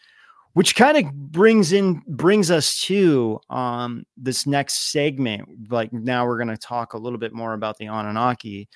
which 0.53 0.75
kind 0.75 0.97
of 0.97 1.13
brings 1.13 1.73
in 1.73 2.01
brings 2.07 2.49
us 2.51 2.81
to 2.83 3.39
um 3.49 4.03
this 4.17 4.47
next 4.47 4.91
segment. 4.91 5.69
Like 5.69 5.93
now 5.93 6.25
we're 6.25 6.37
going 6.37 6.47
to 6.49 6.57
talk 6.57 6.93
a 6.93 6.97
little 6.97 7.19
bit 7.19 7.33
more 7.33 7.53
about 7.53 7.77
the 7.77 7.87
Anunnaki, 7.87 8.69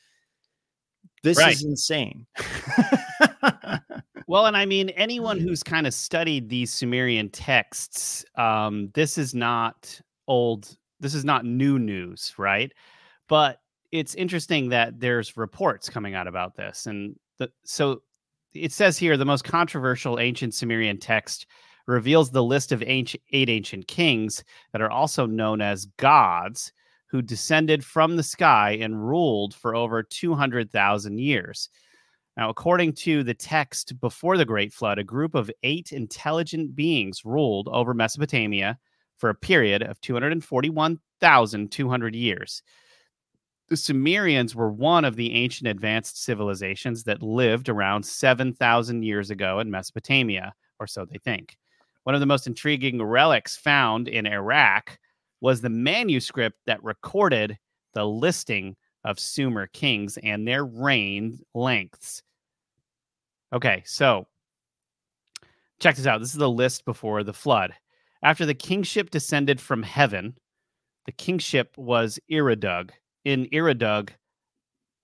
This 1.22 1.38
Right. 1.38 1.54
is 1.54 1.64
insane. 1.64 2.26
Well, 4.26 4.46
and 4.46 4.56
I 4.56 4.64
mean, 4.64 4.88
anyone 4.90 5.38
who's 5.38 5.62
kind 5.62 5.86
of 5.86 5.94
studied 5.94 6.48
these 6.48 6.72
Sumerian 6.72 7.28
texts, 7.30 8.24
um, 8.36 8.90
this 8.94 9.18
is 9.18 9.34
not 9.34 10.00
old, 10.26 10.76
this 11.00 11.14
is 11.14 11.24
not 11.24 11.44
new 11.44 11.78
news, 11.78 12.32
right? 12.38 12.72
But 13.28 13.60
it's 13.92 14.14
interesting 14.14 14.70
that 14.70 14.98
there's 14.98 15.36
reports 15.36 15.90
coming 15.90 16.14
out 16.14 16.26
about 16.26 16.56
this. 16.56 16.86
And 16.86 17.16
the, 17.38 17.50
so 17.64 18.02
it 18.54 18.72
says 18.72 18.96
here 18.96 19.16
the 19.16 19.24
most 19.24 19.44
controversial 19.44 20.18
ancient 20.18 20.54
Sumerian 20.54 20.98
text 20.98 21.46
reveals 21.86 22.30
the 22.30 22.42
list 22.42 22.72
of 22.72 22.82
ancient, 22.86 23.22
eight 23.32 23.50
ancient 23.50 23.86
kings 23.88 24.42
that 24.72 24.80
are 24.80 24.90
also 24.90 25.26
known 25.26 25.60
as 25.60 25.84
gods 25.98 26.72
who 27.08 27.20
descended 27.20 27.84
from 27.84 28.16
the 28.16 28.22
sky 28.22 28.78
and 28.80 29.06
ruled 29.06 29.54
for 29.54 29.76
over 29.76 30.02
200,000 30.02 31.18
years. 31.18 31.68
Now, 32.36 32.50
according 32.50 32.94
to 32.94 33.22
the 33.22 33.34
text 33.34 34.00
before 34.00 34.36
the 34.36 34.44
Great 34.44 34.72
Flood, 34.72 34.98
a 34.98 35.04
group 35.04 35.36
of 35.36 35.48
eight 35.62 35.92
intelligent 35.92 36.74
beings 36.74 37.24
ruled 37.24 37.68
over 37.68 37.94
Mesopotamia 37.94 38.76
for 39.16 39.30
a 39.30 39.34
period 39.34 39.82
of 39.82 40.00
241,200 40.00 42.14
years. 42.16 42.62
The 43.68 43.76
Sumerians 43.76 44.54
were 44.54 44.70
one 44.70 45.04
of 45.04 45.16
the 45.16 45.34
ancient 45.34 45.68
advanced 45.68 46.22
civilizations 46.22 47.04
that 47.04 47.22
lived 47.22 47.68
around 47.68 48.04
7,000 48.04 49.02
years 49.02 49.30
ago 49.30 49.58
in 49.60 49.70
Mesopotamia, 49.70 50.54
or 50.78 50.86
so 50.86 51.06
they 51.06 51.18
think. 51.18 51.56
One 52.02 52.14
of 52.14 52.20
the 52.20 52.26
most 52.26 52.46
intriguing 52.46 53.02
relics 53.02 53.56
found 53.56 54.08
in 54.08 54.26
Iraq 54.26 54.98
was 55.40 55.60
the 55.60 55.70
manuscript 55.70 56.58
that 56.66 56.84
recorded 56.84 57.58
the 57.94 58.06
listing 58.06 58.76
of 59.04 59.18
Sumer 59.18 59.66
kings 59.68 60.18
and 60.22 60.46
their 60.46 60.64
reign 60.64 61.38
lengths. 61.54 62.22
Okay, 63.52 63.82
so 63.86 64.26
check 65.80 65.96
this 65.96 66.06
out. 66.06 66.20
This 66.20 66.32
is 66.32 66.38
the 66.38 66.50
list 66.50 66.84
before 66.84 67.22
the 67.22 67.32
flood. 67.32 67.72
After 68.22 68.44
the 68.44 68.54
kingship 68.54 69.10
descended 69.10 69.60
from 69.60 69.82
heaven, 69.82 70.36
the 71.06 71.12
kingship 71.12 71.76
was 71.76 72.18
Iridug. 72.30 72.90
In 73.24 73.46
Iridug, 73.46 74.10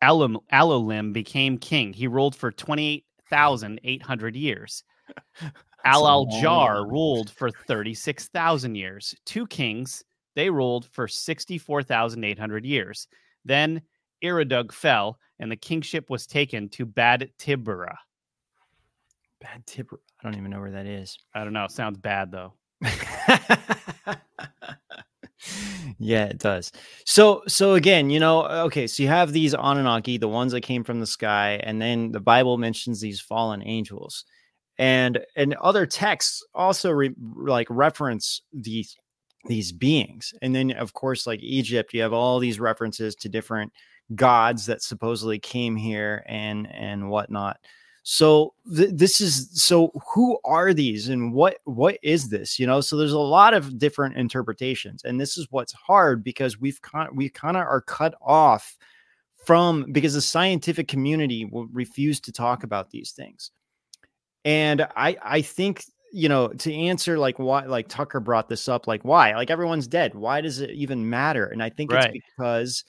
Alum, 0.03 0.39
Alulim 0.53 1.13
became 1.13 1.59
king. 1.59 1.93
He 1.93 2.07
ruled 2.07 2.35
for 2.35 2.51
28,800 2.51 4.37
years. 4.37 4.85
Al 5.85 6.07
al 6.07 6.27
Jar 6.27 6.87
ruled 6.87 7.31
for 7.31 7.51
36,000 7.51 8.75
years. 8.75 9.15
Two 9.25 9.47
kings, 9.47 10.05
they 10.37 10.51
ruled 10.51 10.87
for 10.93 11.09
64,800 11.09 12.65
years. 12.67 13.09
Then 13.45 13.81
Iridug 14.23 14.73
fell, 14.73 15.19
and 15.39 15.51
the 15.51 15.57
kingship 15.57 16.11
was 16.11 16.27
taken 16.27 16.69
to 16.71 16.85
Bad 16.85 17.31
Tibra. 17.39 17.95
Bad 19.41 19.67
tip. 19.67 19.89
I 19.93 20.25
don't 20.25 20.37
even 20.37 20.51
know 20.51 20.61
where 20.61 20.71
that 20.71 20.85
is. 20.87 21.19
I 21.35 21.45
don't 21.45 21.55
know. 21.55 21.67
Sounds 21.69 21.97
bad 21.97 22.31
though. 22.31 22.53
yeah, 25.99 26.25
it 26.25 26.39
does. 26.39 26.73
So, 27.05 27.43
so 27.49 27.75
again, 27.75 28.11
you 28.11 28.21
know, 28.21 28.43
uh, 28.43 28.63
okay, 28.67 28.87
so 28.87 29.03
you 29.03 29.09
have 29.09 29.33
these 29.33 29.55
Anunnaki, 29.55 30.19
the 30.19 30.29
ones 30.29 30.53
that 30.53 30.63
came 30.63 30.85
from 30.85 31.01
the 31.01 31.07
sky, 31.07 31.61
and 31.63 31.81
then 31.81 32.13
the 32.13 32.21
Bible 32.21 32.59
mentions 32.59 33.01
these 33.01 33.21
fallen 33.21 33.63
angels, 33.67 34.25
and 34.79 35.21
and 35.37 35.55
other 35.55 35.87
texts 35.87 36.45
also 36.55 36.91
re- 36.91 37.15
like 37.37 37.67
reference 37.71 38.43
these 38.53 38.97
these 39.47 39.73
beings, 39.73 40.35
and 40.43 40.55
then 40.55 40.73
of 40.73 40.93
course, 40.93 41.27
like 41.27 41.41
Egypt, 41.43 41.95
you 41.95 42.03
have 42.03 42.13
all 42.13 42.39
these 42.39 42.61
references 42.61 43.15
to 43.17 43.29
different 43.29 43.73
gods 44.15 44.67
that 44.67 44.83
supposedly 44.83 45.39
came 45.39 45.77
here 45.77 46.25
and 46.27 46.69
and 46.73 47.09
whatnot. 47.09 47.59
So 48.13 48.55
th- 48.75 48.91
this 48.93 49.21
is 49.21 49.49
so 49.53 49.93
who 50.13 50.41
are 50.45 50.75
these 50.75 51.09
and 51.09 51.33
what 51.33 51.59
what 51.63 51.97
is 52.03 52.29
this? 52.29 52.59
You 52.59 52.67
know, 52.67 52.81
so 52.81 52.97
there's 52.97 53.13
a 53.13 53.19
lot 53.21 53.55
of 53.55 53.79
different 53.79 54.17
interpretations, 54.17 55.05
and 55.05 55.21
this 55.21 55.39
is 55.39 55.47
what's 55.51 55.73
hard 55.73 56.25
because 56.25 56.59
we've 56.61 56.83
kind 56.83 57.09
we 57.17 57.29
kind 57.29 57.57
of 57.57 57.63
are 57.63 57.81
cut 57.81 58.17
off 58.21 58.77
from 59.47 59.93
because 59.93 60.15
the 60.15 60.21
scientific 60.21 60.89
community 60.89 61.45
will 61.45 61.69
refuse 61.69 62.19
to 62.23 62.33
talk 62.33 62.65
about 62.65 62.91
these 62.91 63.13
things. 63.13 63.53
And 64.45 64.89
I 64.97 65.17
I 65.23 65.41
think 65.41 65.85
you 66.13 66.29
know 66.29 66.49
to 66.49 66.75
answer 66.75 67.17
like 67.17 67.39
why 67.39 67.65
like 67.67 67.87
Tucker 67.87 68.19
brought 68.19 68.49
this 68.49 68.69
up 68.69 68.89
like 68.89 69.05
why 69.05 69.37
like 69.37 69.53
everyone's 69.53 69.87
dead 69.87 70.17
why 70.17 70.41
does 70.41 70.59
it 70.59 70.71
even 70.71 71.09
matter 71.09 71.47
and 71.47 71.63
I 71.63 71.71
think 71.71 71.93
Right. 71.93 72.13
it's 72.13 72.25
because 72.27 72.85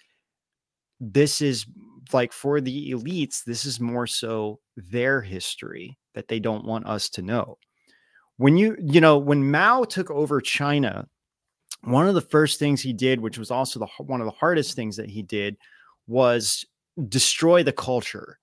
this 0.99 1.41
is 1.41 1.67
like 2.14 2.34
for 2.34 2.62
the 2.62 2.91
elites 2.91 3.43
this 3.43 3.66
is 3.66 3.80
more 3.80 4.08
so 4.08 4.60
their 4.76 5.22
history 5.22 5.97
that 6.14 6.28
they 6.28 6.39
don't 6.39 6.66
want 6.66 6.88
us 6.88 7.10
to 7.10 7.22
know. 7.22 7.58
When 8.38 8.58
you 8.58 8.76
you 8.80 9.02
know 9.02 9.18
when 9.18 9.52
mao 9.52 9.84
took 9.84 10.10
over 10.10 10.41
china 10.41 11.08
one 11.84 12.08
of 12.08 12.16
the 12.16 12.22
first 12.22 12.60
things 12.60 12.82
he 12.82 12.93
did 12.93 13.20
which 13.20 13.38
was 13.38 13.52
also 13.52 13.80
the 13.80 13.88
one 14.04 14.22
of 14.22 14.26
the 14.26 14.32
hardest 14.32 14.76
things 14.76 14.95
that 14.97 15.10
he 15.10 15.22
did 15.22 15.58
was 16.08 16.66
destroy 17.08 17.64
the 17.64 17.72
culture. 17.72 18.39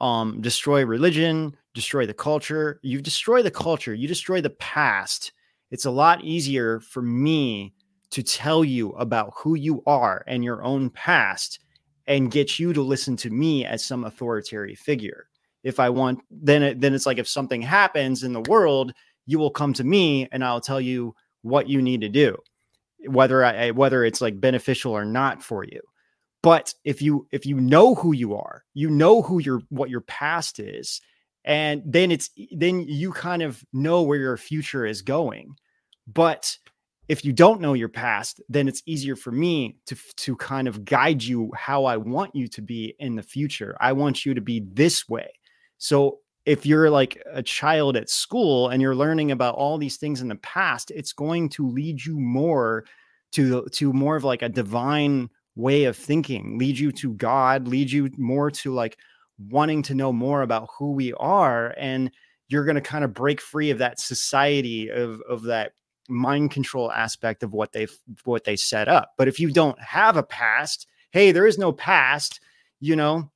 Um 0.00 0.40
destroy 0.40 0.84
religion 0.84 1.56
destroy 1.74 2.04
the 2.06 2.14
culture. 2.14 2.78
You 2.82 3.00
destroy 3.00 3.42
the 3.42 3.50
culture 3.50 3.94
you 3.94 4.08
destroy 4.08 4.40
the 4.40 4.50
past. 4.50 5.32
It's 5.70 5.86
a 5.86 5.90
lot 5.90 6.22
easier 6.22 6.80
for 6.80 7.00
me 7.00 7.72
to 8.10 8.22
tell 8.22 8.62
you 8.62 8.90
about 8.90 9.32
who 9.34 9.54
you 9.54 9.82
are 9.86 10.22
and 10.26 10.44
your 10.44 10.62
own 10.62 10.90
past 10.90 11.60
and 12.06 12.30
get 12.30 12.58
you 12.58 12.72
to 12.72 12.82
listen 12.82 13.16
to 13.16 13.30
me 13.30 13.64
as 13.64 13.84
some 13.84 14.04
authoritarian 14.04 14.76
figure. 14.76 15.28
If 15.62 15.78
I 15.78 15.90
want, 15.90 16.20
then 16.30 16.62
it, 16.62 16.80
then 16.80 16.94
it's 16.94 17.06
like 17.06 17.18
if 17.18 17.28
something 17.28 17.62
happens 17.62 18.24
in 18.24 18.32
the 18.32 18.42
world, 18.48 18.92
you 19.26 19.38
will 19.38 19.50
come 19.50 19.72
to 19.74 19.84
me 19.84 20.28
and 20.32 20.44
I'll 20.44 20.60
tell 20.60 20.80
you 20.80 21.14
what 21.42 21.68
you 21.68 21.80
need 21.80 22.00
to 22.00 22.08
do, 22.08 22.36
whether 23.06 23.44
I 23.44 23.70
whether 23.70 24.04
it's 24.04 24.20
like 24.20 24.40
beneficial 24.40 24.92
or 24.92 25.04
not 25.04 25.42
for 25.42 25.64
you. 25.64 25.80
But 26.42 26.74
if 26.84 27.00
you 27.00 27.28
if 27.30 27.46
you 27.46 27.60
know 27.60 27.94
who 27.94 28.12
you 28.12 28.34
are, 28.34 28.64
you 28.74 28.90
know 28.90 29.22
who 29.22 29.38
your 29.38 29.60
what 29.68 29.90
your 29.90 30.00
past 30.00 30.58
is, 30.58 31.00
and 31.44 31.82
then 31.86 32.10
it's 32.10 32.30
then 32.50 32.80
you 32.80 33.12
kind 33.12 33.42
of 33.42 33.64
know 33.72 34.02
where 34.02 34.18
your 34.18 34.36
future 34.36 34.84
is 34.84 35.02
going. 35.02 35.54
But 36.12 36.58
if 37.12 37.26
you 37.26 37.32
don't 37.34 37.60
know 37.60 37.74
your 37.74 37.90
past, 37.90 38.40
then 38.48 38.66
it's 38.66 38.82
easier 38.86 39.16
for 39.16 39.32
me 39.32 39.76
to 39.84 39.94
to 40.16 40.34
kind 40.34 40.66
of 40.66 40.82
guide 40.86 41.22
you 41.22 41.50
how 41.54 41.84
I 41.84 41.98
want 41.98 42.34
you 42.34 42.48
to 42.48 42.62
be 42.62 42.96
in 42.98 43.16
the 43.16 43.22
future. 43.22 43.76
I 43.80 43.92
want 43.92 44.24
you 44.24 44.32
to 44.32 44.40
be 44.40 44.64
this 44.72 45.06
way. 45.10 45.28
So 45.76 46.20
if 46.46 46.64
you're 46.64 46.88
like 46.88 47.22
a 47.30 47.42
child 47.42 47.98
at 47.98 48.08
school 48.08 48.70
and 48.70 48.80
you're 48.80 48.94
learning 48.94 49.30
about 49.30 49.56
all 49.56 49.76
these 49.76 49.98
things 49.98 50.22
in 50.22 50.28
the 50.28 50.36
past, 50.36 50.90
it's 50.90 51.12
going 51.12 51.50
to 51.50 51.68
lead 51.68 52.02
you 52.02 52.18
more 52.18 52.86
to 53.32 53.66
to 53.72 53.92
more 53.92 54.16
of 54.16 54.24
like 54.24 54.40
a 54.40 54.48
divine 54.48 55.28
way 55.54 55.84
of 55.84 55.98
thinking, 55.98 56.56
lead 56.56 56.78
you 56.78 56.90
to 56.92 57.12
God, 57.12 57.68
lead 57.68 57.92
you 57.92 58.08
more 58.16 58.50
to 58.50 58.72
like 58.72 58.96
wanting 59.50 59.82
to 59.82 59.94
know 59.94 60.14
more 60.14 60.40
about 60.40 60.70
who 60.78 60.92
we 60.92 61.12
are 61.12 61.74
and 61.76 62.10
you're 62.48 62.64
going 62.64 62.76
to 62.76 62.80
kind 62.80 63.04
of 63.04 63.12
break 63.12 63.40
free 63.40 63.68
of 63.68 63.78
that 63.78 64.00
society 64.00 64.88
of 64.88 65.20
of 65.28 65.42
that 65.42 65.72
mind 66.08 66.50
control 66.50 66.90
aspect 66.92 67.42
of 67.42 67.52
what 67.52 67.72
they've 67.72 67.96
what 68.24 68.44
they 68.44 68.56
set 68.56 68.88
up. 68.88 69.12
But 69.16 69.28
if 69.28 69.38
you 69.38 69.50
don't 69.50 69.78
have 69.80 70.16
a 70.16 70.22
past, 70.22 70.86
hey, 71.10 71.32
there 71.32 71.46
is 71.46 71.58
no 71.58 71.72
past, 71.72 72.40
you 72.80 72.96
know, 72.96 73.30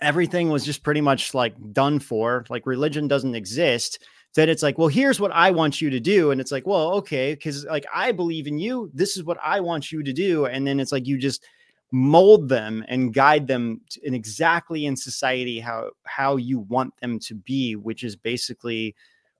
everything 0.00 0.50
was 0.50 0.64
just 0.64 0.82
pretty 0.82 1.00
much 1.00 1.34
like 1.34 1.54
done 1.72 1.98
for, 1.98 2.44
like 2.48 2.66
religion 2.66 3.08
doesn't 3.08 3.34
exist. 3.34 4.04
Then 4.34 4.48
it's 4.50 4.62
like, 4.62 4.76
well, 4.76 4.88
here's 4.88 5.18
what 5.18 5.32
I 5.32 5.50
want 5.50 5.80
you 5.80 5.88
to 5.90 6.00
do. 6.00 6.30
And 6.30 6.40
it's 6.40 6.52
like, 6.52 6.66
well, 6.66 6.92
okay, 6.94 7.34
because 7.34 7.64
like 7.64 7.86
I 7.92 8.12
believe 8.12 8.46
in 8.46 8.58
you. 8.58 8.90
This 8.92 9.16
is 9.16 9.24
what 9.24 9.38
I 9.42 9.60
want 9.60 9.90
you 9.90 10.02
to 10.02 10.12
do. 10.12 10.44
And 10.46 10.66
then 10.66 10.78
it's 10.78 10.92
like 10.92 11.06
you 11.06 11.16
just 11.18 11.44
mold 11.92 12.48
them 12.48 12.84
and 12.88 13.14
guide 13.14 13.46
them 13.46 13.80
in 14.02 14.12
exactly 14.12 14.86
in 14.86 14.96
society 14.96 15.60
how 15.60 15.90
how 16.04 16.36
you 16.36 16.58
want 16.60 16.94
them 17.00 17.18
to 17.20 17.34
be, 17.34 17.76
which 17.76 18.04
is 18.04 18.16
basically 18.16 18.94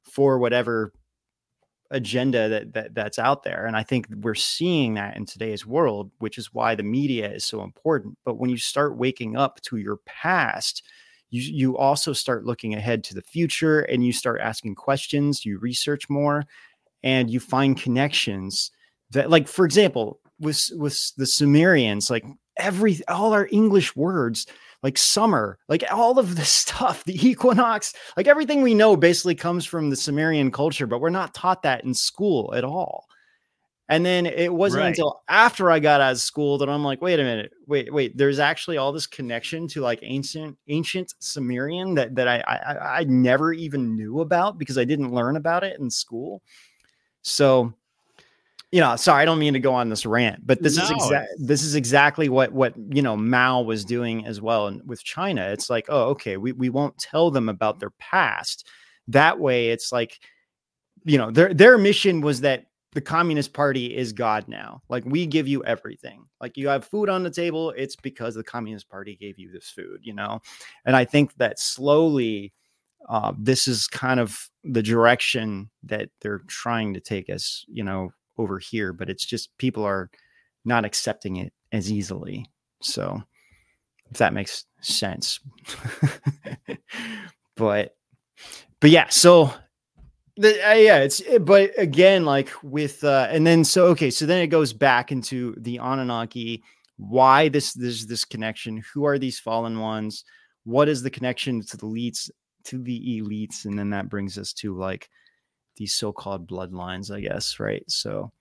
for 0.05 0.39
whatever 0.39 0.93
agenda 1.91 2.49
that, 2.49 2.73
that 2.73 2.95
that's 2.95 3.19
out 3.19 3.43
there 3.43 3.67
and 3.67 3.77
i 3.77 3.83
think 3.83 4.07
we're 4.21 4.35
seeing 4.35 4.95
that 4.95 5.17
in 5.17 5.25
today's 5.25 5.65
world 5.67 6.11
which 6.19 6.39
is 6.39 6.53
why 6.53 6.75
the 6.75 6.83
media 6.83 7.31
is 7.31 7.45
so 7.45 7.63
important. 7.63 8.17
But 8.25 8.39
when 8.39 8.51
you 8.51 8.57
start 8.57 8.97
waking 8.97 9.37
up 9.37 9.61
to 9.63 9.77
your 9.77 9.99
past 10.07 10.83
you 11.31 11.41
you 11.43 11.77
also 11.77 12.13
start 12.13 12.45
looking 12.45 12.75
ahead 12.75 13.05
to 13.05 13.15
the 13.15 13.23
future 13.23 13.81
and 13.81 14.05
you 14.05 14.13
start 14.13 14.41
asking 14.41 14.75
questions 14.75 15.45
you 15.45 15.59
research 15.59 16.09
more 16.09 16.45
and 17.03 17.31
you 17.31 17.41
find 17.41 17.81
connections 17.81 18.71
that 19.11 19.31
like 19.31 19.49
for 19.49 19.65
example 19.65 20.21
with 20.41 20.71
with 20.77 21.13
the 21.17 21.27
sumerians 21.27 22.11
like 22.11 22.25
every 22.59 22.99
all 23.09 23.33
our 23.33 23.49
english 23.51 23.95
words 23.95 24.47
like 24.83 24.99
summer, 24.99 25.59
like 25.69 25.85
all 25.91 26.19
of 26.19 26.37
this 26.37 26.49
stuff, 26.65 27.05
the 27.05 27.27
equinox, 27.29 27.95
like 28.17 28.27
everything 28.29 28.63
we 28.63 28.75
know 28.75 28.97
basically 28.97 29.35
comes 29.35 29.65
from 29.65 29.91
the 29.91 29.97
Sumerian 29.97 30.51
culture, 30.51 30.87
but 30.87 31.01
we're 31.01 31.11
not 31.11 31.35
taught 31.35 31.63
that 31.63 31.85
in 31.85 31.95
school 31.95 32.55
at 32.55 32.65
all. 32.65 33.07
And 33.89 34.05
then 34.05 34.27
it 34.27 34.53
wasn't 34.53 34.83
Right. 34.83 34.89
until 34.89 35.23
after 35.29 35.71
I 35.71 35.79
got 35.79 36.01
out 36.01 36.13
of 36.13 36.19
school 36.19 36.59
that 36.59 36.69
I'm 36.69 36.83
like, 36.83 37.01
wait 37.01 37.21
a 37.21 37.23
minute, 37.23 37.53
wait, 37.69 37.93
wait, 37.93 38.17
there's 38.17 38.41
actually 38.41 38.79
all 38.79 38.91
this 38.91 39.07
connection 39.07 39.69
to 39.69 39.81
like 39.81 40.01
ancient 40.03 40.59
ancient 40.67 41.15
Sumerian 41.21 41.95
that 41.95 42.17
that 42.17 42.27
I 42.27 42.41
I, 42.41 42.99
I 43.01 43.05
never 43.05 43.53
even 43.53 43.95
knew 43.95 44.21
about 44.23 44.59
because 44.59 44.77
I 44.77 44.85
didn't 44.85 45.13
learn 45.13 45.37
about 45.37 45.63
it 45.63 45.79
in 45.79 45.89
school. 45.89 46.43
So 47.23 47.75
you 48.73 48.81
know, 48.81 48.97
sorry, 48.97 49.23
I 49.23 49.25
don't 49.25 49.39
mean 49.39 49.53
to 49.53 49.61
go 49.61 49.73
on 49.73 49.89
this 49.89 50.05
rant, 50.05 50.47
but 50.47 50.63
this 50.63 50.77
is 50.77 50.91
No, 50.91 50.97
exact 50.97 51.31
this 51.39 51.63
is 51.63 51.75
exactly 51.75 52.29
what 52.29 52.53
what 52.53 52.75
you 52.77 53.03
know 53.03 53.17
Mao 53.17 53.63
was 53.63 53.85
doing 53.85 54.27
as 54.27 54.41
well 54.41 54.67
and 54.67 54.83
with 54.87 55.05
China. 55.05 55.49
It's 55.49 55.71
like, 55.71 55.87
oh, 55.89 56.09
okay, 56.11 56.37
we, 56.37 56.53
we 56.53 56.69
won't 56.69 56.99
tell 56.99 57.31
them 57.31 57.49
about 57.49 57.79
their 57.79 57.93
past. 57.99 58.67
That 59.09 59.39
way 59.39 59.71
it's 59.71 59.93
like, 59.93 60.19
you 61.05 61.17
know, 61.17 61.31
their 61.31 61.55
their 61.55 61.79
mission 61.79 62.21
was 62.21 62.41
that 62.41 62.67
the 62.93 63.01
Communist 63.01 63.53
Party 63.53 63.95
is 63.95 64.13
God 64.13 64.49
now. 64.49 64.83
Like 64.89 65.05
we 65.05 65.27
give 65.27 65.47
you 65.47 65.63
everything. 65.65 66.25
Like 66.41 66.57
you 66.57 66.67
have 66.69 66.85
food 66.85 67.09
on 67.09 67.23
the 67.23 67.31
table, 67.31 67.71
it's 67.77 67.95
because 67.95 68.35
the 68.35 68.43
Communist 68.43 68.89
Party 68.89 69.15
gave 69.15 69.39
you 69.39 69.53
this 69.53 69.69
food, 69.71 70.01
you 70.03 70.15
know. 70.15 70.41
And 70.85 70.97
I 70.97 71.05
think 71.05 71.35
that 71.35 71.61
slowly 71.61 72.53
uh, 73.09 73.33
this 73.39 73.69
is 73.69 73.87
kind 73.87 74.19
of 74.19 74.49
the 74.65 74.83
direction 74.83 75.71
that 75.85 76.09
they're 76.21 76.43
trying 76.49 76.95
to 76.95 77.01
take 77.01 77.31
us, 77.31 77.65
you 77.69 77.85
know, 77.85 78.11
over 78.39 78.59
here. 78.59 78.93
But 78.93 79.11
it's 79.11 79.25
just 79.25 79.57
people 79.59 79.85
are 79.85 80.11
not 80.65 80.85
accepting 80.85 81.37
it 81.37 81.53
as 81.73 81.91
easily. 81.91 82.51
So, 82.81 83.23
if 84.11 84.19
that 84.19 84.35
makes 84.35 84.67
sense. 84.81 85.41
but, 87.57 87.97
but 88.81 88.91
yeah. 88.91 89.09
So, 89.09 89.53
the, 90.37 90.71
uh, 90.71 90.75
yeah, 90.75 90.99
it's 90.99 91.23
eh, 91.27 91.39
but 91.39 91.73
again, 91.79 92.25
like 92.25 92.51
with 92.63 93.03
uh, 93.05 93.29
and 93.31 93.47
then 93.47 93.65
so 93.65 93.87
okay, 93.87 94.11
so 94.11 94.27
then 94.27 94.43
it 94.43 94.49
goes 94.49 94.73
back 94.73 95.11
into 95.11 95.55
the 95.59 95.79
Anunnaki. 95.79 96.63
Why 96.99 97.49
this 97.49 97.73
this 97.73 98.05
this 98.05 98.25
connection? 98.25 98.83
Who 98.93 99.05
are 99.07 99.19
these 99.19 99.39
fallen 99.39 99.81
ones? 99.81 100.25
What 100.65 100.89
is 100.89 101.03
the 101.03 101.11
connection 101.11 101.63
to 101.63 101.77
the 101.77 101.87
elites 101.87 102.31
to 102.65 102.83
the 102.83 103.23
elites? 103.23 103.65
And 103.65 103.79
then 103.79 103.91
that 103.91 104.11
brings 104.11 104.37
us 104.37 104.53
to 104.55 104.77
like 104.77 105.09
these 105.77 105.95
so-called 105.95 106.49
bloodlines, 106.49 107.15
I 107.15 107.21
guess, 107.21 107.59
right? 107.61 107.85
So 107.89 108.33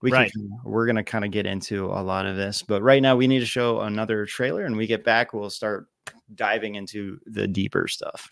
we 0.00 0.10
Right. 0.10 0.30
can 0.30 0.50
we're 0.64 0.86
gonna 0.86 1.04
kind 1.04 1.24
of 1.24 1.30
get 1.30 1.46
into 1.46 1.86
a 1.86 2.02
lot 2.02 2.26
of 2.26 2.36
this, 2.36 2.62
but 2.62 2.82
right 2.82 3.00
now 3.02 3.16
we 3.16 3.26
need 3.26 3.40
to 3.40 3.46
show 3.46 3.80
another 3.80 4.26
trailer, 4.26 4.64
and 4.64 4.76
we 4.76 4.86
get 4.86 5.02
back, 5.04 5.32
we'll 5.32 5.50
start 5.50 5.88
diving 6.34 6.74
into 6.74 7.18
the 7.26 7.46
deeper 7.46 7.88
stuff. 7.88 8.28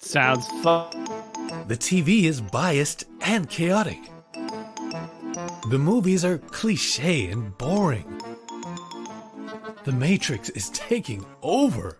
Sounds 0.00 0.46
fun. 0.62 0.90
The 1.68 1.76
TV 1.76 2.24
is 2.24 2.40
biased 2.40 3.04
and 3.20 3.48
chaotic. 3.48 3.98
The 5.70 5.78
movies 5.78 6.24
are 6.24 6.38
cliche 6.38 7.26
and 7.26 7.56
boring. 7.58 8.20
The 9.84 9.92
Matrix 9.92 10.48
is 10.50 10.70
taking 10.70 11.24
over. 11.42 11.98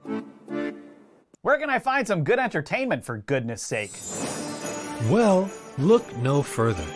Where 1.42 1.58
can 1.58 1.70
I 1.70 1.78
find 1.78 2.06
some 2.06 2.24
good 2.24 2.38
entertainment 2.38 3.04
for 3.04 3.18
goodness 3.18 3.62
sake? 3.62 3.92
Well, 5.10 5.50
look 5.78 6.16
no 6.16 6.42
further. 6.42 6.86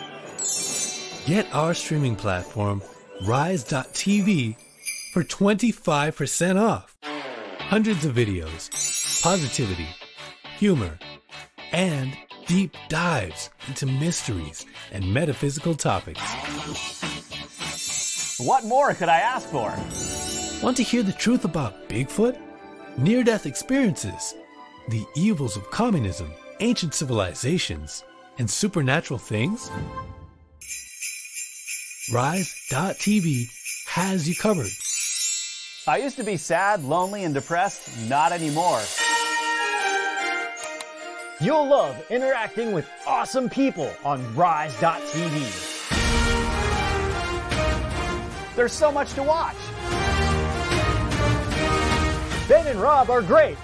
Get 1.25 1.53
our 1.53 1.73
streaming 1.73 2.15
platform, 2.15 2.81
Rise.tv, 3.25 4.55
for 5.11 5.23
25% 5.23 6.61
off. 6.61 6.95
Hundreds 7.59 8.05
of 8.05 8.15
videos, 8.15 8.69
positivity, 9.21 9.87
humor, 10.57 10.97
and 11.71 12.15
deep 12.45 12.75
dives 12.87 13.49
into 13.67 13.85
mysteries 13.85 14.65
and 14.91 15.13
metaphysical 15.13 15.75
topics. 15.75 16.21
What 18.39 18.63
more 18.63 18.93
could 18.93 19.09
I 19.09 19.17
ask 19.17 19.49
for? 19.49 19.75
Want 20.63 20.77
to 20.77 20.83
hear 20.83 21.03
the 21.03 21.11
truth 21.11 21.43
about 21.43 21.89
Bigfoot? 21.89 22.39
Near 22.97 23.23
death 23.23 23.45
experiences? 23.45 24.35
The 24.89 25.05
evils 25.15 25.57
of 25.57 25.69
communism, 25.71 26.31
ancient 26.61 26.93
civilizations, 26.93 28.03
and 28.37 28.49
supernatural 28.49 29.19
things? 29.19 29.69
Rise.tv 32.13 33.49
has 33.87 34.29
you 34.29 34.35
covered. 34.35 34.71
I 35.87 35.97
used 35.97 36.17
to 36.17 36.23
be 36.23 36.37
sad, 36.37 36.83
lonely, 36.83 37.23
and 37.23 37.33
depressed. 37.33 37.89
Not 38.09 38.31
anymore. 38.31 38.81
You'll 41.39 41.67
love 41.67 41.95
interacting 42.09 42.71
with 42.71 42.89
awesome 43.05 43.49
people 43.49 43.93
on 44.03 44.35
Rise.tv. 44.35 45.75
There's 48.55 48.73
so 48.73 48.91
much 48.91 49.13
to 49.13 49.23
watch. 49.23 49.55
Ben 52.47 52.65
and 52.67 52.81
Rob 52.81 53.09
are 53.09 53.21
great. 53.21 53.57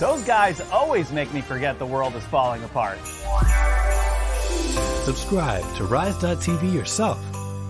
Those 0.00 0.24
guys 0.24 0.62
always 0.72 1.12
make 1.12 1.30
me 1.34 1.42
forget 1.42 1.78
the 1.78 1.84
world 1.84 2.16
is 2.16 2.24
falling 2.24 2.64
apart. 2.64 2.98
Subscribe 5.04 5.62
to 5.76 5.84
Rise.tv 5.84 6.72
yourself, 6.72 7.18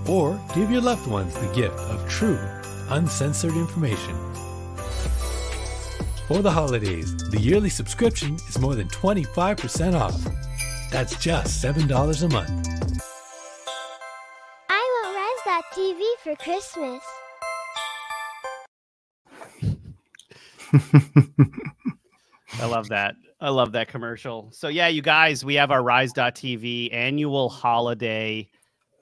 or 0.09 0.41
give 0.55 0.71
your 0.71 0.81
loved 0.81 1.09
ones 1.09 1.35
the 1.35 1.53
gift 1.53 1.77
of 1.77 2.09
true, 2.09 2.39
uncensored 2.91 3.55
information. 3.55 4.15
For 6.29 6.41
the 6.41 6.53
holidays, 6.53 7.17
the 7.31 7.41
yearly 7.41 7.69
subscription 7.69 8.37
is 8.49 8.61
more 8.61 8.77
than 8.77 8.87
25% 8.91 9.99
off. 9.99 10.15
That's 10.93 11.17
just 11.17 11.61
$7 11.65 12.23
a 12.23 12.29
month. 12.29 12.69
I 14.69 15.03
want 15.03 15.17
Rise.tv 15.17 16.01
for 16.23 16.37
Christmas. 16.37 17.03
I 22.59 22.67
love 22.67 22.89
that. 22.89 23.15
I 23.41 23.49
love 23.49 23.73
that 23.73 23.89
commercial. 23.89 24.51
So 24.53 24.69
yeah, 24.69 24.89
you 24.89 25.03
guys, 25.03 25.45
we 25.45 25.55
have 25.55 25.71
our 25.71 25.83
Rise.tv 25.83 26.93
annual 26.93 27.49
holiday 27.49 28.49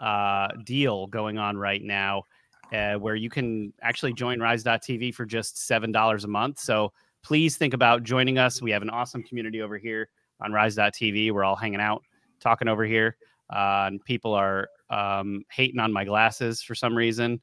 uh, 0.01 0.49
deal 0.65 1.07
going 1.09 1.39
on 1.39 1.57
right 1.57 1.83
now, 1.83 2.25
uh, 2.73 2.95
where 2.95 3.17
you 3.17 3.31
can 3.31 3.73
actually 3.83 4.13
join 4.13 4.41
Rise.tv 4.41 5.15
for 5.15 5.25
just 5.25 5.67
seven 5.67 5.91
dollars 5.91 6.25
a 6.25 6.29
month. 6.29 6.59
So 6.61 6.93
please 7.23 7.57
think 7.57 7.75
about 7.75 8.05
joining 8.05 8.39
us. 8.39 8.63
We 8.63 8.71
have 8.71 8.83
an 8.83 8.91
awesome 8.91 9.23
community 9.23 9.61
over 9.61 9.77
here 9.77 10.09
on 10.41 10.53
Rise.tv. 10.53 11.33
We're 11.33 11.45
all 11.45 11.57
hanging 11.57 11.81
out, 11.81 12.03
talking 12.39 12.69
over 12.69 12.85
here, 12.85 13.17
uh, 13.51 13.87
and 13.89 14.05
people 14.05 14.35
are 14.35 14.69
um, 14.91 15.43
hating 15.51 15.81
on 15.81 15.93
my 15.93 16.05
glasses 16.05 16.63
for 16.63 16.75
some 16.75 16.97
reason. 16.97 17.41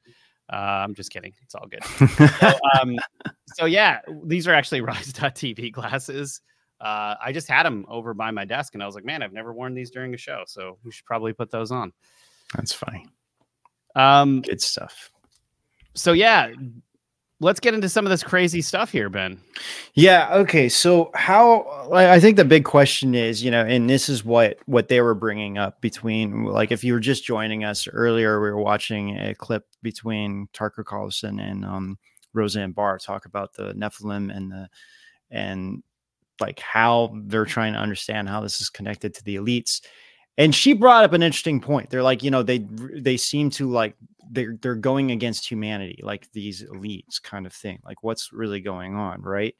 Uh, 0.52 0.56
I'm 0.84 0.94
just 0.94 1.10
kidding. 1.10 1.32
It's 1.42 1.54
all 1.54 1.66
good. 1.66 1.84
so, 2.40 2.58
um, 2.80 2.96
so 3.54 3.64
yeah, 3.64 4.00
these 4.24 4.46
are 4.46 4.54
actually 4.54 4.80
Rise.tv 4.82 5.72
glasses. 5.72 6.40
Uh, 6.80 7.14
I 7.24 7.32
just 7.32 7.48
had 7.48 7.64
them 7.64 7.86
over 7.88 8.14
by 8.14 8.30
my 8.30 8.44
desk, 8.44 8.74
and 8.74 8.82
I 8.82 8.86
was 8.86 8.94
like, 8.94 9.04
man, 9.04 9.22
I've 9.22 9.32
never 9.32 9.52
worn 9.52 9.74
these 9.74 9.90
during 9.90 10.14
a 10.14 10.18
show, 10.18 10.44
so 10.46 10.78
we 10.84 10.92
should 10.92 11.06
probably 11.06 11.32
put 11.32 11.50
those 11.50 11.70
on. 11.72 11.92
That's 12.54 12.72
funny. 12.72 13.06
Um, 13.94 14.42
Good 14.42 14.60
stuff. 14.60 15.10
so 15.94 16.12
yeah, 16.12 16.52
let's 17.40 17.60
get 17.60 17.74
into 17.74 17.88
some 17.88 18.06
of 18.06 18.10
this 18.10 18.22
crazy 18.22 18.62
stuff 18.62 18.90
here, 18.90 19.08
Ben. 19.08 19.40
Yeah. 19.94 20.28
Okay. 20.32 20.68
So 20.68 21.10
how? 21.14 21.88
I 21.92 22.18
think 22.20 22.36
the 22.36 22.44
big 22.44 22.64
question 22.64 23.14
is, 23.14 23.42
you 23.42 23.50
know, 23.50 23.64
and 23.64 23.88
this 23.88 24.08
is 24.08 24.24
what 24.24 24.58
what 24.66 24.88
they 24.88 25.00
were 25.00 25.14
bringing 25.14 25.58
up 25.58 25.80
between, 25.80 26.44
like, 26.44 26.72
if 26.72 26.82
you 26.82 26.92
were 26.92 27.00
just 27.00 27.24
joining 27.24 27.64
us 27.64 27.86
earlier, 27.88 28.40
we 28.40 28.50
were 28.50 28.60
watching 28.60 29.18
a 29.18 29.34
clip 29.34 29.66
between 29.82 30.48
Tucker 30.52 30.84
Carlson 30.84 31.40
and 31.40 31.64
um, 31.64 31.98
Roseanne 32.32 32.72
Barr 32.72 32.98
talk 32.98 33.26
about 33.26 33.52
the 33.54 33.72
Nephilim 33.74 34.34
and 34.34 34.50
the 34.50 34.68
and 35.30 35.82
like 36.40 36.60
how 36.60 37.14
they're 37.24 37.46
trying 37.46 37.72
to 37.72 37.78
understand 37.78 38.28
how 38.28 38.40
this 38.40 38.60
is 38.60 38.68
connected 38.68 39.14
to 39.14 39.24
the 39.24 39.36
elites. 39.36 39.80
And 40.38 40.54
she 40.54 40.74
brought 40.74 41.04
up 41.04 41.12
an 41.12 41.22
interesting 41.22 41.60
point. 41.60 41.90
They're 41.90 42.02
like, 42.02 42.22
you 42.22 42.30
know, 42.30 42.42
they 42.42 42.58
they 42.58 43.16
seem 43.16 43.50
to 43.50 43.70
like 43.70 43.96
they're 44.30 44.56
they're 44.60 44.74
going 44.74 45.10
against 45.10 45.50
humanity, 45.50 46.00
like 46.02 46.30
these 46.32 46.62
elites 46.64 47.22
kind 47.22 47.46
of 47.46 47.52
thing. 47.52 47.78
Like 47.84 48.02
what's 48.02 48.32
really 48.32 48.60
going 48.60 48.94
on, 48.94 49.22
right? 49.22 49.54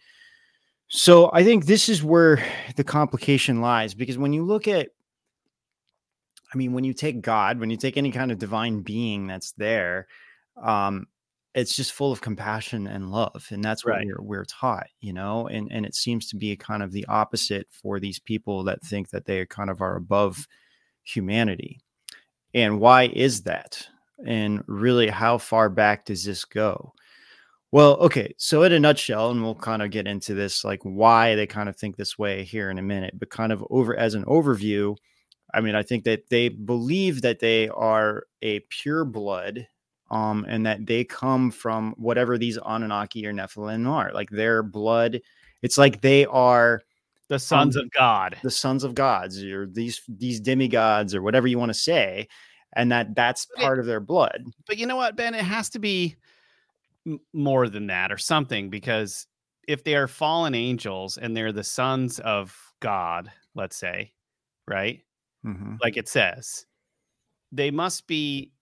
So 0.88 1.30
I 1.32 1.42
think 1.44 1.66
this 1.66 1.88
is 1.88 2.02
where 2.04 2.44
the 2.76 2.84
complication 2.84 3.60
lies 3.60 3.94
because 3.94 4.18
when 4.18 4.32
you 4.32 4.44
look 4.44 4.68
at 4.68 4.90
I 6.52 6.56
mean, 6.56 6.72
when 6.72 6.84
you 6.84 6.94
take 6.94 7.20
God, 7.22 7.58
when 7.58 7.70
you 7.70 7.76
take 7.76 7.96
any 7.96 8.12
kind 8.12 8.30
of 8.30 8.38
divine 8.38 8.80
being 8.82 9.26
that's 9.26 9.52
there, 9.52 10.06
um, 10.62 11.06
it's 11.54 11.74
just 11.74 11.92
full 11.92 12.12
of 12.12 12.20
compassion 12.20 12.86
and 12.86 13.10
love. 13.10 13.46
And 13.50 13.64
that's 13.64 13.84
what 13.84 13.92
Right. 13.92 14.06
we're, 14.06 14.22
we're 14.22 14.44
taught, 14.44 14.86
you 15.00 15.12
know, 15.12 15.48
and, 15.48 15.68
and 15.72 15.84
it 15.86 15.94
seems 15.94 16.28
to 16.28 16.36
be 16.36 16.54
kind 16.56 16.82
of 16.82 16.92
the 16.92 17.04
opposite 17.06 17.66
for 17.70 17.98
these 17.98 18.18
people 18.20 18.62
that 18.64 18.82
think 18.82 19.10
that 19.10 19.24
they 19.26 19.44
kind 19.46 19.70
of 19.70 19.80
are 19.80 19.96
above 19.96 20.46
humanity. 21.06 21.80
And 22.54 22.80
why 22.80 23.04
is 23.04 23.42
that? 23.42 23.86
And 24.26 24.62
really, 24.66 25.08
how 25.08 25.38
far 25.38 25.68
back 25.68 26.06
does 26.06 26.24
this 26.24 26.44
go? 26.44 26.92
Well, 27.72 27.96
okay. 27.96 28.34
So, 28.38 28.62
in 28.62 28.72
a 28.72 28.80
nutshell, 28.80 29.30
and 29.30 29.42
we'll 29.42 29.54
kind 29.54 29.82
of 29.82 29.90
get 29.90 30.06
into 30.06 30.34
this, 30.34 30.64
like 30.64 30.80
why 30.82 31.34
they 31.34 31.46
kind 31.46 31.68
of 31.68 31.76
think 31.76 31.96
this 31.96 32.18
way 32.18 32.44
here 32.44 32.70
in 32.70 32.78
a 32.78 32.82
minute, 32.82 33.18
but 33.18 33.30
kind 33.30 33.52
of 33.52 33.64
over 33.70 33.96
as 33.96 34.14
an 34.14 34.24
overview, 34.24 34.96
I 35.52 35.60
mean, 35.60 35.74
I 35.74 35.82
think 35.82 36.04
that 36.04 36.28
they 36.30 36.48
believe 36.48 37.22
that 37.22 37.40
they 37.40 37.68
are 37.68 38.24
a 38.42 38.60
pure 38.70 39.04
blood, 39.04 39.66
um, 40.10 40.46
and 40.48 40.64
that 40.66 40.86
they 40.86 41.04
come 41.04 41.50
from 41.50 41.94
whatever 41.98 42.38
these 42.38 42.58
Anunnaki 42.58 43.26
or 43.26 43.32
Nephilim 43.32 43.88
are. 43.88 44.12
Like 44.12 44.30
their 44.30 44.62
blood, 44.62 45.20
it's 45.62 45.76
like 45.76 46.00
they 46.00 46.24
are 46.26 46.82
The 47.28 47.38
sons 47.38 47.76
Um, 47.76 47.84
of 47.84 47.90
God. 47.90 48.38
the 48.42 48.50
sons 48.50 48.84
of 48.84 48.94
gods, 48.94 49.42
or 49.42 49.66
these 49.66 50.00
these 50.08 50.40
demigods, 50.40 51.14
or 51.14 51.22
whatever 51.22 51.46
you 51.48 51.58
want 51.58 51.70
to 51.70 51.74
say, 51.74 52.28
and 52.76 52.90
that 52.92 53.14
that's 53.16 53.46
But 53.46 53.62
it- 53.62 53.64
part 53.64 53.78
of 53.80 53.86
their 53.86 54.00
blood. 54.00 54.44
But 54.66 54.78
you 54.78 54.86
know 54.86 54.96
what, 54.96 55.16
Ben? 55.16 55.34
It 55.34 55.44
has 55.44 55.68
to 55.70 55.78
be 55.80 56.16
m- 57.06 57.20
more 57.32 57.68
than 57.68 57.88
that 57.88 58.12
or 58.12 58.18
something 58.18 58.70
because 58.70 59.26
if 59.68 59.84
they 59.84 59.96
are 59.96 60.08
fallen 60.08 60.54
angels 60.54 61.18
and 61.18 61.36
they're 61.36 61.52
the 61.52 61.64
sons 61.64 62.20
of 62.20 62.56
God, 62.80 63.32
let's 63.54 63.76
say, 63.76 64.12
right? 64.68 65.02
Mhm. 65.44 65.78
Like 65.82 65.96
it 65.96 66.08
says, 66.08 66.66
they 67.52 67.70
must 67.72 68.06
be, 68.06 68.52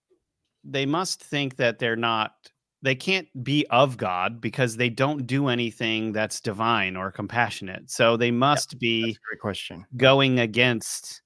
they 0.65 0.87
must 0.87 1.23
think 1.23 1.57
that 1.57 1.79
they're 1.79 1.97
not, 1.97 2.53
they 2.85 2.95
can't 2.95 3.27
be 3.43 3.67
of 3.71 3.97
God 3.97 4.41
because 4.41 4.77
they 4.77 4.91
don't 4.91 5.27
do 5.27 5.49
anything 5.49 6.13
that's 6.13 6.41
divine 6.41 6.97
or 6.97 7.11
compassionate. 7.11 7.91
So 7.91 8.17
they 8.19 8.31
must 8.31 8.79
be 8.79 9.03
a 9.03 9.29
great 9.29 9.41
question. 9.41 9.87
going 9.97 10.39
against 10.39 11.23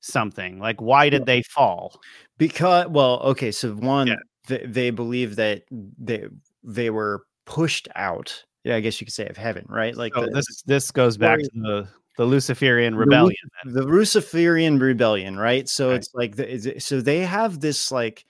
something. 0.00 0.58
Like, 0.58 0.80
why 0.82 1.08
did 1.08 1.24
they 1.24 1.42
fall? 1.42 1.98
Because 2.36 2.88
well, 2.88 3.20
okay, 3.20 3.50
so 3.50 3.72
one 3.72 4.08
Yeah. 4.08 4.16
they, 4.48 4.66
they 4.66 4.90
believe 4.90 5.36
that 5.36 5.64
they 5.70 6.26
they 6.62 6.90
were 6.90 7.24
pushed 7.46 7.88
out. 7.96 8.44
Yeah, 8.64 8.76
I 8.76 8.80
guess 8.80 9.00
you 9.00 9.06
could 9.06 9.14
say 9.14 9.26
of 9.28 9.36
heaven, 9.38 9.64
right? 9.68 9.96
Like 9.96 10.12
So 10.14 10.26
the, 10.26 10.30
this 10.30 10.62
this 10.66 10.90
goes 10.90 11.16
back 11.16 11.38
to 11.38 11.50
the 11.54 11.88
the 12.18 12.24
Luciferian 12.26 12.94
rebellion. 12.96 13.34
Luc- 13.64 13.74
the 13.74 13.82
Luciferian 13.84 14.78
rebellion, 14.78 15.38
right? 15.38 15.66
So 15.68 15.88
Right. 15.88 15.96
it's 15.96 16.10
like 16.12 16.36
the, 16.36 16.74
so 16.80 17.00
they 17.00 17.20
have 17.20 17.60
this 17.60 17.90
like 17.90 18.26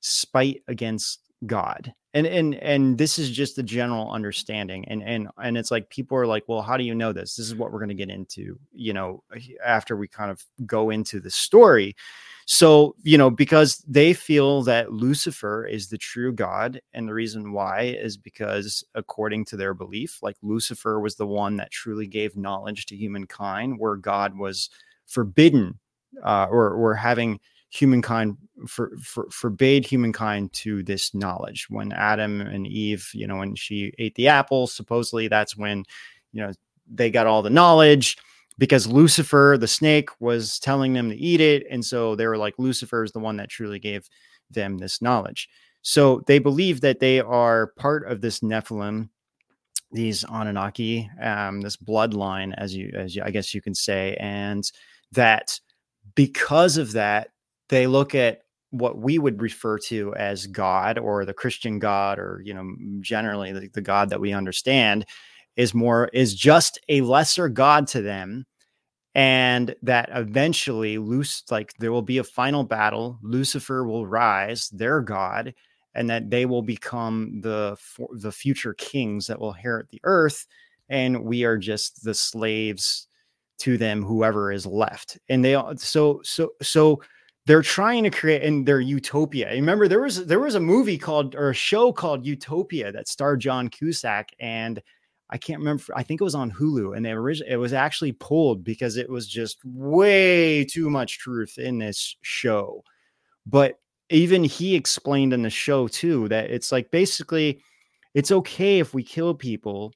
spite 0.00 0.62
against 0.68 1.20
God. 1.44 1.92
And 2.14 2.26
and 2.26 2.54
and 2.54 2.96
this 2.96 3.18
is 3.18 3.30
just 3.30 3.56
the 3.56 3.62
general 3.62 4.10
understanding. 4.10 4.84
And 4.86 5.02
and 5.02 5.28
and 5.42 5.58
it's 5.58 5.70
like 5.70 5.90
people 5.90 6.16
are 6.16 6.26
like, 6.26 6.44
well, 6.46 6.62
how 6.62 6.76
do 6.76 6.84
you 6.84 6.94
know 6.94 7.12
this? 7.12 7.34
This 7.34 7.46
is 7.46 7.56
what 7.56 7.72
we're 7.72 7.80
going 7.80 7.88
to 7.88 7.94
get 7.94 8.08
into, 8.08 8.58
you 8.72 8.92
know, 8.92 9.24
after 9.64 9.96
we 9.96 10.06
kind 10.06 10.30
of 10.30 10.42
go 10.64 10.90
into 10.90 11.20
the 11.20 11.30
story. 11.30 11.96
So, 12.46 12.94
you 13.02 13.16
know, 13.16 13.30
because 13.30 13.78
they 13.88 14.12
feel 14.12 14.62
that 14.64 14.92
Lucifer 14.92 15.66
is 15.66 15.88
the 15.88 15.98
true 15.98 16.32
God. 16.32 16.80
And 16.92 17.08
the 17.08 17.14
reason 17.14 17.52
why 17.52 17.96
is 17.98 18.16
because, 18.16 18.84
according 18.94 19.46
to 19.46 19.56
their 19.56 19.72
belief, 19.74 20.18
like 20.22 20.36
Lucifer 20.42 21.00
was 21.00 21.16
the 21.16 21.26
one 21.26 21.56
that 21.56 21.70
truly 21.70 22.06
gave 22.06 22.36
knowledge 22.36 22.86
to 22.86 22.96
humankind, 22.96 23.78
where 23.78 23.96
God 23.96 24.38
was 24.38 24.68
forbidden 25.06 25.78
uh, 26.22 26.46
or, 26.50 26.70
or 26.70 26.94
having 26.94 27.40
humankind 27.74 28.36
for, 28.68 28.96
for, 29.02 29.28
forbade 29.30 29.84
humankind 29.84 30.52
to 30.52 30.82
this 30.84 31.12
knowledge. 31.12 31.66
When 31.68 31.92
Adam 31.92 32.40
and 32.40 32.66
Eve, 32.66 33.10
you 33.12 33.26
know, 33.26 33.38
when 33.38 33.56
she 33.56 33.92
ate 33.98 34.14
the 34.14 34.28
apple, 34.28 34.66
supposedly 34.66 35.26
that's 35.26 35.56
when, 35.56 35.84
you 36.32 36.42
know, 36.42 36.52
they 36.86 37.10
got 37.10 37.26
all 37.26 37.42
the 37.42 37.50
knowledge 37.50 38.16
because 38.58 38.86
Lucifer, 38.86 39.56
the 39.58 39.66
snake, 39.66 40.08
was 40.20 40.60
telling 40.60 40.92
them 40.92 41.10
to 41.10 41.16
eat 41.16 41.40
it. 41.40 41.66
And 41.68 41.84
so 41.84 42.14
they 42.14 42.26
were 42.26 42.38
like, 42.38 42.54
Lucifer 42.58 43.02
is 43.02 43.10
the 43.10 43.18
one 43.18 43.36
that 43.38 43.48
truly 43.48 43.80
gave 43.80 44.08
them 44.50 44.78
this 44.78 45.02
knowledge. 45.02 45.48
So 45.82 46.22
they 46.26 46.38
believe 46.38 46.80
that 46.82 47.00
they 47.00 47.20
are 47.20 47.72
part 47.76 48.06
of 48.06 48.20
this 48.20 48.40
Nephilim, 48.40 49.08
these 49.90 50.24
Anunnaki, 50.24 51.10
um, 51.20 51.60
this 51.60 51.76
bloodline, 51.76 52.54
as 52.56 52.74
you, 52.74 52.92
as 52.94 53.16
you, 53.16 53.22
I 53.24 53.30
guess 53.30 53.52
you 53.52 53.60
can 53.60 53.74
say, 53.74 54.16
and 54.20 54.70
that 55.12 55.58
because 56.14 56.76
of 56.76 56.92
that, 56.92 57.30
they 57.68 57.86
look 57.86 58.14
at 58.14 58.40
what 58.70 58.98
we 58.98 59.18
would 59.18 59.40
refer 59.40 59.78
to 59.78 60.14
as 60.16 60.46
God 60.46 60.98
or 60.98 61.24
the 61.24 61.34
Christian 61.34 61.78
God, 61.78 62.18
or 62.18 62.42
you 62.44 62.54
know, 62.54 62.74
generally 63.00 63.52
the, 63.52 63.68
the 63.72 63.80
God 63.80 64.10
that 64.10 64.20
we 64.20 64.32
understand 64.32 65.06
is 65.56 65.74
more 65.74 66.08
is 66.12 66.34
just 66.34 66.80
a 66.88 67.00
lesser 67.02 67.48
god 67.48 67.86
to 67.86 68.02
them 68.02 68.44
and 69.14 69.76
that 69.82 70.08
eventually 70.12 70.98
loose 70.98 71.44
like 71.48 71.72
there 71.78 71.92
will 71.92 72.02
be 72.02 72.18
a 72.18 72.24
final 72.24 72.64
battle 72.64 73.20
lucifer 73.22 73.86
will 73.86 74.04
rise 74.04 74.68
their 74.70 75.00
god 75.00 75.54
and 75.94 76.10
that 76.10 76.28
they 76.28 76.44
will 76.44 76.60
become 76.60 77.40
the 77.40 77.76
for, 77.78 78.08
the 78.14 78.32
future 78.32 78.74
kings 78.74 79.28
that 79.28 79.38
will 79.38 79.52
inherit 79.52 79.88
the 79.90 80.00
earth 80.02 80.44
and 80.88 81.24
we 81.24 81.44
are 81.44 81.56
just 81.56 82.02
the 82.04 82.14
slaves 82.14 83.06
to 83.58 83.78
them 83.78 84.02
whoever 84.02 84.52
is 84.52 84.66
left. 84.66 85.18
And 85.28 85.44
they 85.44 85.60
so 85.76 86.20
so 86.24 86.50
so 86.62 87.00
they're 87.46 87.62
trying 87.62 88.02
to 88.04 88.10
create 88.10 88.42
in 88.42 88.64
their 88.64 88.80
utopia 88.80 89.50
remember 89.50 89.88
there 89.88 90.00
was 90.00 90.26
there 90.26 90.40
was 90.40 90.54
a 90.54 90.60
movie 90.60 90.98
called 90.98 91.34
or 91.34 91.50
a 91.50 91.54
show 91.54 91.92
called 91.92 92.24
utopia 92.24 92.90
that 92.90 93.08
starred 93.08 93.40
john 93.40 93.68
cusack 93.68 94.30
and 94.40 94.82
I 95.30 95.38
can't 95.38 95.58
remember. 95.58 95.82
I 95.96 96.02
think 96.02 96.20
it 96.20 96.24
was 96.24 96.34
on 96.34 96.52
Hulu, 96.52 96.96
and 96.96 97.04
they 97.04 97.12
originally 97.12 97.52
it 97.52 97.56
was 97.56 97.72
actually 97.72 98.12
pulled 98.12 98.62
because 98.62 98.96
it 98.96 99.08
was 99.08 99.26
just 99.26 99.58
way 99.64 100.64
too 100.64 100.90
much 100.90 101.18
truth 101.18 101.58
in 101.58 101.78
this 101.78 102.16
show. 102.22 102.84
But 103.46 103.80
even 104.10 104.44
he 104.44 104.74
explained 104.74 105.32
in 105.32 105.42
the 105.42 105.50
show 105.50 105.88
too 105.88 106.28
that 106.28 106.50
it's 106.50 106.70
like 106.70 106.90
basically 106.90 107.60
it's 108.14 108.30
okay 108.30 108.78
if 108.78 108.94
we 108.94 109.02
kill 109.02 109.34
people 109.34 109.92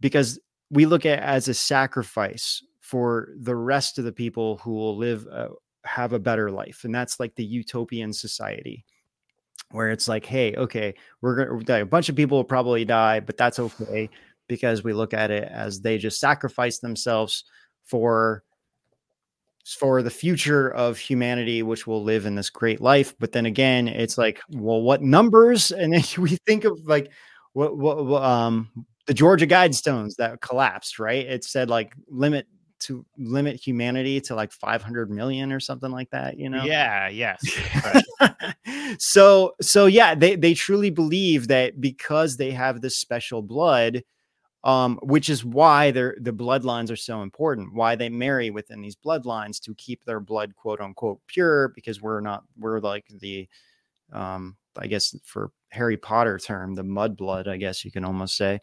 because 0.00 0.38
we 0.70 0.86
look 0.86 1.06
at 1.06 1.20
as 1.20 1.48
a 1.48 1.54
sacrifice 1.54 2.62
for 2.80 3.30
the 3.40 3.56
rest 3.56 3.98
of 3.98 4.04
the 4.04 4.12
people 4.12 4.58
who 4.58 4.72
will 4.72 4.96
live 4.96 5.26
uh, 5.32 5.48
have 5.86 6.12
a 6.12 6.18
better 6.18 6.50
life, 6.50 6.84
and 6.84 6.94
that's 6.94 7.18
like 7.20 7.34
the 7.34 7.44
utopian 7.44 8.12
society 8.12 8.84
where 9.72 9.90
it's 9.90 10.08
like, 10.08 10.24
hey, 10.24 10.54
okay, 10.54 10.94
we're 11.20 11.62
gonna 11.64 11.82
a 11.82 11.86
bunch 11.86 12.08
of 12.08 12.16
people 12.16 12.38
will 12.38 12.44
probably 12.44 12.84
die, 12.84 13.20
but 13.20 13.36
that's 13.36 13.58
okay 13.58 14.08
because 14.48 14.84
we 14.84 14.92
look 14.92 15.12
at 15.12 15.30
it 15.30 15.48
as 15.50 15.80
they 15.80 15.98
just 15.98 16.20
sacrifice 16.20 16.78
themselves 16.78 17.44
for 17.84 18.42
for 19.64 20.00
the 20.00 20.10
future 20.10 20.70
of 20.70 20.96
humanity 20.96 21.64
which 21.64 21.88
will 21.88 22.04
live 22.04 22.24
in 22.24 22.36
this 22.36 22.50
great 22.50 22.80
life 22.80 23.16
but 23.18 23.32
then 23.32 23.46
again 23.46 23.88
it's 23.88 24.16
like 24.16 24.40
well 24.50 24.80
what 24.80 25.02
numbers? 25.02 25.72
And 25.72 25.92
then 25.92 26.04
we 26.18 26.36
think 26.46 26.64
of 26.64 26.78
like 26.86 27.10
what 27.52 27.76
what, 27.76 28.22
um 28.22 28.70
the 29.06 29.14
georgia 29.14 29.46
guidestones 29.46 30.14
that 30.16 30.40
collapsed 30.40 30.98
right? 30.98 31.26
It 31.26 31.42
said 31.44 31.68
like 31.68 31.94
limit 32.08 32.46
to 32.86 33.04
limit 33.18 33.56
humanity 33.56 34.20
to 34.20 34.34
like 34.34 34.52
500 34.52 35.10
million 35.10 35.52
or 35.52 35.60
something 35.60 35.90
like 35.90 36.10
that 36.10 36.38
you 36.38 36.48
know 36.48 36.64
Yeah, 36.64 37.08
yes. 37.08 37.40
so 38.98 39.54
so 39.60 39.86
yeah 39.86 40.14
they 40.14 40.36
they 40.36 40.54
truly 40.54 40.90
believe 40.90 41.48
that 41.48 41.80
because 41.80 42.36
they 42.36 42.50
have 42.50 42.80
this 42.80 42.98
special 42.98 43.42
blood 43.42 44.02
um, 44.66 44.98
which 45.04 45.30
is 45.30 45.44
why 45.44 45.92
they're, 45.92 46.16
the 46.20 46.32
bloodlines 46.32 46.90
are 46.90 46.96
so 46.96 47.22
important. 47.22 47.72
Why 47.72 47.94
they 47.94 48.08
marry 48.08 48.50
within 48.50 48.80
these 48.80 48.96
bloodlines 48.96 49.60
to 49.60 49.76
keep 49.76 50.04
their 50.04 50.18
blood 50.18 50.56
quote 50.56 50.80
unquote 50.80 51.20
pure, 51.28 51.68
because 51.68 52.02
we're 52.02 52.20
not 52.20 52.42
we're 52.58 52.80
like 52.80 53.06
the, 53.20 53.48
um, 54.12 54.56
I 54.76 54.88
guess 54.88 55.14
for 55.24 55.52
Harry 55.68 55.96
Potter 55.96 56.36
term, 56.38 56.74
the 56.74 56.82
mud 56.82 57.16
blood. 57.16 57.46
I 57.46 57.58
guess 57.58 57.84
you 57.84 57.92
can 57.92 58.04
almost 58.04 58.36
say. 58.36 58.58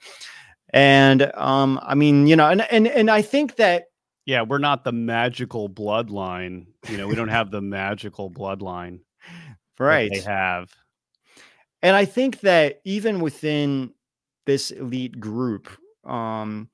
And 0.74 1.32
um, 1.36 1.80
I 1.82 1.96
mean, 1.96 2.28
you 2.28 2.36
know, 2.36 2.50
and 2.50 2.62
and 2.70 2.86
and 2.86 3.10
I 3.10 3.22
think 3.22 3.56
that 3.56 3.86
Yeah, 4.26 4.44
we're 4.44 4.58
not 4.58 4.84
the 4.84 4.92
magical 4.92 5.70
bloodline. 5.70 6.68
You 6.90 6.98
know, 6.98 7.08
we 7.08 7.16
don't 7.16 7.28
have 7.30 7.52
the 7.52 7.62
magical 7.62 8.32
bloodline 8.32 9.00
right 9.80 10.12
they 10.12 10.22
have. 10.22 10.70
and 11.82 11.96
i 11.96 12.06
think 12.06 12.40
that 12.42 12.80
even 12.84 13.20
within 13.20 13.92
this 14.46 14.72
elite 14.72 15.20
group 15.20 15.70
um 16.04 16.70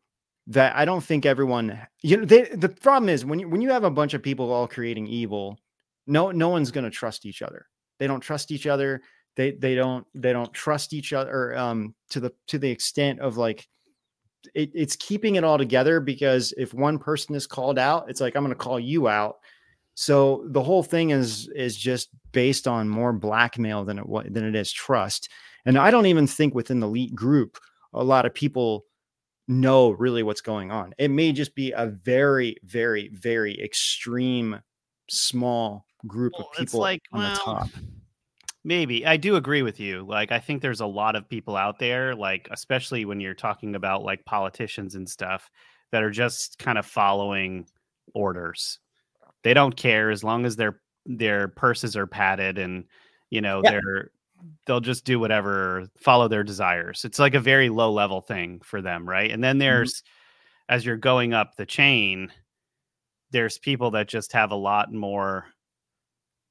that 0.47 0.75
i 0.75 0.83
don't 0.85 1.03
think 1.03 1.25
everyone 1.25 1.79
you 2.01 2.17
know 2.17 2.25
they, 2.25 2.43
the 2.43 2.69
problem 2.69 3.09
is 3.09 3.25
when 3.25 3.39
you 3.39 3.47
when 3.47 3.61
you 3.61 3.69
have 3.69 3.83
a 3.83 3.91
bunch 3.91 4.13
of 4.13 4.23
people 4.23 4.51
all 4.51 4.67
creating 4.67 5.07
evil 5.07 5.57
no 6.07 6.31
no 6.31 6.49
one's 6.49 6.71
going 6.71 6.83
to 6.83 6.89
trust 6.89 7.25
each 7.25 7.41
other 7.41 7.65
they 7.99 8.07
don't 8.07 8.21
trust 8.21 8.51
each 8.51 8.67
other 8.67 9.01
they 9.35 9.51
they 9.51 9.75
don't 9.75 10.05
they 10.13 10.33
don't 10.33 10.53
trust 10.53 10.93
each 10.93 11.13
other 11.13 11.55
um 11.57 11.93
to 12.09 12.19
the 12.19 12.33
to 12.47 12.57
the 12.59 12.69
extent 12.69 13.19
of 13.19 13.37
like 13.37 13.67
it, 14.55 14.71
it's 14.73 14.95
keeping 14.95 15.35
it 15.35 15.43
all 15.43 15.57
together 15.57 15.99
because 15.99 16.53
if 16.57 16.73
one 16.73 16.97
person 16.97 17.35
is 17.35 17.45
called 17.47 17.77
out 17.77 18.09
it's 18.09 18.21
like 18.21 18.35
i'm 18.35 18.43
going 18.43 18.55
to 18.55 18.55
call 18.55 18.79
you 18.79 19.07
out 19.07 19.37
so 19.99 20.45
the 20.45 20.63
whole 20.63 20.81
thing 20.81 21.09
is 21.09 21.49
is 21.49 21.75
just 21.75 22.07
based 22.31 22.69
on 22.69 22.87
more 22.87 23.11
blackmail 23.11 23.83
than 23.83 23.99
it 23.99 24.33
than 24.33 24.45
it 24.45 24.55
is 24.55 24.71
trust. 24.71 25.27
And 25.65 25.77
I 25.77 25.91
don't 25.91 26.05
even 26.05 26.25
think 26.25 26.55
within 26.55 26.79
the 26.79 26.87
elite 26.87 27.13
group 27.13 27.57
a 27.93 28.01
lot 28.01 28.25
of 28.25 28.33
people 28.33 28.85
know 29.49 29.89
really 29.89 30.23
what's 30.23 30.39
going 30.39 30.71
on. 30.71 30.93
It 30.97 31.09
may 31.09 31.33
just 31.33 31.53
be 31.53 31.73
a 31.73 31.87
very 31.87 32.55
very 32.63 33.09
very 33.09 33.61
extreme 33.61 34.61
small 35.09 35.85
group 36.07 36.31
of 36.35 36.45
Well, 36.45 36.49
it's 36.51 36.59
people 36.71 36.79
like, 36.79 37.01
on 37.11 37.33
the 37.33 37.37
top. 37.37 37.69
Maybe. 38.63 39.05
I 39.05 39.17
do 39.17 39.35
agree 39.35 39.61
with 39.61 39.79
you. 39.79 40.05
Like 40.05 40.31
I 40.31 40.39
think 40.39 40.61
there's 40.61 40.81
a 40.81 40.85
lot 40.85 41.15
of 41.15 41.29
people 41.29 41.55
out 41.55 41.79
there 41.79 42.13
like 42.15 42.47
especially 42.51 43.05
when 43.05 43.19
you're 43.19 43.33
talking 43.33 43.75
about 43.75 44.03
like 44.03 44.25
politicians 44.25 44.95
and 44.95 45.07
stuff 45.07 45.49
that 45.91 46.03
are 46.03 46.11
just 46.11 46.59
kind 46.59 46.77
of 46.77 46.85
following 46.85 47.67
orders. 48.13 48.79
They 49.43 49.53
don't 49.53 49.75
care 49.75 50.11
as 50.11 50.23
long 50.23 50.45
as 50.45 50.55
their 50.55 50.81
their 51.05 51.47
purses 51.47 51.95
are 51.95 52.07
padded 52.07 52.57
and 52.57 52.83
you 53.29 53.41
know 53.41 53.61
they're 53.61 54.11
they'll 54.65 54.81
just 54.81 55.05
do 55.05 55.19
whatever 55.19 55.87
follow 55.97 56.27
their 56.27 56.43
desires. 56.43 57.05
It's 57.05 57.19
like 57.19 57.35
a 57.35 57.39
very 57.39 57.69
low 57.69 57.91
level 57.91 58.21
thing 58.21 58.61
for 58.63 58.81
them, 58.81 59.07
right? 59.07 59.31
And 59.31 59.43
then 59.43 59.55
mm-hmm. 59.55 59.59
there's 59.59 60.03
as 60.67 60.85
you're 60.85 60.97
going 60.97 61.33
up 61.33 61.55
the 61.55 61.65
chain 61.65 62.31
there's 63.31 63.57
people 63.57 63.91
that 63.91 64.07
just 64.07 64.33
have 64.33 64.51
a 64.51 64.55
lot 64.55 64.91
more 64.91 65.45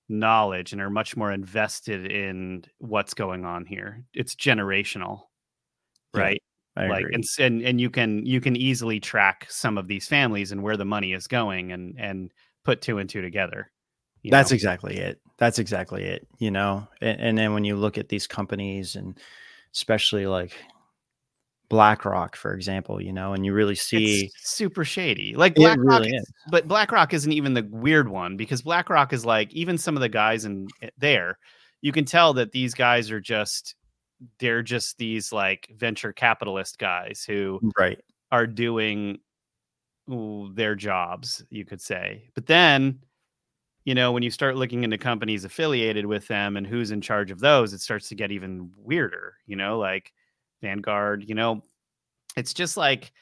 knowledge 0.08 0.72
and 0.72 0.80
are 0.80 0.90
much 0.90 1.16
more 1.16 1.32
invested 1.32 2.10
in 2.10 2.64
what's 2.78 3.14
going 3.14 3.44
on 3.44 3.66
here. 3.66 4.04
It's 4.14 4.34
generational, 4.34 5.22
Yeah, 6.14 6.20
right? 6.20 6.42
I 6.76 6.86
like 6.86 7.00
agree. 7.00 7.14
and, 7.14 7.24
and 7.40 7.62
and 7.62 7.80
you 7.80 7.90
can 7.90 8.24
you 8.24 8.40
can 8.40 8.56
easily 8.56 9.00
track 9.00 9.46
some 9.50 9.76
of 9.76 9.88
these 9.88 10.06
families 10.06 10.52
and 10.52 10.62
where 10.62 10.76
the 10.76 10.84
money 10.84 11.12
is 11.12 11.26
going 11.26 11.72
and 11.72 11.96
and 11.98 12.30
put 12.64 12.80
two 12.80 12.98
and 12.98 13.10
two 13.10 13.20
together. 13.22 13.70
That's 14.24 14.50
know? 14.50 14.54
exactly 14.54 14.96
it. 14.96 15.20
That's 15.38 15.58
exactly 15.58 16.04
it. 16.04 16.26
You 16.38 16.50
know, 16.50 16.86
and, 17.00 17.20
and 17.20 17.38
then 17.38 17.52
when 17.52 17.64
you 17.64 17.76
look 17.76 17.98
at 17.98 18.08
these 18.08 18.26
companies 18.26 18.96
and 18.96 19.18
especially 19.74 20.26
like 20.26 20.52
BlackRock, 21.70 22.34
for 22.34 22.54
example, 22.54 23.00
you 23.00 23.12
know, 23.12 23.34
and 23.34 23.44
you 23.44 23.52
really 23.52 23.74
see 23.74 24.26
it's 24.26 24.50
super 24.50 24.84
shady. 24.84 25.34
Like 25.36 25.52
It 25.52 25.60
BlackRock, 25.60 26.00
really 26.00 26.16
is- 26.16 26.32
but 26.50 26.66
BlackRock 26.66 27.12
isn't 27.12 27.32
even 27.32 27.54
the 27.54 27.68
weird 27.70 28.08
one 28.08 28.36
because 28.36 28.62
BlackRock 28.62 29.12
is 29.12 29.24
like 29.26 29.52
even 29.52 29.76
some 29.76 29.96
of 29.96 30.00
the 30.00 30.08
guys 30.08 30.44
in 30.44 30.68
eh, 30.82 30.88
there, 30.96 31.38
you 31.82 31.92
can 31.92 32.04
tell 32.04 32.32
that 32.34 32.52
these 32.52 32.74
guys 32.74 33.10
are 33.10 33.20
just 33.20 33.74
they're 34.40 34.62
just 34.62 34.98
these 34.98 35.32
like 35.32 35.68
venture 35.76 36.12
capitalist 36.12 36.78
guys 36.78 37.24
who 37.26 37.60
right. 37.78 38.00
are 38.32 38.46
doing 38.46 39.18
ooh, 40.10 40.50
their 40.54 40.74
jobs, 40.74 41.44
you 41.50 41.64
could 41.64 41.80
say. 41.80 42.30
But 42.34 42.46
then, 42.46 43.00
you 43.84 43.94
know, 43.94 44.12
when 44.12 44.22
you 44.22 44.30
start 44.30 44.56
looking 44.56 44.84
into 44.84 44.98
companies 44.98 45.44
affiliated 45.44 46.06
with 46.06 46.26
them 46.28 46.56
and 46.56 46.66
who's 46.66 46.90
in 46.90 47.00
charge 47.00 47.30
of 47.30 47.40
those, 47.40 47.72
it 47.72 47.80
starts 47.80 48.08
to 48.08 48.14
get 48.14 48.32
even 48.32 48.70
weirder, 48.76 49.34
you 49.46 49.54
know, 49.54 49.78
like 49.78 50.12
Vanguard, 50.62 51.24
you 51.28 51.34
know, 51.34 51.62
it's 52.36 52.54
just 52.54 52.76
like 52.76 53.12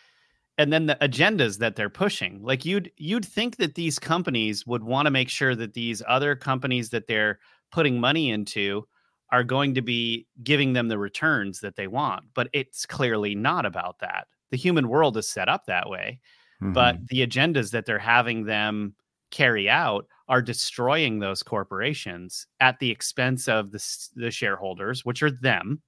and 0.59 0.73
then 0.73 0.87
the 0.87 0.97
agendas 1.03 1.59
that 1.59 1.77
they're 1.77 1.91
pushing. 1.91 2.43
Like 2.43 2.65
you'd 2.65 2.91
you'd 2.97 3.25
think 3.25 3.57
that 3.57 3.75
these 3.75 3.99
companies 3.99 4.67
would 4.67 4.85
want 4.85 5.07
to 5.07 5.11
make 5.11 5.29
sure 5.29 5.55
that 5.57 5.75
these 5.75 6.03
other 6.09 6.37
companies 6.37 6.91
that 6.91 7.07
they're 7.09 7.39
putting 7.73 8.01
money 8.01 8.31
into 8.31 8.87
are 9.33 9.45
going 9.45 9.75
to 9.75 9.83
be 9.83 10.27
giving 10.45 10.73
them 10.73 10.89
the 10.89 10.99
returns 10.99 11.61
that 11.61 11.77
they 11.77 11.89
want, 11.89 12.25
but 12.35 12.49
it's 12.53 12.87
clearly 12.87 13.35
not 13.35 13.67
about 13.67 13.99
that. 14.01 14.29
The 14.51 14.57
human 14.57 14.89
world 14.89 15.17
is 15.17 15.29
set 15.29 15.49
up 15.49 15.67
that 15.67 15.91
way 15.91 16.21
Mhm. 16.61 16.73
but 16.73 17.07
the 17.09 17.27
agendas 17.27 17.71
that 17.73 17.87
they're 17.87 17.99
having 17.99 18.45
them 18.45 18.95
carry 19.31 19.69
out 19.69 20.07
are 20.29 20.43
destroying 20.43 21.19
those 21.19 21.43
corporations 21.43 22.47
at 22.61 22.79
the 22.79 22.91
expense 22.91 23.49
of 23.49 23.73
the, 23.73 24.09
the 24.15 24.31
shareholders 24.31 25.05
which 25.05 25.23
are 25.23 25.31
them 25.31 25.83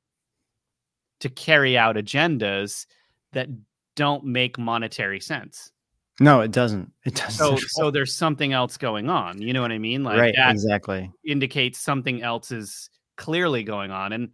to 1.21 1.29
carry 1.29 1.77
out 1.77 1.97
agendas 1.97 2.87
that 3.33 3.49
don't 3.97 4.25
make 4.25 4.59
monetary 4.59 5.21
sense 5.21 5.73
no, 6.21 6.41
it 6.41 6.51
doesn't. 6.51 6.91
It 7.05 7.15
doesn't. 7.15 7.31
so 7.31 7.57
so 7.69 7.91
there's 7.93 8.13
something 8.15 8.53
else 8.53 8.77
going 8.77 9.09
on 9.09 9.41
you 9.41 9.53
know 9.53 9.63
what 9.63 9.71
i 9.73 9.79
mean 9.79 10.03
like 10.03 10.19
right. 10.19 10.35
that 10.37 10.51
Exactly. 10.51 11.11
indicates 11.25 11.79
something 11.79 12.23
else 12.23 12.51
is 12.51 12.91
clearly 13.17 13.63
going 13.63 13.91
on 13.91 14.13
and 14.13 14.31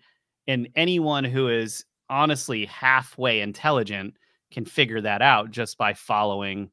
and 0.47 0.69
anyone 0.77 1.25
who 1.25 1.49
is 1.49 1.85
honestly 2.11 2.65
halfway 2.67 3.41
intelligent 3.41 4.15
can 4.51 4.65
figure 4.65 5.01
that 5.01 5.23
out 5.23 5.51
just 5.51 5.77
by 5.79 5.93
following 5.95 6.71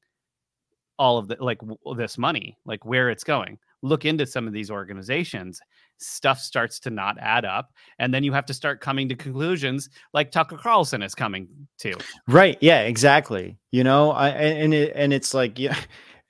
all 0.98 1.18
of 1.18 1.28
the 1.28 1.38
like 1.40 1.60
w- 1.60 1.78
this 1.98 2.18
money 2.18 2.58
like 2.66 2.86
where 2.86 3.10
it's 3.10 3.24
going 3.24 3.58
look 3.82 4.06
into 4.06 4.26
some 4.26 4.48
of 4.48 4.54
these 4.54 4.70
organizations 4.72 5.60
stuff 6.02 6.40
starts 6.40 6.80
to 6.80 6.90
not 6.90 7.18
add 7.20 7.46
up 7.46 7.72
and 8.00 8.14
then 8.14 8.24
you 8.24 8.34
have 8.34 8.46
to 8.46 8.54
start 8.54 8.82
coming 8.82 9.08
to 9.08 9.16
conclusions 9.16 9.90
like 10.14 10.32
tucker 10.32 10.58
carlson 10.58 11.02
is 11.02 11.16
coming 11.16 11.48
to 11.78 11.94
Right. 12.28 12.58
Yeah. 12.62 12.82
Exactly. 12.82 13.58
You 13.72 13.84
know, 13.84 14.12
I 14.12 14.30
and 14.30 14.74
it, 14.74 14.92
and 14.96 15.14
it's 15.14 15.34
like 15.34 15.58
yeah, 15.60 15.78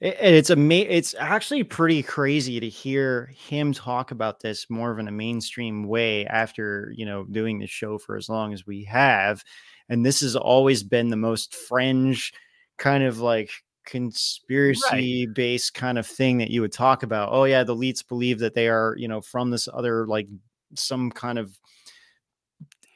and 0.01 0.35
it's 0.35 0.49
ama- 0.49 0.73
It's 0.75 1.15
actually 1.17 1.63
pretty 1.63 2.03
crazy 2.03 2.59
to 2.59 2.69
hear 2.69 3.33
him 3.35 3.73
talk 3.73 4.11
about 4.11 4.39
this 4.39 4.69
more 4.69 4.91
of 4.91 4.99
in 4.99 5.07
a 5.07 5.11
mainstream 5.11 5.87
way 5.87 6.25
after 6.25 6.93
you 6.95 7.05
know 7.05 7.23
doing 7.25 7.59
the 7.59 7.67
show 7.67 7.97
for 7.97 8.17
as 8.17 8.29
long 8.29 8.53
as 8.53 8.65
we 8.65 8.83
have, 8.85 9.43
and 9.89 10.05
this 10.05 10.21
has 10.21 10.35
always 10.35 10.83
been 10.83 11.09
the 11.09 11.17
most 11.17 11.55
fringe 11.55 12.33
kind 12.77 13.03
of 13.03 13.19
like 13.19 13.51
conspiracy 13.85 15.25
based 15.25 15.73
kind 15.73 15.97
of 15.97 16.05
thing 16.05 16.37
that 16.37 16.51
you 16.51 16.61
would 16.61 16.73
talk 16.73 17.03
about. 17.03 17.29
Oh 17.31 17.45
yeah, 17.45 17.63
the 17.63 17.75
elites 17.75 18.07
believe 18.07 18.39
that 18.39 18.53
they 18.53 18.67
are 18.67 18.95
you 18.97 19.07
know 19.07 19.21
from 19.21 19.49
this 19.49 19.67
other 19.71 20.07
like 20.07 20.27
some 20.75 21.11
kind 21.11 21.37
of 21.39 21.57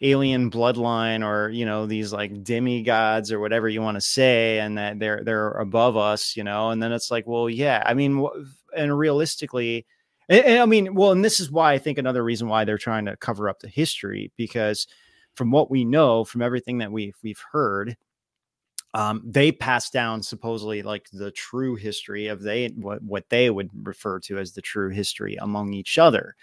alien 0.02 0.52
bloodline 0.52 1.26
or 1.26 1.50
you 1.50 1.66
know 1.66 1.86
these 1.86 2.12
like 2.12 2.44
demigods 2.44 3.32
or 3.32 3.40
whatever 3.40 3.70
you 3.70 3.82
want 3.82 3.96
to 3.96 4.02
say 4.02 4.60
and 4.60 4.78
that 4.78 5.00
they're 5.00 5.24
they're 5.24 5.52
above 5.52 5.96
us 5.96 6.36
you 6.36 6.44
know 6.44 6.70
and 6.70 6.84
then 6.84 6.92
it's 6.92 7.10
like 7.10 7.26
well 7.26 7.50
yeah 7.50 7.82
i 7.86 7.94
mean 7.94 8.22
wh- 8.22 8.78
and 8.78 8.98
realistically 8.98 9.86
and, 10.28 10.44
and 10.44 10.60
i 10.60 10.66
mean 10.66 10.94
well 10.94 11.12
and 11.12 11.24
this 11.24 11.40
is 11.40 11.50
why 11.50 11.72
i 11.72 11.78
think 11.78 11.98
another 11.98 12.24
reason 12.24 12.50
why 12.50 12.66
they're 12.66 12.78
trying 12.78 13.06
to 13.06 13.16
cover 13.18 13.48
up 13.48 13.60
the 13.60 13.70
history 13.70 14.32
because 14.36 14.86
from 15.34 15.50
what 15.50 15.72
we 15.72 15.86
know 15.86 16.26
from 16.26 16.42
everything 16.42 16.78
that 16.80 16.92
we've 16.92 17.16
we've 17.24 17.42
heard 17.54 17.96
um, 18.96 19.22
they 19.26 19.52
pass 19.52 19.89
down 19.89 20.24
supposedly 20.24 20.82
like 20.82 21.10
the 21.12 21.30
true 21.32 21.76
history 21.76 22.28
of 22.28 22.41
they 22.41 22.70
what, 22.70 23.04
what 23.04 23.30
they 23.30 23.50
would 23.50 23.70
refer 23.84 24.20
to 24.22 24.39
as 24.39 24.54
the 24.54 24.62
true 24.62 24.89
history 24.89 25.36
among 25.36 25.74
each 25.74 25.98
other. 25.98 26.34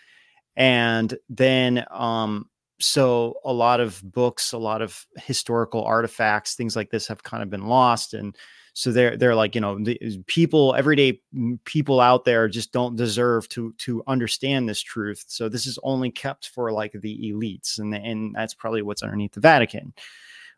And 0.54 1.16
then 1.30 1.86
um 1.90 2.50
so 2.78 3.36
a 3.44 3.52
lot 3.52 3.80
of 3.80 4.02
books 4.04 4.52
a 4.52 4.58
lot 4.58 4.82
of 4.82 5.06
historical 5.16 5.82
artifacts 5.84 6.54
things 6.54 6.76
like 6.76 6.90
this 6.90 7.06
have 7.06 7.22
kind 7.22 7.42
of 7.42 7.48
been 7.48 7.68
lost. 7.68 8.12
And 8.12 8.36
so 8.74 8.92
they're 8.92 9.16
they're 9.16 9.34
like 9.34 9.54
you 9.54 9.62
know 9.62 9.82
people 10.26 10.74
everyday 10.74 11.22
people 11.64 12.00
out 12.00 12.26
there 12.26 12.48
just 12.48 12.70
don't 12.70 12.96
deserve 12.96 13.48
to 13.50 13.72
to 13.78 14.02
understand 14.06 14.68
this 14.68 14.82
truth. 14.82 15.24
So 15.26 15.48
this 15.48 15.66
is 15.66 15.78
only 15.82 16.10
kept 16.10 16.50
for 16.50 16.70
like 16.70 16.92
the 16.92 17.32
elites. 17.32 17.78
And 17.78 17.94
and 17.94 18.34
that's 18.34 18.52
probably 18.52 18.82
what's 18.82 19.02
underneath 19.02 19.32
the 19.32 19.40
vatican. 19.40 19.94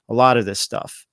A 0.09 0.15
lot 0.15 0.37
of 0.37 0.45
this 0.45 0.59
stuff 0.59 1.07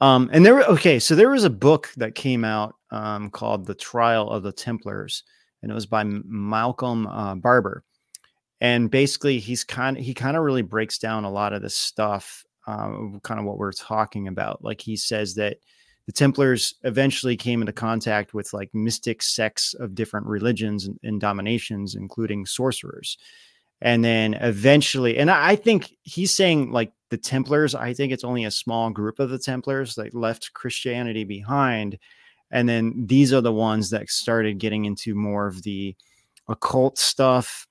um 0.00 0.28
and 0.32 0.44
there 0.44 0.62
okay 0.64 0.98
so 0.98 1.14
there 1.14 1.30
was 1.30 1.44
a 1.44 1.50
book 1.50 1.90
that 1.96 2.14
came 2.14 2.44
out 2.44 2.74
um 2.90 3.30
called 3.30 3.66
the 3.66 3.74
trial 3.74 4.30
of 4.30 4.42
the 4.42 4.52
templars 4.52 5.22
and 5.62 5.70
it 5.70 5.74
was 5.74 5.86
by 5.86 6.04
malcolm 6.04 7.06
uh, 7.06 7.34
barber 7.34 7.82
and 8.60 8.90
basically 8.90 9.38
he's 9.38 9.64
kind 9.64 9.96
he 9.96 10.14
kind 10.14 10.36
of 10.36 10.42
really 10.42 10.62
breaks 10.62 10.98
down 10.98 11.24
a 11.24 11.30
lot 11.30 11.52
of 11.52 11.62
this 11.62 11.74
stuff 11.74 12.44
um, 12.66 13.20
kind 13.22 13.38
of 13.38 13.46
what 13.46 13.58
we're 13.58 13.72
talking 13.72 14.28
about. 14.28 14.62
Like 14.64 14.80
he 14.80 14.96
says 14.96 15.34
that 15.34 15.58
the 16.06 16.12
Templars 16.12 16.74
eventually 16.84 17.36
came 17.36 17.60
into 17.60 17.72
contact 17.72 18.34
with 18.34 18.52
like 18.52 18.70
mystic 18.74 19.22
sects 19.22 19.74
of 19.74 19.94
different 19.94 20.26
religions 20.26 20.86
and, 20.86 20.98
and 21.02 21.20
dominations, 21.20 21.94
including 21.94 22.46
sorcerers. 22.46 23.18
And 23.82 24.04
then 24.04 24.34
eventually, 24.34 25.18
and 25.18 25.30
I 25.30 25.50
I 25.50 25.56
think 25.56 25.94
he's 26.02 26.34
saying 26.34 26.72
like 26.72 26.92
the 27.10 27.18
Templars, 27.18 27.74
I 27.74 27.94
think 27.94 28.12
it's 28.12 28.24
only 28.24 28.44
a 28.44 28.50
small 28.50 28.90
group 28.90 29.18
of 29.20 29.30
the 29.30 29.38
Templars 29.38 29.94
that 29.94 30.14
left 30.14 30.52
Christianity 30.54 31.24
behind. 31.24 31.98
And 32.50 32.68
then 32.68 33.06
these 33.06 33.32
are 33.32 33.40
the 33.40 33.52
ones 33.52 33.90
that 33.90 34.08
started 34.08 34.58
getting 34.58 34.84
into 34.84 35.14
more 35.14 35.46
of 35.46 35.62
the 35.62 35.94
occult 36.48 36.98
stuff. 36.98 37.66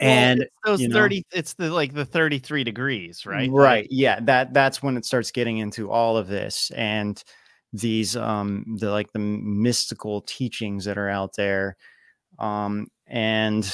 Well, 0.00 0.08
And 0.08 0.42
it's 0.42 0.50
those 0.64 0.80
you 0.80 0.88
know- 0.88 0.94
30 0.96 1.24
it's 1.32 1.54
the 1.54 1.70
like 1.70 1.92
the 1.92 2.04
33 2.06 2.64
degrees, 2.64 3.26
right? 3.26 3.50
Right. 3.50 3.86
Yeah. 3.90 4.18
That 4.20 4.54
that's 4.54 4.82
when 4.82 4.96
it 4.96 5.04
starts 5.04 5.30
getting 5.30 5.58
into 5.58 5.90
all 5.90 6.16
of 6.16 6.26
this 6.26 6.70
and 6.74 7.22
these 7.72 8.16
um 8.16 8.64
the 8.80 8.90
like 8.90 9.12
the 9.12 9.18
mystical 9.20 10.22
teachings 10.22 10.84
that 10.86 10.96
are 10.98 11.08
out 11.10 11.34
there. 11.36 11.76
Um 12.38 12.86
and 13.06 13.70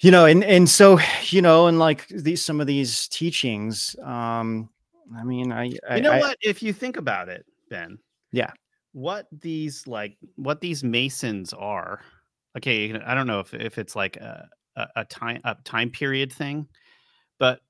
you 0.00 0.10
know 0.10 0.26
and 0.26 0.44
and 0.44 0.68
so 0.68 0.98
you 1.24 1.42
know 1.42 1.66
and 1.66 1.78
like 1.78 2.06
these 2.08 2.44
some 2.44 2.60
of 2.60 2.66
these 2.66 3.08
teachings 3.08 3.96
um 4.02 4.68
I 5.16 5.24
mean 5.24 5.52
I, 5.52 5.72
I 5.88 5.96
you 5.96 6.02
know 6.02 6.12
I- 6.12 6.20
what? 6.20 6.36
If 6.42 6.62
you 6.62 6.72
think 6.72 6.96
about 6.96 7.28
it, 7.28 7.46
Ben. 7.70 7.98
Yeah. 8.32 8.50
What 8.92 9.26
these 9.30 9.86
like 9.86 10.16
what 10.36 10.60
these 10.60 10.82
masons 10.82 11.52
are. 11.52 12.00
Okay, 12.56 12.94
I 12.94 13.14
don't 13.14 13.26
know 13.26 13.40
if 13.40 13.52
if 13.54 13.78
it's 13.78 13.94
like 13.94 14.16
a 14.16 14.48
a, 14.76 14.88
a 14.96 15.04
time 15.04 15.40
a 15.44 15.54
time 15.64 15.90
period 15.90 16.32
thing, 16.32 16.66
but 17.38 17.60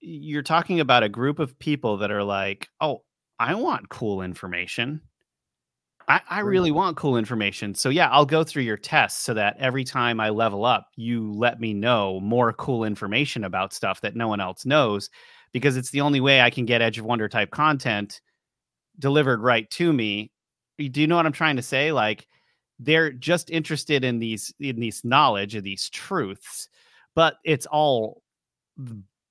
you're 0.00 0.42
talking 0.42 0.80
about 0.80 1.02
a 1.02 1.08
group 1.08 1.38
of 1.38 1.58
people 1.58 1.98
that 1.98 2.10
are 2.10 2.22
like, 2.22 2.68
"Oh, 2.80 3.02
I 3.38 3.54
want 3.54 3.88
cool 3.88 4.22
information. 4.22 5.00
I, 6.08 6.20
I 6.28 6.40
really 6.40 6.70
want 6.72 6.96
cool 6.96 7.16
information. 7.16 7.74
So 7.74 7.88
yeah, 7.88 8.08
I'll 8.10 8.26
go 8.26 8.42
through 8.42 8.64
your 8.64 8.76
tests 8.76 9.22
so 9.22 9.32
that 9.34 9.56
every 9.58 9.84
time 9.84 10.20
I 10.20 10.30
level 10.30 10.64
up, 10.64 10.88
you 10.96 11.32
let 11.32 11.60
me 11.60 11.72
know 11.72 12.18
more 12.20 12.52
cool 12.54 12.84
information 12.84 13.44
about 13.44 13.72
stuff 13.72 14.00
that 14.00 14.16
no 14.16 14.26
one 14.26 14.40
else 14.40 14.66
knows, 14.66 15.08
because 15.52 15.76
it's 15.76 15.90
the 15.90 16.00
only 16.00 16.20
way 16.20 16.40
I 16.40 16.50
can 16.50 16.66
get 16.66 16.82
Edge 16.82 16.98
of 16.98 17.04
Wonder 17.04 17.28
type 17.28 17.50
content 17.50 18.20
delivered 18.98 19.40
right 19.40 19.70
to 19.70 19.92
me. 19.92 20.32
Do 20.78 21.00
you 21.00 21.06
know 21.06 21.16
what 21.16 21.26
I'm 21.26 21.32
trying 21.32 21.56
to 21.56 21.62
say? 21.62 21.92
Like 21.92 22.26
they're 22.78 23.12
just 23.12 23.50
interested 23.50 24.02
in 24.02 24.18
these 24.18 24.52
in 24.58 24.80
these 24.80 25.04
knowledge 25.04 25.54
of 25.54 25.62
these 25.62 25.90
truths, 25.90 26.68
but 27.14 27.36
it's 27.44 27.66
all 27.66 28.22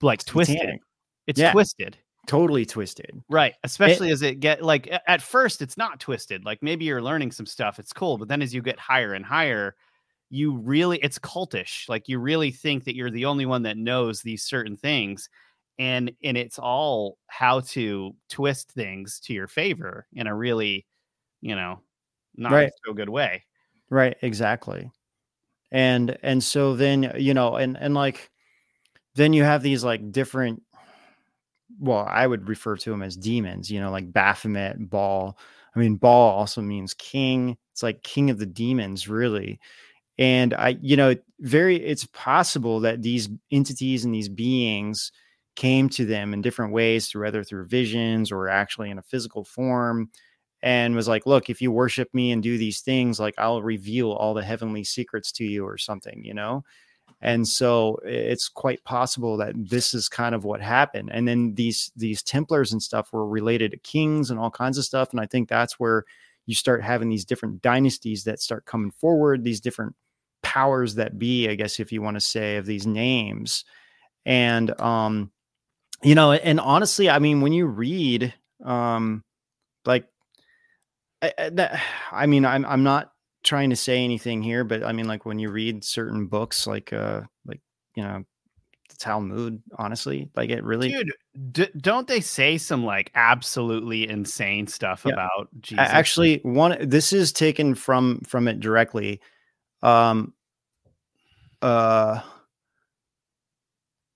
like 0.02 0.24
twisted. 0.24 0.58
satanic. 0.58 0.82
It's 1.28 1.40
Yeah. 1.40 1.52
twisted. 1.52 1.98
Totally 2.28 2.66
twisted. 2.66 3.24
Right. 3.30 3.56
Especially 3.64 4.12
as 4.12 4.22
it 4.22 4.40
get 4.40 4.62
like 4.64 4.90
at 5.08 5.22
first 5.22 5.62
it's 5.62 5.78
not 5.78 6.00
twisted. 6.00 6.46
Like 6.46 6.62
maybe 6.62 6.86
you're 6.86 7.02
learning 7.02 7.32
some 7.32 7.46
stuff, 7.46 7.80
it's 7.80 7.94
cool, 7.94 8.18
but 8.18 8.28
then 8.28 8.42
as 8.42 8.54
you 8.54 8.62
get 8.62 8.80
higher 8.80 9.14
and 9.14 9.26
higher, 9.26 9.76
you 10.30 10.58
really 10.58 11.00
it's 11.00 11.18
cultish. 11.20 11.90
Like 11.90 12.08
you 12.08 12.20
really 12.20 12.52
think 12.52 12.84
that 12.86 12.96
you're 12.96 13.12
the 13.12 13.26
only 13.26 13.46
one 13.46 13.64
that 13.64 13.78
knows 13.78 14.22
these 14.22 14.44
certain 14.44 14.78
things. 14.78 15.30
And 15.80 16.12
and 16.24 16.38
it's 16.38 16.60
all 16.60 17.18
how 17.28 17.62
to 17.62 18.16
twist 18.30 18.72
things 18.72 19.20
to 19.22 19.34
your 19.34 19.48
favor 19.48 20.06
in 20.14 20.28
a 20.28 20.36
really, 20.36 20.86
you 21.42 21.56
know, 21.56 21.82
not 22.36 22.52
Right. 22.52 22.72
so 22.86 22.94
good 22.94 23.10
way. 23.10 23.46
Right, 23.90 24.18
exactly. 24.22 24.92
And 25.72 26.18
and 26.22 26.44
so 26.44 26.76
then 26.76 27.14
you 27.18 27.34
know, 27.34 27.56
and 27.56 27.78
and 27.78 27.94
like 27.94 28.30
then 29.16 29.34
you 29.34 29.44
have 29.44 29.64
these 29.64 29.84
like 29.84 30.12
different 30.12 30.62
well, 31.80 32.06
I 32.10 32.26
would 32.28 32.48
refer 32.50 32.76
to 32.78 32.90
them 32.90 33.02
as 33.04 33.16
demons, 33.16 33.70
you 33.72 33.80
know, 33.80 33.92
like 33.92 34.12
Baphomet, 34.12 34.90
Baal. 34.90 35.38
I 35.76 35.80
mean, 35.80 35.96
Baal 35.96 36.32
also 36.32 36.62
means 36.62 36.94
king. 36.94 37.58
It's 37.72 37.84
like 37.84 38.04
king 38.04 38.30
of 38.30 38.40
the 38.40 38.46
demons, 38.46 39.08
really. 39.08 39.60
And 40.18 40.54
I, 40.54 40.78
you 40.82 40.98
know, 40.98 41.16
very 41.40 41.78
it's 41.78 42.06
possible 42.08 42.82
that 42.82 43.02
these 43.02 43.30
entities 43.52 44.06
and 44.06 44.14
these 44.14 44.30
beings 44.30 45.12
came 45.56 45.90
to 45.90 46.06
them 46.06 46.34
in 46.34 46.42
different 46.42 46.74
ways 46.74 47.08
through 47.08 47.24
whether 47.24 47.44
through 47.44 47.68
visions 47.68 48.32
or 48.32 48.50
actually 48.50 48.90
in 48.90 48.98
a 48.98 49.04
physical 49.04 49.44
form 49.44 50.10
and 50.62 50.96
was 50.96 51.08
like, 51.08 51.26
look, 51.26 51.50
if 51.50 51.62
you 51.62 51.72
worship 51.72 52.10
me 52.14 52.32
and 52.32 52.44
do 52.44 52.58
these 52.58 52.82
things, 52.82 53.20
like 53.20 53.36
I'll 53.38 53.62
reveal 53.62 54.12
all 54.12 54.34
the 54.34 54.44
heavenly 54.44 54.84
secrets 54.84 55.32
to 55.34 55.46
you 55.46 55.66
or 55.66 55.78
something, 55.78 56.24
you 56.26 56.34
know? 56.34 56.64
And 57.22 57.48
so 57.48 58.00
it's 58.04 58.48
quite 58.48 58.84
possible 58.86 59.36
that 59.38 59.54
this 59.56 59.94
is 59.94 60.08
kind 60.08 60.34
of 60.34 60.46
what 60.46 60.62
happened. 60.62 61.10
And 61.12 61.28
then 61.28 61.54
these 61.56 61.92
these 61.96 62.24
Templars 62.24 62.72
and 62.72 62.82
stuff 62.82 63.12
were 63.12 63.28
related 63.28 63.72
to 63.72 63.78
kings 63.78 64.32
and 64.32 64.40
all 64.40 64.52
kinds 64.52 64.78
of 64.78 64.86
stuff. 64.86 65.12
And 65.12 65.20
I 65.20 65.26
think 65.26 65.50
that's 65.50 65.80
where 65.80 66.06
you 66.46 66.56
start 66.56 66.82
having 66.82 67.10
these 67.10 67.26
different 67.26 67.62
dynasties 67.62 68.24
that 68.24 68.40
start 68.40 68.66
coming 68.66 68.92
forward, 68.92 69.44
these 69.44 69.60
different 69.60 69.96
powers 70.42 70.96
that 70.96 71.20
be, 71.20 71.50
I 71.50 71.56
guess 71.56 71.80
if 71.80 71.92
you 71.92 72.02
want 72.02 72.16
to 72.16 72.22
say, 72.22 72.56
of 72.56 72.66
these 72.66 72.88
names. 72.88 73.66
And 74.26 74.80
um, 74.80 75.32
you 76.02 76.16
know, 76.16 76.32
and 76.32 76.60
honestly, 76.60 77.10
I 77.10 77.20
mean, 77.20 77.42
when 77.42 77.52
you 77.54 77.66
read 77.66 78.34
um 78.64 79.24
like 79.86 80.06
I, 81.22 81.50
that, 81.52 81.82
I 82.14 82.28
mean, 82.28 82.46
I'm 82.46 82.66
I'm 82.66 82.84
not 82.84 83.12
trying 83.44 83.70
to 83.70 83.76
say 83.76 84.04
anything 84.04 84.42
here, 84.42 84.64
but 84.64 84.84
I 84.84 84.92
mean, 84.92 85.08
like 85.08 85.26
when 85.26 85.40
you 85.40 85.50
read 85.50 85.84
certain 85.84 86.28
books, 86.28 86.68
like 86.68 86.92
uh, 86.94 87.22
like 87.46 87.62
you 87.96 88.04
know, 88.04 88.24
the 88.90 88.96
Talmud. 88.98 89.62
Honestly, 89.78 90.30
like 90.36 90.50
it 90.50 90.64
really. 90.64 90.90
Dude, 90.90 91.14
d- 91.52 91.80
don't 91.80 92.08
they 92.08 92.22
say 92.22 92.58
some 92.58 92.84
like 92.84 93.12
absolutely 93.16 94.10
insane 94.10 94.68
stuff 94.68 95.04
Yeah. 95.06 95.14
about 95.14 95.50
Jesus? 95.62 95.86
Actually, 95.88 96.40
one 96.44 96.78
this 96.88 97.14
is 97.14 97.32
taken 97.32 97.76
from 97.76 98.22
from 98.28 98.48
it 98.48 98.60
directly. 98.60 99.22
Um. 99.82 100.34
Uh. 101.62 102.22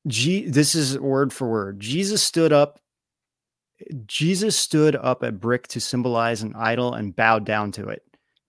G. 0.07 0.47
This 0.47 0.75
is 0.75 0.99
word 0.99 1.31
for 1.31 1.47
word. 1.49 1.79
Jesus 1.79 2.21
stood 2.21 2.51
up. 2.51 2.79
Jesus 4.05 4.55
stood 4.55 4.95
up 4.95 5.23
a 5.23 5.31
brick 5.31 5.67
to 5.69 5.79
symbolize 5.79 6.41
an 6.41 6.53
idol 6.55 6.93
and 6.93 7.15
bowed 7.15 7.45
down 7.45 7.71
to 7.73 7.87
it. 7.87 8.03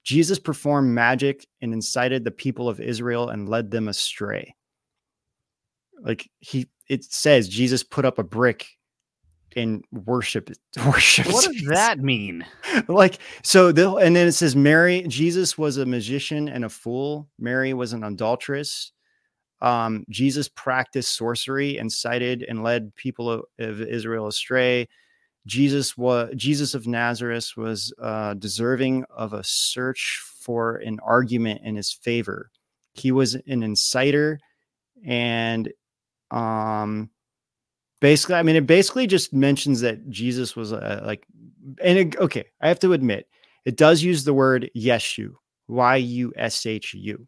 Jesus 0.04 0.38
performed 0.38 0.94
magic 0.94 1.46
and 1.62 1.72
incited 1.72 2.24
the 2.24 2.30
people 2.30 2.68
of 2.68 2.80
Israel 2.80 3.30
and 3.30 3.48
led 3.48 3.70
them 3.70 3.88
astray. 3.88 4.54
Like 6.00 6.30
he, 6.40 6.68
it 6.88 7.04
says 7.04 7.48
Jesus 7.48 7.82
put 7.82 8.04
up 8.04 8.18
a 8.18 8.22
brick 8.24 8.66
and 9.56 9.84
worship 9.92 10.50
worship. 10.86 11.26
what 11.26 11.44
does 11.44 11.62
that 11.68 12.00
mean? 12.00 12.44
like 12.88 13.18
so 13.42 13.72
the 13.72 13.94
and 13.94 14.14
then 14.14 14.26
it 14.28 14.32
says 14.32 14.54
Mary 14.54 15.04
Jesus 15.08 15.56
was 15.56 15.76
a 15.76 15.86
magician 15.86 16.48
and 16.48 16.64
a 16.64 16.68
fool 16.68 17.28
Mary 17.38 17.72
was 17.72 17.92
an 17.92 18.04
adulteress 18.04 18.92
um 19.60 20.04
Jesus 20.10 20.48
practiced 20.48 21.16
sorcery 21.16 21.78
and 21.78 21.86
incited 21.86 22.44
and 22.48 22.64
led 22.64 22.94
people 22.96 23.30
of, 23.30 23.44
of 23.58 23.80
Israel 23.80 24.26
astray 24.26 24.88
Jesus 25.46 25.96
was 25.96 26.32
Jesus 26.36 26.74
of 26.74 26.86
Nazareth 26.86 27.52
was 27.56 27.92
uh 28.00 28.34
deserving 28.34 29.04
of 29.10 29.32
a 29.32 29.44
search 29.44 30.22
for 30.40 30.76
an 30.76 30.98
argument 31.04 31.60
in 31.64 31.76
his 31.76 31.92
favor. 31.92 32.50
He 32.94 33.12
was 33.12 33.34
an 33.34 33.42
inciter 33.46 34.38
and 35.04 35.72
um 36.30 37.10
basically 38.00 38.34
i 38.34 38.42
mean 38.42 38.56
it 38.56 38.66
basically 38.66 39.06
just 39.06 39.32
mentions 39.32 39.80
that 39.80 40.08
jesus 40.10 40.56
was 40.56 40.72
a 40.72 41.02
like 41.04 41.26
and 41.82 41.98
it, 41.98 42.16
okay 42.16 42.44
i 42.60 42.68
have 42.68 42.78
to 42.80 42.92
admit 42.92 43.28
it 43.64 43.76
does 43.76 44.02
use 44.02 44.24
the 44.24 44.34
word 44.34 44.70
yeshu 44.76 45.30
y-u-s-h-u 45.68 47.26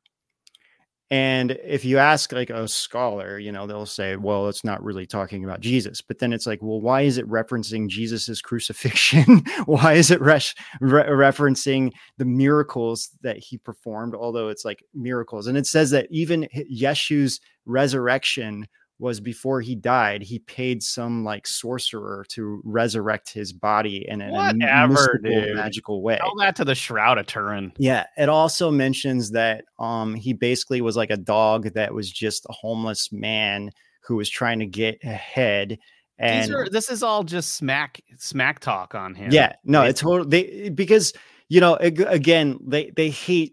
and 1.11 1.53
if 1.65 1.85
you 1.85 1.99
ask 1.99 2.33
like 2.33 2.51
a 2.51 2.67
scholar 2.67 3.39
you 3.39 3.53
know 3.53 3.67
they'll 3.67 3.87
say 3.87 4.17
well 4.17 4.49
it's 4.49 4.65
not 4.65 4.83
really 4.83 5.07
talking 5.07 5.45
about 5.45 5.61
jesus. 5.61 6.01
But 6.01 6.19
then 6.19 6.33
it's 6.33 6.47
like 6.47 6.61
well 6.63 6.81
why 6.81 7.03
is 7.03 7.19
it 7.19 7.29
referencing 7.29 7.89
jesus's 7.89 8.41
crucifixion? 8.41 9.45
Why 9.67 9.95
is 9.95 10.11
it 10.11 10.21
res- 10.21 10.55
re- 10.81 11.05
referencing 11.05 11.93
the 12.19 12.25
miracles 12.25 13.11
that 13.23 13.39
he 13.39 13.59
performed? 13.59 14.15
Although 14.15 14.49
it's 14.49 14.65
like 14.65 14.83
miracles. 14.95 15.47
And 15.47 15.57
it 15.57 15.67
says 15.67 15.91
that 15.91 16.07
even 16.11 16.49
yeshu's 16.71 17.41
resurrection 17.67 18.67
was 18.99 19.21
before 19.21 19.61
he 19.61 19.75
died 19.75 20.23
he 20.23 20.39
paid 20.39 20.83
some 20.83 21.23
like 21.25 21.47
sorcerer 21.47 22.25
to 22.29 22.61
resurrect 22.65 23.31
his 23.31 23.53
body 23.53 24.05
in 24.09 24.23
a 24.23 24.31
Whatever, 24.33 25.21
mystical, 25.23 25.55
magical 25.55 26.03
way 26.03 26.17
Tell 26.19 26.35
that 26.37 26.57
to 26.57 26.65
the 26.65 26.75
Shroud 26.75 27.19
of 27.19 27.27
Turin. 27.27 27.73
yeah, 27.79 28.07
it 28.17 28.29
also 28.29 28.71
mentions 28.71 29.31
that 29.33 29.65
um 29.79 30.15
he 30.15 30.33
basically 30.33 30.81
was 30.81 30.97
like 30.97 31.11
a 31.11 31.17
dog 31.17 31.73
that 31.75 31.93
was 31.95 32.11
just 32.11 32.47
a 32.49 32.53
homeless 32.53 33.13
man 33.13 33.71
who 34.01 34.17
was 34.17 34.31
trying 34.31 34.61
to 34.61 34.67
get 34.67 34.99
ahead 35.05 35.79
and 36.19 36.45
These 36.45 36.55
are, 36.55 36.69
this 36.71 36.89
is 36.91 37.03
all 37.03 37.23
just 37.25 37.55
smack 37.55 38.01
smack 38.17 38.61
talk 38.61 38.95
on 38.95 39.15
him. 39.15 39.31
yeah, 39.31 39.53
no, 39.65 39.83
it's 39.83 40.01
totally 40.01 40.29
they 40.31 40.69
because 40.71 41.13
you 41.51 41.61
know 41.61 41.75
again 41.75 42.59
they 42.67 42.91
they 42.97 43.11
hate 43.11 43.53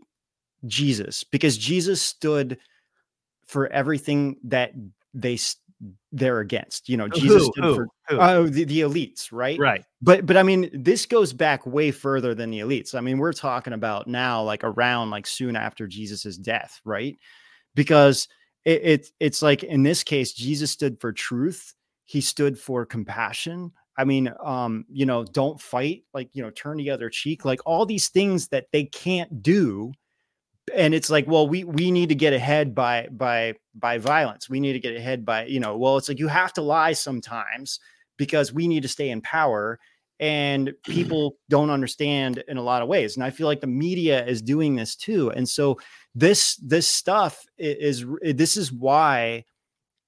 Jesus 0.65 1.25
because 1.25 1.57
Jesus 1.57 2.01
stood 2.01 2.57
for 3.45 3.67
everything 3.67 4.37
that 4.45 4.71
they 5.13 5.37
they're 6.11 6.39
against. 6.39 6.89
You 6.89 6.97
know, 6.97 7.07
Jesus 7.07 7.49
who? 7.55 7.61
Who? 7.61 7.75
for 7.75 7.87
Who? 8.09 8.17
oh 8.19 8.47
the, 8.47 8.63
the 8.63 8.81
elites, 8.81 9.29
right? 9.31 9.59
Right. 9.59 9.83
But 10.01 10.25
but 10.25 10.37
I 10.37 10.43
mean, 10.43 10.69
this 10.73 11.05
goes 11.05 11.33
back 11.33 11.65
way 11.65 11.91
further 11.91 12.33
than 12.35 12.51
the 12.51 12.59
elites. 12.59 12.95
I 12.95 13.01
mean, 13.01 13.17
we're 13.17 13.33
talking 13.33 13.73
about 13.73 14.07
now, 14.07 14.43
like 14.43 14.63
around 14.63 15.09
like 15.09 15.27
soon 15.27 15.55
after 15.55 15.87
Jesus's 15.87 16.37
death, 16.37 16.79
right? 16.85 17.17
Because 17.75 18.27
it, 18.65 18.81
it 18.83 19.07
it's 19.19 19.41
like 19.41 19.63
in 19.63 19.83
this 19.83 20.03
case, 20.03 20.33
Jesus 20.33 20.71
stood 20.71 20.99
for 20.99 21.11
truth. 21.11 21.73
He 22.05 22.21
stood 22.21 22.59
for 22.59 22.85
compassion. 22.85 23.71
I 23.97 24.05
mean, 24.05 24.31
um, 24.43 24.85
you 24.89 25.05
know, 25.05 25.23
don't 25.23 25.61
fight, 25.61 26.03
like 26.13 26.29
you 26.33 26.41
know, 26.41 26.49
turn 26.49 26.77
the 26.77 26.89
other 26.89 27.09
cheek, 27.09 27.45
like 27.45 27.59
all 27.65 27.85
these 27.85 28.09
things 28.09 28.47
that 28.49 28.67
they 28.71 28.85
can't 28.85 29.41
do. 29.41 29.93
And 30.75 30.93
it's 30.93 31.09
like, 31.09 31.27
well, 31.27 31.47
we 31.47 31.63
we 31.63 31.91
need 31.91 32.09
to 32.09 32.15
get 32.15 32.33
ahead 32.33 32.73
by 32.73 33.07
by 33.11 33.55
by 33.75 33.97
violence. 33.97 34.49
We 34.49 34.59
need 34.59 34.73
to 34.73 34.79
get 34.79 34.95
ahead 34.95 35.25
by, 35.25 35.45
you 35.45 35.59
know, 35.59 35.77
well, 35.77 35.97
it's 35.97 36.07
like 36.07 36.19
you 36.19 36.27
have 36.29 36.53
to 36.53 36.61
lie 36.61 36.93
sometimes 36.93 37.79
because 38.17 38.53
we 38.53 38.67
need 38.67 38.83
to 38.83 38.87
stay 38.87 39.09
in 39.09 39.21
power 39.21 39.79
and 40.19 40.73
people 40.87 41.37
don't 41.49 41.69
understand 41.69 42.43
in 42.47 42.57
a 42.57 42.61
lot 42.61 42.81
of 42.83 42.87
ways 42.87 43.15
and 43.15 43.23
i 43.23 43.31
feel 43.31 43.47
like 43.47 43.61
the 43.61 43.67
media 43.67 44.23
is 44.27 44.41
doing 44.43 44.75
this 44.75 44.95
too 44.95 45.31
and 45.31 45.49
so 45.49 45.77
this 46.13 46.55
this 46.57 46.87
stuff 46.87 47.43
i- 47.59 47.63
is 47.63 48.05
this 48.21 48.55
is 48.55 48.71
why 48.71 49.43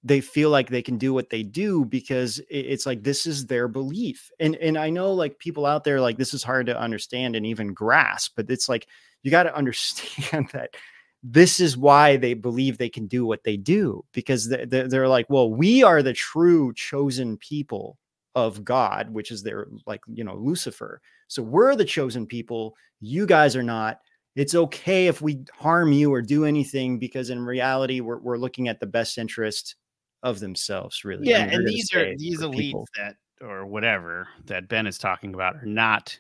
they 0.03 0.21
feel 0.21 0.51
like 0.51 0.69
they 0.69 0.83
can 0.83 0.97
do 0.97 1.13
what 1.13 1.29
they 1.31 1.41
do 1.41 1.83
because 1.85 2.39
it's 2.49 2.85
like 2.85 3.03
this 3.03 3.25
is 3.25 3.47
their 3.47 3.67
belief 3.67 4.29
and 4.39 4.55
and 4.57 4.77
i 4.77 4.89
know 4.89 5.11
like 5.13 5.39
people 5.39 5.65
out 5.65 5.83
there 5.83 5.99
like 5.99 6.17
this 6.17 6.33
is 6.33 6.43
hard 6.43 6.67
to 6.67 6.79
understand 6.79 7.35
and 7.35 7.45
even 7.45 7.73
grasp 7.73 8.33
but 8.35 8.49
it's 8.49 8.69
like 8.69 8.87
you 9.26 9.32
got 9.32 9.43
to 9.43 9.55
understand 9.55 10.49
that 10.53 10.76
this 11.23 11.59
is 11.59 11.76
why 11.76 12.15
they 12.17 12.36
believe 12.36 12.78
they 12.78 12.89
can 12.89 13.07
do 13.07 13.26
what 13.26 13.43
they 13.43 13.57
do 13.57 14.05
because 14.13 14.47
they- 14.47 14.65
they're, 14.65 15.07
like 15.07 15.26
well 15.30 15.49
we 15.51 15.84
are 15.84 16.01
the 16.03 16.13
true 16.13 16.71
chosen 16.73 17.36
people 17.38 17.97
of 18.36 18.63
God, 18.63 19.09
which 19.09 19.32
is 19.32 19.41
their 19.41 19.67
like, 19.88 20.01
you 20.07 20.23
know, 20.23 20.36
Lucifer. 20.36 21.01
So 21.28 21.41
we're 21.41 21.76
the 21.76 21.86
chosen 21.86 22.28
people. 22.28 22.76
You 22.99 23.26
guys 23.26 23.55
are 23.55 23.63
not. 23.63 23.99
It's 24.36 24.53
okay 24.53 25.07
if 25.07 25.21
we 25.21 25.45
harm 25.53 25.93
you 25.93 26.13
or 26.13 26.21
do 26.21 26.43
anything 26.43 26.99
because 26.99 27.30
in 27.30 27.39
reality, 27.39 28.01
we're, 28.01 28.19
we're 28.19 28.38
looking 28.38 28.67
at 28.67 28.82
the 28.82 28.86
best 28.86 29.17
interest 29.17 29.76
of 30.23 30.41
themselves, 30.41 31.05
really. 31.05 31.23
I 31.28 31.30
Yeah, 31.30 31.45
mean, 31.45 31.53
and 31.53 31.67
these 31.67 31.93
are 31.93 32.13
these 32.17 32.39
elites 32.41 32.57
people. 32.57 32.88
that 32.97 33.15
or 33.41 33.65
whatever 33.65 34.28
that 34.45 34.67
Ben 34.67 34.88
is 34.88 34.97
talking 34.97 35.34
about 35.34 35.55
are 35.55 35.65
not 35.65 36.19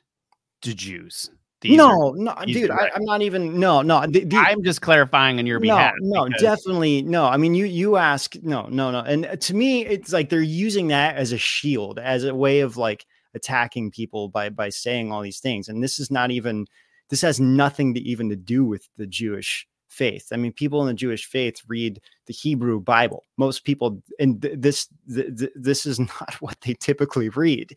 the 0.61 0.73
Jews. 0.73 1.29
These 1.65 1.79
are- 1.79 1.87
No, 1.87 2.11
no, 2.11 2.35
dude, 2.45 2.71
I, 2.71 2.89
i'm 2.95 3.03
not 3.03 3.21
even. 3.21 3.59
No, 3.59 3.81
no. 3.81 3.97
I'm 3.97 4.63
just 4.63 4.81
clarifying 4.81 5.39
on 5.39 5.45
your 5.45 5.59
behalf. 5.75 5.93
No, 5.99 6.23
no, 6.23 6.29
definitely 6.39 7.01
no. 7.01 7.25
I 7.25 7.37
mean, 7.37 7.55
you 7.55 7.65
you 7.65 7.97
ask 7.97 8.35
no, 8.43 8.67
no, 8.67 8.91
no. 8.91 8.99
And 8.99 9.25
uh, 9.25 9.35
to 9.35 9.53
me, 9.55 9.85
it's 9.85 10.13
like 10.13 10.29
they're 10.29 10.41
using 10.41 10.87
that 10.89 11.15
as 11.17 11.31
a 11.31 11.37
shield, 11.37 11.99
as 11.99 12.23
a 12.23 12.33
way 12.35 12.59
of 12.61 12.77
like 12.77 13.05
attacking 13.33 13.91
people 13.91 14.29
by 14.29 14.49
by 14.49 14.69
saying 14.69 15.11
all 15.11 15.21
these 15.21 15.39
things. 15.39 15.67
And 15.69 15.83
this 15.83 15.99
is 15.99 16.09
not 16.11 16.31
even. 16.31 16.65
This 17.09 17.21
has 17.21 17.39
nothing 17.39 17.93
to 17.93 17.99
even 18.01 18.29
to 18.29 18.35
do 18.35 18.65
with 18.65 18.87
the 18.97 19.05
Jewish 19.05 19.67
faith. 19.89 20.29
I 20.31 20.37
mean, 20.37 20.51
people 20.51 20.81
in 20.81 20.87
the 20.87 20.93
Jewish 20.93 21.25
faith 21.25 21.61
read 21.67 22.01
the 22.25 22.33
Hebrew 22.33 22.79
Bible. 22.81 23.23
Most 23.37 23.63
people, 23.63 24.01
and 24.19 24.41
th- 24.41 24.55
this 24.57 24.87
th- 25.13 25.37
th- 25.37 25.51
this 25.55 25.85
is 25.85 25.99
not 26.19 26.33
what 26.39 26.59
they 26.61 26.73
typically 26.73 27.29
read. 27.29 27.75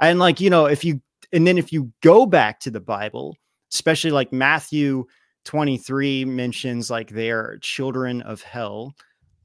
And 0.00 0.18
like 0.20 0.40
you 0.40 0.48
know, 0.48 0.66
if 0.66 0.84
you 0.84 1.00
and 1.32 1.46
then 1.46 1.58
if 1.58 1.72
you 1.72 1.92
go 2.02 2.26
back 2.26 2.60
to 2.60 2.70
the 2.70 2.80
Bible, 2.80 3.36
especially 3.72 4.10
like 4.10 4.32
Matthew 4.32 5.04
23 5.44 6.24
mentions 6.24 6.90
like 6.90 7.10
they're 7.10 7.58
children 7.62 8.22
of 8.22 8.42
hell. 8.42 8.94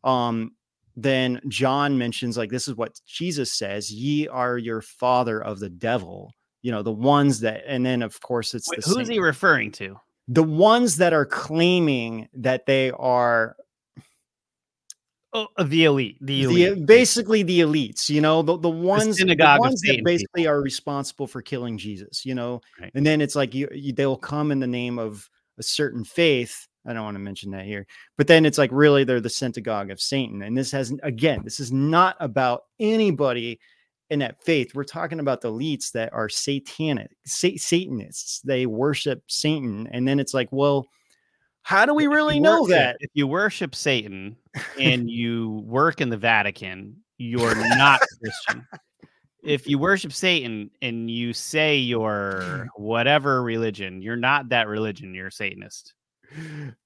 Um, 0.04 0.52
then 0.96 1.42
John 1.48 1.98
mentions 1.98 2.38
like 2.38 2.50
this 2.50 2.68
is 2.68 2.76
what 2.76 3.00
Jesus 3.08 3.54
says, 3.54 3.92
ye 3.92 4.28
are 4.28 4.58
your 4.58 4.82
father 4.82 5.42
of 5.42 5.60
the 5.60 5.70
devil. 5.70 6.32
You 6.62 6.72
know, 6.72 6.84
the 6.84 6.92
ones 6.92 7.40
that, 7.42 7.64
and 7.68 7.86
then 7.86 8.02
of 8.02 8.20
course 8.22 8.54
it's 8.54 8.70
Wait, 8.70 8.82
the 8.82 8.90
who's 8.90 9.08
same- 9.08 9.14
he 9.16 9.20
referring 9.20 9.72
to? 9.74 9.96
the 10.30 10.44
ones 10.44 10.98
that 10.98 11.12
are 11.14 11.26
claiming 11.26 12.28
that 12.34 12.66
they 12.66 12.92
are 12.92 13.56
Oh, 15.36 15.48
uh, 15.58 15.64
the 15.64 15.86
elite. 15.86 16.18
The 16.22 16.46
the, 16.46 16.86
basically 16.86 17.42
the 17.44 17.62
elites, 17.62 18.08
you 18.08 18.22
know, 18.22 18.44
the, 18.44 18.58
the 18.58 18.70
ones, 18.70 19.18
the 19.18 19.32
of 19.32 19.60
ones 19.60 19.82
that 19.82 20.04
basically 20.04 20.46
are 20.46 20.62
responsible 20.62 21.26
for 21.26 21.42
killing 21.42 21.78
Jesus, 21.78 22.26
you 22.26 22.36
know, 22.36 22.62
Right. 22.80 22.92
and 22.94 23.06
then 23.06 23.20
it's 23.20 23.36
like 23.36 23.56
you, 23.56 23.68
you 23.72 23.94
they'll 23.94 24.16
come 24.18 24.52
in 24.52 24.60
the 24.60 24.68
name 24.68 25.00
of 25.00 25.28
a 25.58 25.64
certain 25.64 26.04
faith. 26.04 26.68
I 26.86 26.94
don't 26.94 27.04
want 27.04 27.16
to 27.16 27.20
mention 27.20 27.52
that 27.52 27.66
here, 27.66 27.88
but 28.18 28.28
then 28.28 28.46
it's 28.46 28.58
like 28.58 28.70
really 28.72 29.04
they're 29.06 29.22
the 29.22 29.30
synagogue 29.30 29.90
of 29.90 30.02
Satan. 30.02 30.44
And 30.44 30.56
this 30.56 30.72
has 30.72 30.94
again, 31.02 31.42
this 31.44 31.60
is 31.60 31.72
not 31.72 32.16
about 32.20 32.64
anybody 32.80 33.60
in 34.10 34.20
that 34.20 34.44
faith. 34.44 34.76
We're 34.76 34.84
talking 34.84 35.20
about 35.20 35.42
the 35.42 35.52
elites 35.52 35.92
that 35.94 36.14
are 36.14 36.30
satanic, 36.30 37.10
sa- 37.26 37.58
Satanists. 37.58 38.42
They 38.42 38.66
worship 38.68 39.24
Satan, 39.28 39.88
and 39.92 40.08
then 40.08 40.20
it's 40.20 40.34
like, 40.34 40.50
well, 40.52 40.88
how 41.64 41.86
do 41.86 41.94
we 41.94 42.08
really 42.08 42.40
know 42.40 42.62
worship- 42.62 42.76
that? 42.76 42.98
If 43.00 43.10
you 43.14 43.28
worship 43.28 43.74
Satan 43.74 44.36
and 44.80 45.10
you 45.10 45.64
work 45.66 46.02
in 46.02 46.10
the 46.10 46.18
Vatican, 46.18 46.98
you're 47.18 47.56
not 47.56 48.02
Christian. 48.22 48.68
If 49.44 49.68
you 49.68 49.78
worship 49.78 50.14
Satan 50.14 50.72
and 50.82 51.10
you 51.10 51.34
say 51.34 51.78
you're 51.78 52.68
whatever 52.78 53.44
religion, 53.44 54.02
you're 54.02 54.16
not 54.16 54.50
that 54.50 54.68
religion. 54.68 55.14
You're 55.14 55.28
a 55.28 55.32
Satanist. 55.32 55.94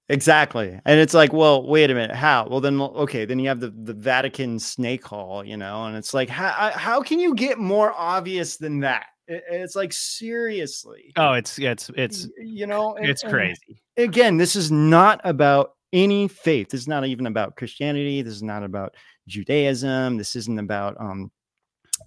Exactly. 0.10 0.80
And 0.86 1.00
it's 1.00 1.14
like, 1.14 1.34
well, 1.34 1.68
wait 1.68 1.90
a 1.92 1.94
minute. 1.94 2.16
How? 2.16 2.48
Well, 2.50 2.62
then, 2.62 2.80
okay, 2.80 3.26
then 3.26 3.40
you 3.40 3.48
have 3.50 3.60
the, 3.60 3.70
the 3.70 3.94
Vatican 3.94 4.60
snake 4.60 5.06
hall, 5.06 5.44
you 5.44 5.58
know, 5.58 5.86
and 5.86 5.96
it's 5.96 6.14
like, 6.14 6.30
how, 6.30 6.72
how 6.74 7.02
can 7.02 7.20
you 7.20 7.36
get 7.36 7.58
more 7.58 7.94
obvious 7.96 8.58
than 8.58 8.80
that? 8.82 9.06
It- 9.28 9.44
it's 9.50 9.76
like, 9.76 9.92
seriously, 9.94 11.12
Oh, 11.18 11.34
it's 11.34 11.58
it's 11.60 11.90
it's 11.96 12.28
you 12.38 12.68
know, 12.68 12.96
and- 12.96 13.10
it's 13.10 13.24
crazy. 13.24 13.82
Again, 13.98 14.38
this 14.38 14.56
is 14.56 14.72
not 14.72 15.20
about 15.24 15.72
any 15.94 16.28
faith. 16.28 16.70
This 16.70 16.82
is 16.82 16.88
not 16.88 17.06
even 17.06 17.26
about 17.28 17.56
Christianity. 17.56 18.22
This 18.22 18.34
is 18.36 18.44
not 18.44 18.64
about 18.64 18.96
Judaism. 19.28 20.18
This 20.18 20.36
isn't 20.36 20.60
about, 20.60 20.96
um, 21.00 21.32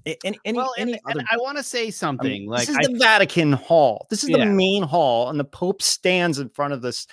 any, 0.07 0.39
any, 0.45 0.57
Well, 0.57 0.73
and, 0.79 0.91
any 0.91 1.01
and 1.07 1.17
other 1.21 1.27
I 1.31 1.37
want 1.39 1.57
to 1.59 1.65
say 1.65 1.87
I 1.89 1.91
something 1.91 2.31
mean, 2.31 2.47
like 2.47 2.61
this 2.67 2.71
is 2.71 2.77
I 2.89 2.93
the 2.93 2.99
Vatican 2.99 3.53
Hall. 3.53 4.07
This 4.11 4.23
is 4.23 4.31
Yeah. 4.31 4.39
the 4.39 4.47
main 4.47 4.83
hall, 4.83 5.31
and 5.31 5.41
the 5.41 5.45
Pope 5.45 5.83
stands 5.83 6.39
in 6.39 6.49
front 6.51 6.73
of 6.75 6.81
this 6.83 7.07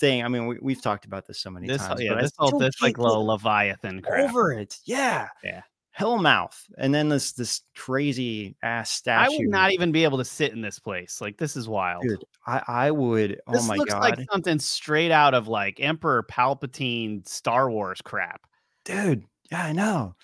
thing. 0.00 0.24
I 0.24 0.28
mean, 0.28 0.46
we, 0.46 0.58
we've 0.62 0.80
talked 0.82 1.04
about 1.04 1.26
this 1.26 1.40
so 1.40 1.50
many 1.50 1.66
this 1.66 1.82
times. 1.82 2.00
yeah 2.00 2.14
I 2.14 2.22
this 2.22 2.32
whole 2.38 2.58
this 2.58 2.80
like 2.80 2.98
little 2.98 3.26
Leviathan 3.26 4.00
crap. 4.02 4.28
over 4.30 4.52
it. 4.52 4.78
Yeah, 4.86 5.28
Yeah. 5.44 5.62
Hellmouth, 5.98 6.64
and 6.78 6.94
then 6.94 7.08
this 7.08 7.32
this 7.32 7.62
crazy 7.74 8.54
ass 8.62 8.90
statue. 8.90 9.32
I 9.32 9.36
would 9.38 9.48
not 9.48 9.72
even 9.72 9.92
be 9.92 10.04
able 10.04 10.18
to 10.18 10.24
sit 10.24 10.52
in 10.52 10.60
this 10.60 10.78
place. 10.78 11.20
Like 11.20 11.38
this 11.38 11.56
is 11.56 11.68
wild. 11.68 12.02
Dude, 12.02 12.22
I 12.46 12.62
I 12.68 12.90
would. 12.90 13.40
Oh 13.46 13.52
this 13.52 13.66
my 13.66 13.76
looks 13.76 13.92
god, 13.94 14.02
like 14.18 14.26
something 14.30 14.58
straight 14.58 15.10
out 15.10 15.32
of 15.34 15.48
like 15.48 15.80
Emperor 15.80 16.22
Palpatine 16.30 17.26
Star 17.26 17.70
Wars 17.70 18.00
crap. 18.02 18.42
dude. 18.84 19.24
Yeah, 19.50 19.64
I 19.64 19.72
know. 19.72 20.14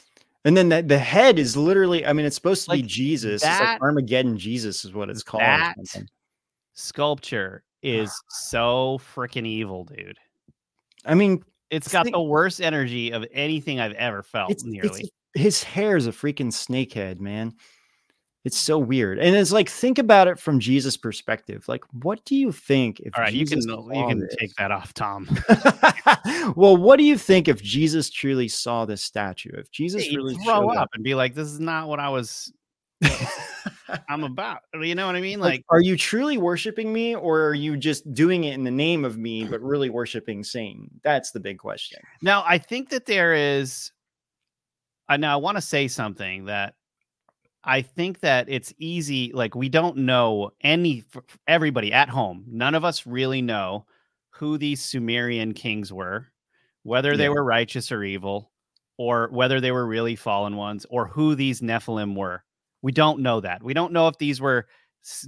And 0.45 0.57
then 0.57 0.69
the, 0.69 0.83
the 0.83 0.99
head 0.99 1.39
is 1.39 1.57
literally. 1.57 2.05
I 2.05 2.13
mean, 2.13 2.27
it's 2.27 2.35
supposed 2.35 2.65
to 2.65 2.73
be 2.73 2.79
Like, 2.79 2.87
Jesus. 2.87 3.43
it's 3.45 3.61
like 3.61 3.81
Armageddon 3.81 4.37
Jesus 4.37 4.85
is 4.85 4.93
what 4.93 5.09
it's 5.09 5.23
called. 5.23 5.43
that. 5.43 5.77
Sculpture 6.75 7.63
is 7.83 8.13
so 8.29 9.01
freaking 9.15 9.47
evil, 9.47 9.85
dude. 9.85 10.19
I 11.05 11.15
mean, 11.15 11.45
It's 11.71 11.89
got 11.89 12.11
the 12.11 12.21
worst 12.21 12.61
energy 12.61 13.13
of 13.13 13.25
anything 13.33 13.81
I've 13.81 13.93
ever 13.93 14.23
felt. 14.23 14.51
it's, 14.51 14.65
nearly. 14.65 15.01
it's 15.03 15.11
his 15.35 15.63
hair 15.63 15.97
is 15.97 16.07
a 16.07 16.13
freaking 16.13 16.49
snakehead, 16.49 17.21
man. 17.21 17.55
It's 18.45 18.59
so 18.59 18.77
weird. 18.77 19.21
And 19.21 19.37
it's 19.37 19.53
like 19.53 19.69
think 19.69 19.99
about 19.99 20.27
it 20.27 20.37
from 20.39 20.59
Jesus' 20.59 20.97
perspective. 20.97 21.65
Like, 21.69 21.85
what 22.03 22.25
do 22.25 22.35
you 22.35 22.51
think 22.51 22.99
if 22.99 23.17
All 23.17 23.23
right, 23.23 23.33
you 23.33 23.47
can 23.47 23.61
Jesus 23.61 23.67
you 23.67 24.07
can 24.09 24.19
this? 24.19 24.35
take 24.37 24.53
that 24.57 24.73
off, 24.73 24.93
Tom. 24.95 25.29
well, 26.57 26.77
what 26.77 26.97
do 26.97 27.05
you 27.05 27.17
think 27.17 27.47
if 27.47 27.63
Jesus 27.63 28.11
truly 28.11 28.49
saw 28.49 28.85
this 28.85 29.01
statue? 29.01 29.53
If 29.55 29.71
Jesus 29.71 30.03
He'd 30.03 30.17
really 30.17 30.35
throw 30.35 30.69
showed 30.69 30.77
up 30.77 30.89
and 30.95 31.05
be 31.05 31.15
like, 31.15 31.35
"This 31.37 31.47
is 31.49 31.61
not 31.61 31.87
what 31.87 32.01
I 32.01 32.09
was. 32.09 32.53
I'm 34.09 34.25
about." 34.25 34.59
You 34.75 34.97
know 34.97 35.07
what 35.07 35.15
I 35.15 35.21
mean? 35.21 35.39
like, 35.39 35.51
Like, 35.51 35.65
are 35.69 35.81
you 35.81 35.97
truly 35.97 36.37
worshiping 36.37 36.93
me 36.93 37.15
or 37.15 37.47
are 37.47 37.55
you 37.55 37.77
just 37.77 38.13
doing 38.13 38.43
it 38.43 38.55
in 38.55 38.65
the 38.65 38.73
name 38.73 39.05
of 39.05 39.19
me, 39.19 39.45
but 39.45 39.61
really 39.63 39.89
worshiping 39.89 40.43
Satan? 40.43 40.91
That's 41.05 41.31
the 41.31 41.39
big 41.39 41.59
question. 41.59 42.01
Now, 42.23 42.43
I 42.45 42.59
think 42.59 42.89
that 42.89 43.07
there 43.07 43.35
is. 43.35 43.93
I 45.13 45.17
now 45.17 45.35
I 45.35 45.37
want 45.37 45.57
to 45.57 45.63
say 45.63 45.89
something 45.89 46.47
that 46.47 46.75
I 47.65 47.83
think 47.83 48.21
that 48.21 48.49
it's 48.49 48.73
easy. 48.79 49.31
Like 49.33 49.55
we 49.55 49.69
don't 49.69 49.99
know 49.99 50.51
any 50.63 51.05
everybody 51.47 51.93
at 51.93 52.09
home. 52.09 52.45
None 52.49 52.75
of 52.75 52.85
us 52.85 53.07
really 53.07 53.43
know 53.43 53.87
who 54.31 54.59
these 54.59 54.83
Sumerian 54.83 55.53
kings 55.55 55.93
were, 55.93 56.27
whether 56.83 57.17
they 57.17 57.25
Yeah. 57.25 57.31
were 57.31 57.45
righteous 57.45 57.93
or 57.93 58.03
evil, 58.03 58.51
or 58.97 59.29
whether 59.31 59.61
they 59.61 59.71
were 59.71 59.87
really 59.87 60.17
fallen 60.17 60.57
ones, 60.57 60.87
or 60.91 61.07
who 61.07 61.35
these 61.35 61.61
Nephilim 61.61 62.17
were. 62.17 62.43
We 62.81 62.93
don't 62.93 63.21
know 63.21 63.41
that. 63.41 63.63
We 63.63 63.75
don't 63.75 63.93
know 63.93 64.09
if 64.09 64.19
these 64.19 64.41
were 64.41 64.67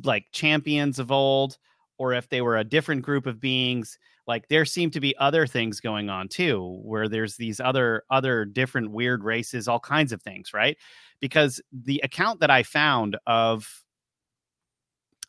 like 0.03 0.27
champions 0.33 0.99
of 0.99 1.13
old, 1.13 1.59
or 1.99 2.15
if 2.15 2.29
they 2.29 2.41
were 2.41 2.57
a 2.57 2.65
different 2.65 3.03
group 3.03 3.27
of 3.27 3.41
beings, 3.41 3.99
like 4.27 4.49
there 4.49 4.65
seem 4.65 4.91
to 4.91 5.01
be 5.01 5.17
other 5.19 5.47
things 5.47 5.81
going 5.81 6.09
on 6.09 6.29
too 6.29 6.81
where 6.83 7.09
there's 7.09 7.37
these 7.37 7.61
other 7.61 8.03
other 8.11 8.45
different 8.45 8.91
weird 8.91 9.23
races 9.25 9.69
all 9.69 9.81
kinds 9.81 10.13
of 10.13 10.23
things 10.23 10.53
right? 10.55 10.77
Because 11.21 11.61
the 11.73 12.01
account 12.05 12.41
that 12.41 12.51
i 12.51 12.63
found 12.63 13.17
of 13.27 13.83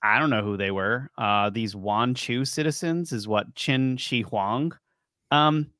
i 0.03 0.19
don't 0.19 0.29
know 0.29 0.43
who 0.43 0.57
they 0.57 0.71
were 0.71 1.09
uh 1.17 1.49
these 1.49 1.75
wan 1.75 2.13
chu 2.13 2.45
citizens 2.45 3.11
is 3.11 3.27
what 3.27 3.53
qin 3.55 3.97
shi 3.99 4.21
huang? 4.21 4.71
Um 5.31 5.71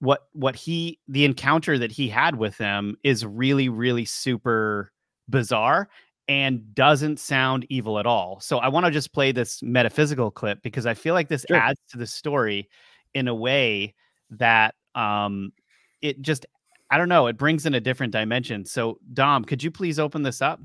what 0.00 0.28
what 0.32 0.56
he 0.56 0.98
the 1.08 1.24
encounter 1.24 1.78
that 1.78 1.92
he 1.92 2.08
had 2.08 2.36
with 2.36 2.58
them 2.58 2.96
is 3.04 3.24
really 3.24 3.68
really 3.68 4.04
super 4.04 4.92
bizarre 5.28 5.88
and 6.28 6.74
doesn't 6.74 7.18
sound 7.18 7.66
evil 7.68 7.98
at 7.98 8.06
all. 8.06 8.40
So 8.40 8.58
I 8.58 8.68
want 8.68 8.86
to 8.86 8.92
just 8.92 9.12
play 9.12 9.32
this 9.32 9.62
metaphysical 9.62 10.30
clip 10.30 10.62
because 10.62 10.86
I 10.86 10.94
feel 10.94 11.14
like 11.14 11.28
this 11.28 11.44
Sure. 11.46 11.56
adds 11.56 11.80
to 11.90 11.98
the 11.98 12.06
story 12.06 12.68
in 13.12 13.28
a 13.28 13.34
way 13.34 13.94
that 14.30 14.74
um 14.94 15.52
it 16.00 16.20
just 16.22 16.46
I 16.90 16.98
don't 16.98 17.08
know, 17.08 17.26
it 17.26 17.36
brings 17.36 17.66
in 17.66 17.74
a 17.74 17.80
different 17.80 18.12
dimension. 18.12 18.64
So 18.64 18.98
Dom, 19.12 19.44
could 19.44 19.62
you 19.62 19.70
please 19.70 19.98
open 19.98 20.22
this 20.22 20.40
up? 20.40 20.60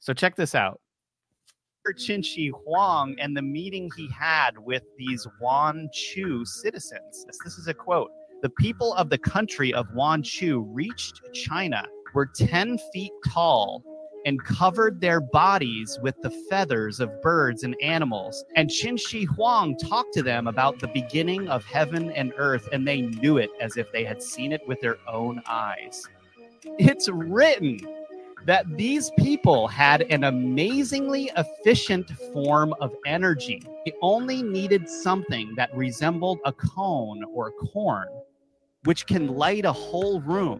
So 0.00 0.12
check 0.12 0.36
this 0.36 0.54
out. 0.54 0.80
Qin 1.94 2.22
Shi 2.24 2.48
Huang 2.48 3.16
and 3.18 3.36
the 3.36 3.42
meeting 3.42 3.90
he 3.96 4.10
had 4.10 4.58
with 4.58 4.82
these 4.98 5.26
Wan 5.40 5.88
Chu 5.92 6.44
citizens. 6.44 7.24
This, 7.26 7.38
this 7.44 7.54
is 7.58 7.66
a 7.66 7.74
quote. 7.74 8.10
The 8.42 8.50
people 8.50 8.92
of 8.94 9.08
the 9.08 9.18
country 9.18 9.72
of 9.72 9.86
Wan 9.94 10.22
Chu 10.22 10.60
reached 10.60 11.20
China, 11.32 11.86
were 12.14 12.26
10 12.26 12.78
feet 12.92 13.12
tall, 13.26 13.82
and 14.26 14.42
covered 14.44 15.00
their 15.00 15.20
bodies 15.20 15.98
with 16.02 16.20
the 16.22 16.30
feathers 16.50 17.00
of 17.00 17.22
birds 17.22 17.62
and 17.62 17.76
animals. 17.82 18.44
And 18.56 18.68
Qin 18.68 18.98
Shi 19.00 19.24
Huang 19.24 19.76
talked 19.78 20.14
to 20.14 20.22
them 20.22 20.46
about 20.46 20.78
the 20.78 20.88
beginning 20.88 21.48
of 21.48 21.64
heaven 21.64 22.10
and 22.12 22.32
earth, 22.36 22.68
and 22.72 22.86
they 22.86 23.02
knew 23.02 23.38
it 23.38 23.50
as 23.60 23.76
if 23.76 23.90
they 23.92 24.04
had 24.04 24.22
seen 24.22 24.52
it 24.52 24.66
with 24.66 24.80
their 24.80 24.96
own 25.06 25.42
eyes. 25.46 26.04
It's 26.78 27.08
written 27.08 27.80
that 28.46 28.64
these 28.76 29.10
people 29.18 29.68
had 29.68 30.02
an 30.02 30.24
amazingly 30.24 31.30
efficient 31.36 32.10
form 32.32 32.74
of 32.80 32.94
energy. 33.04 33.62
They 33.84 33.92
only 34.00 34.42
needed 34.42 34.88
something 34.88 35.54
that 35.56 35.74
resembled 35.74 36.38
a 36.44 36.52
cone 36.52 37.24
or 37.24 37.50
corn, 37.50 38.08
which 38.84 39.06
can 39.06 39.28
light 39.28 39.64
a 39.64 39.72
whole 39.72 40.20
room. 40.20 40.58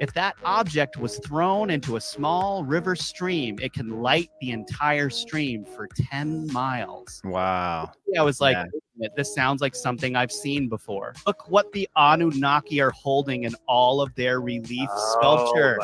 If 0.00 0.12
that 0.14 0.36
object 0.44 0.96
was 0.96 1.18
thrown 1.18 1.70
into 1.70 1.96
a 1.96 2.00
small 2.00 2.64
river 2.64 2.94
stream, 2.94 3.58
it 3.60 3.72
can 3.72 4.00
light 4.00 4.30
the 4.40 4.52
entire 4.52 5.10
stream 5.10 5.64
for 5.64 5.88
10 6.10 6.52
miles. 6.52 7.20
Wow. 7.24 7.90
I 8.16 8.22
was 8.22 8.40
like, 8.40 8.54
Yeah. 8.54 8.64
"Wait 8.72 8.82
a 8.96 8.98
minute, 8.98 9.16
this 9.16 9.34
sounds 9.34 9.60
like 9.60 9.74
something 9.74 10.14
I've 10.14 10.30
seen 10.30 10.68
before. 10.68 11.14
Look 11.26 11.50
what 11.50 11.72
the 11.72 11.88
Anunnaki 11.96 12.80
are 12.80 12.92
holding 12.92 13.44
in 13.44 13.56
all 13.66 14.00
of 14.00 14.14
their 14.14 14.40
relief 14.40 14.88
oh, 14.90 15.16
sculpture. 15.18 15.78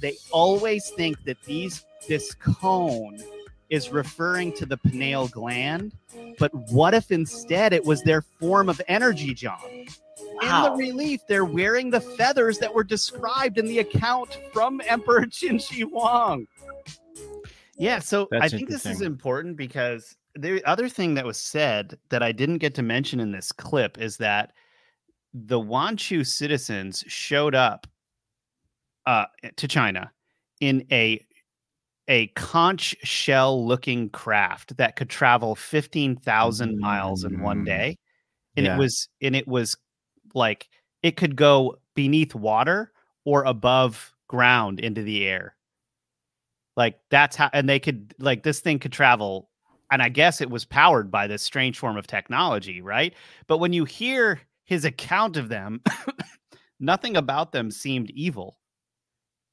They 0.00 0.16
always 0.30 0.90
think 0.90 1.24
that 1.24 1.42
these 1.44 1.84
this 2.08 2.34
cone 2.34 3.18
is 3.70 3.90
referring 3.90 4.52
to 4.52 4.66
the 4.66 4.76
pineal 4.76 5.28
gland, 5.28 5.92
but 6.38 6.54
what 6.70 6.94
if 6.94 7.10
instead 7.10 7.72
it 7.72 7.84
was 7.84 8.02
their 8.02 8.22
form 8.22 8.68
of 8.68 8.80
energy, 8.86 9.34
John? 9.34 9.86
In 10.42 10.48
the 10.62 10.72
relief, 10.76 11.20
they're 11.28 11.44
wearing 11.44 11.90
the 11.90 12.00
feathers 12.00 12.58
that 12.58 12.74
were 12.74 12.84
described 12.84 13.58
in 13.58 13.66
the 13.66 13.78
account 13.78 14.38
from 14.52 14.80
Emperor 14.86 15.22
Qin 15.26 15.60
Shi 15.60 15.80
Huang. 15.80 16.46
Yeah, 17.78 17.98
so 17.98 18.28
I 18.32 18.48
think 18.48 18.68
this 18.68 18.86
is 18.86 19.02
important 19.02 19.56
because 19.56 20.16
the 20.34 20.64
other 20.64 20.88
thing 20.88 21.14
that 21.14 21.24
was 21.24 21.38
said 21.38 21.98
that 22.10 22.22
I 22.22 22.32
didn't 22.32 22.58
get 22.58 22.74
to 22.76 22.82
mention 22.82 23.20
in 23.20 23.32
this 23.32 23.52
clip 23.52 23.98
is 23.98 24.16
that 24.18 24.52
the 25.34 25.60
Wanchu 25.60 26.26
citizens 26.26 27.04
showed 27.06 27.54
up 27.54 27.86
uh, 29.04 29.26
to 29.56 29.68
China 29.68 30.10
in 30.60 30.86
a 30.90 31.24
a 32.08 32.28
conch 32.28 32.94
shell 33.02 33.66
looking 33.66 34.08
craft 34.10 34.76
that 34.76 34.94
could 34.94 35.10
travel 35.10 35.56
15,000 35.56 36.78
miles 36.78 37.24
in 37.24 37.40
one 37.40 37.62
Mm. 37.62 37.66
day. 37.66 37.98
And 38.56 38.64
Yeah. 38.64 38.74
it 38.74 38.78
was 38.78 39.08
and 39.20 39.34
it 39.36 39.46
was 39.48 39.76
like 40.36 40.68
it 41.02 41.16
could 41.16 41.34
go 41.34 41.76
beneath 41.94 42.34
water 42.34 42.92
or 43.24 43.42
above 43.44 44.12
ground 44.28 44.78
into 44.78 45.02
the 45.02 45.26
air. 45.26 45.56
Like 46.76 46.98
that's 47.10 47.34
how 47.36 47.50
and 47.52 47.68
they 47.68 47.80
could 47.80 48.14
like 48.18 48.42
this 48.42 48.60
thing 48.60 48.78
could 48.78 48.92
travel 48.92 49.48
and 49.90 50.02
I 50.02 50.08
guess 50.08 50.40
it 50.40 50.50
was 50.50 50.64
powered 50.64 51.10
by 51.10 51.26
this 51.26 51.42
strange 51.42 51.78
form 51.78 51.96
of 51.96 52.06
technology, 52.06 52.82
right? 52.82 53.14
But 53.46 53.58
when 53.58 53.72
you 53.72 53.84
hear 53.84 54.40
his 54.64 54.84
account 54.84 55.36
of 55.36 55.48
them, 55.48 55.80
nothing 56.80 57.16
about 57.16 57.52
them 57.52 57.70
seemed 57.70 58.10
evil. 58.10 58.58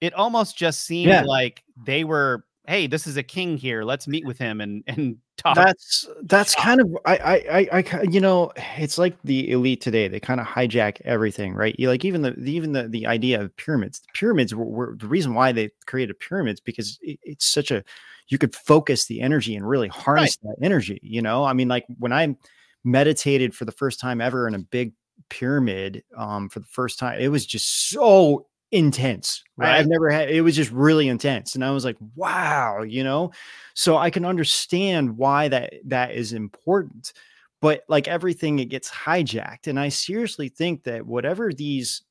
It 0.01 0.13
almost 0.15 0.57
just 0.57 0.81
seemed 0.81 1.09
Yeah. 1.09 1.21
like 1.21 1.63
they 1.86 2.03
were, 2.03 2.45
hey, 2.68 2.88
this 2.88 3.07
is 3.07 3.18
a 3.18 3.24
king 3.24 3.57
here. 3.57 3.84
Let's 3.84 4.07
meet 4.07 4.26
with 4.26 4.38
him 4.38 4.61
and 4.61 4.84
and 4.88 5.18
talk. 5.38 5.55
That's 5.55 6.07
that's 6.24 6.55
kind 6.55 6.82
of 6.82 6.97
I 7.05 7.18
I 7.18 7.34
I, 7.34 7.84
I 7.91 8.01
you 8.03 8.20
know 8.20 8.51
it's 8.78 8.97
like 8.97 9.18
the 9.24 9.51
elite 9.51 9.82
today. 9.82 10.07
They 10.07 10.20
kind 10.20 10.39
of 10.39 10.47
hijack 10.47 11.01
everything, 11.01 11.53
right? 11.53 11.76
You 11.78 11.89
like 11.89 12.05
even 12.05 12.22
the 12.22 12.32
the- 12.32 12.51
even 12.53 12.72
the 12.72 12.88
the 12.88 13.07
idea 13.07 13.41
of 13.41 13.55
pyramids. 13.57 13.99
The 13.99 14.07
pyramids 14.14 14.55
were, 14.55 14.66
were 14.66 14.95
the 14.97 15.07
reason 15.07 15.34
why 15.34 15.51
they 15.51 15.72
created 15.86 16.20
pyramids 16.20 16.59
because 16.61 16.97
it, 17.01 17.20
it's 17.24 17.45
such 17.45 17.72
a 17.72 17.84
you 18.30 18.38
could 18.38 18.55
focus 18.55 19.05
the 19.05 19.22
energy 19.22 19.55
and 19.55 19.68
really 19.68 19.89
harness 19.89 20.38
that 20.38 20.55
energy. 20.61 20.99
You 21.03 21.22
know, 21.22 21.43
I 21.43 21.53
mean, 21.53 21.68
like 21.68 21.86
when 21.99 22.14
I 22.14 22.36
meditated 22.84 23.55
for 23.55 23.66
the 23.66 23.72
first 23.72 23.99
time 23.99 24.22
ever 24.22 24.47
in 24.47 24.55
a 24.55 24.59
big 24.59 24.93
pyramid 25.30 26.03
um 26.18 26.49
for 26.49 26.59
the 26.59 26.66
first 26.68 26.99
time, 26.99 27.20
it 27.20 27.30
was 27.30 27.45
just 27.45 27.89
so 27.89 28.45
intense. 28.74 29.43
Right? 29.55 29.76
I've 29.76 29.88
never 29.88 30.09
had 30.09 30.30
it 30.30 30.41
was 30.41 30.55
just 30.55 30.71
really 30.71 31.07
intense, 31.07 31.55
and 31.55 31.63
I 31.63 31.71
was 31.71 31.86
like, 31.86 31.97
wow, 32.15 32.82
you 32.82 33.03
know 33.03 33.32
so 33.74 33.97
i 33.97 34.09
can 34.09 34.26
understand 34.26 35.17
why 35.17 35.47
that 35.47 35.73
that 35.85 36.11
is 36.11 36.34
important 36.34 37.14
but 37.61 37.84
like 37.88 38.07
everything 38.07 38.60
it 38.60 38.65
gets 38.65 38.89
hijacked 38.89 39.68
and 39.68 39.80
i 39.80 39.89
seriously 39.89 40.49
think 40.49 40.84
that 40.84 41.06
whatever 41.06 41.52
these 41.52 42.03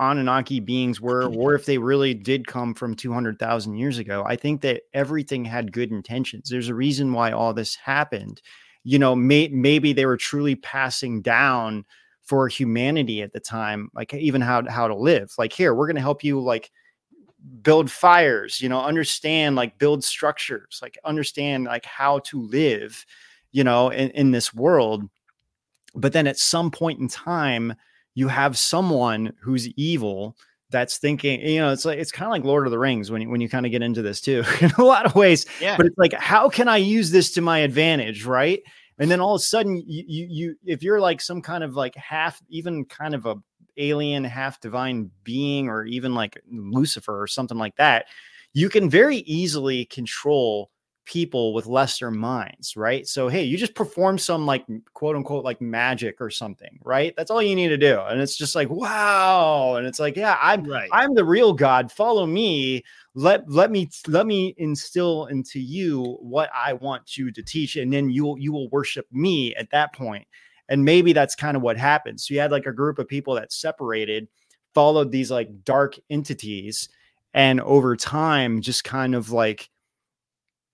anunnaki 0.00 0.60
beings 0.60 1.00
were 1.00 1.26
or 1.36 1.54
if 1.54 1.66
they 1.66 1.78
really 1.78 2.14
did 2.14 2.46
come 2.46 2.74
from 2.74 2.94
200,000 2.94 3.76
years 3.76 3.98
ago 3.98 4.24
i 4.26 4.36
think 4.36 4.60
that 4.60 4.82
everything 4.94 5.44
had 5.44 5.72
good 5.72 5.90
intentions 5.90 6.48
there's 6.48 6.68
a 6.68 6.74
reason 6.74 7.12
why 7.12 7.30
all 7.30 7.52
this 7.52 7.74
happened 7.74 8.40
you 8.84 8.98
know 8.98 9.14
may, 9.14 9.48
maybe 9.48 9.92
they 9.92 10.06
were 10.06 10.16
truly 10.16 10.54
passing 10.54 11.20
down 11.22 11.84
for 12.26 12.48
humanity 12.48 13.22
at 13.22 13.32
the 13.32 13.40
time 13.40 13.88
like 13.94 14.12
even 14.14 14.40
how 14.40 14.62
how 14.68 14.86
to 14.88 14.94
live 14.94 15.32
like 15.38 15.52
here 15.52 15.74
we're 15.74 15.86
going 15.86 15.96
to 15.96 16.02
help 16.02 16.24
you 16.24 16.40
like 16.40 16.70
build 17.62 17.90
fires 17.90 18.60
you 18.60 18.68
know 18.68 18.80
understand 18.80 19.54
like 19.54 19.78
build 19.78 20.02
structures 20.02 20.80
like 20.82 20.98
understand 21.04 21.64
like 21.64 21.84
how 21.84 22.18
to 22.20 22.42
live 22.42 23.06
you 23.56 23.64
know 23.64 23.88
in, 23.88 24.10
in 24.10 24.30
this 24.30 24.52
world. 24.52 25.08
But 25.94 26.12
then 26.12 26.26
at 26.26 26.38
some 26.38 26.70
point 26.70 27.00
in 27.00 27.08
time 27.08 27.74
you 28.14 28.28
have 28.28 28.58
someone 28.58 29.32
who's 29.40 29.68
evil 29.68 30.36
that's 30.70 30.98
thinking 30.98 31.40
you 31.40 31.60
know 31.60 31.72
it's 31.72 31.86
like 31.86 31.98
it's 31.98 32.10
kind 32.10 32.26
of 32.26 32.32
like 32.32 32.42
lord 32.42 32.66
of 32.66 32.72
the 32.72 32.78
rings 32.78 33.08
when 33.10 33.22
you 33.22 33.30
when 33.30 33.40
you 33.40 33.48
kind 33.48 33.64
of 33.64 33.72
get 33.72 33.82
into 33.82 34.02
this 34.02 34.20
too 34.20 34.42
in 34.60 34.70
a 34.78 34.84
lot 34.84 35.06
of 35.06 35.14
ways. 35.14 35.46
Yeah. 35.60 35.76
but 35.76 35.86
it's 35.86 35.96
like 35.96 36.12
how 36.12 36.48
can 36.50 36.68
i 36.68 36.76
use 36.76 37.10
this 37.10 37.32
to 37.32 37.40
my 37.40 37.60
advantage? 37.60 38.26
Right 38.26 38.62
and 38.98 39.10
then 39.10 39.20
all 39.20 39.34
of 39.34 39.40
a 39.40 39.44
sudden 39.44 39.76
you 39.76 40.04
you, 40.06 40.26
you 40.30 40.56
if 40.64 40.82
you're 40.82 41.00
like 41.00 41.20
some 41.20 41.42
kind 41.42 41.62
of 41.64 41.74
like 41.74 41.94
half 41.96 42.40
even 42.48 42.84
kind 42.84 43.14
of 43.14 43.26
a 43.26 43.36
alien 43.76 44.24
half 44.24 44.60
divine 44.60 45.10
being 45.22 45.68
or 45.68 45.84
even 45.84 46.14
like 46.14 46.40
lucifer 46.50 47.20
or 47.20 47.26
something 47.26 47.58
like 47.58 47.76
that 47.76 48.06
you 48.52 48.68
can 48.68 48.88
very 48.88 49.18
easily 49.18 49.84
control 49.86 50.70
people 51.04 51.54
with 51.54 51.66
lesser 51.66 52.10
minds 52.10 52.76
right? 52.76 53.06
So 53.06 53.28
hey 53.28 53.44
you 53.44 53.56
just 53.56 53.74
perform 53.74 54.18
some 54.18 54.44
like 54.44 54.66
quote 54.92 55.14
unquote 55.14 55.44
like 55.44 55.60
magic 55.60 56.20
or 56.20 56.30
something 56.30 56.78
right? 56.82 57.14
That's 57.16 57.30
all 57.30 57.42
you 57.42 57.54
need 57.54 57.68
to 57.68 57.76
do. 57.76 58.00
And 58.00 58.20
it's 58.20 58.36
just 58.36 58.54
like 58.54 58.68
wow. 58.70 59.76
And 59.76 59.86
it's 59.86 60.00
like 60.00 60.16
yeah 60.16 60.36
i'm 60.40 60.64
right. 60.64 60.88
i'm 60.92 61.14
the 61.14 61.24
real 61.24 61.52
god. 61.52 61.92
Follow 61.92 62.26
me 62.26 62.82
let 63.16 63.50
let 63.50 63.70
me 63.70 63.88
let 64.06 64.26
me 64.26 64.54
instill 64.58 65.24
into 65.26 65.58
you 65.58 66.18
what 66.20 66.50
i 66.54 66.74
want 66.74 67.16
you 67.16 67.32
to 67.32 67.42
teach 67.42 67.74
and 67.76 67.90
then 67.90 68.10
you 68.10 68.22
will 68.22 68.38
you 68.38 68.52
will 68.52 68.68
worship 68.68 69.06
me 69.10 69.54
at 69.54 69.70
that 69.70 69.92
point. 69.94 70.26
and 70.68 70.84
maybe 70.84 71.12
that's 71.12 71.34
kind 71.34 71.56
of 71.56 71.62
what 71.62 71.76
happened. 71.76 72.20
So 72.20 72.34
you 72.34 72.40
had 72.40 72.50
like 72.50 72.66
a 72.66 72.72
group 72.72 72.98
of 72.98 73.08
people 73.08 73.34
that 73.36 73.52
separated 73.52 74.28
followed 74.74 75.10
these 75.12 75.30
like 75.30 75.64
dark 75.64 75.98
entities 76.10 76.88
and 77.32 77.60
over 77.62 77.96
time 77.96 78.60
just 78.60 78.84
kind 78.84 79.14
of 79.14 79.30
like 79.30 79.70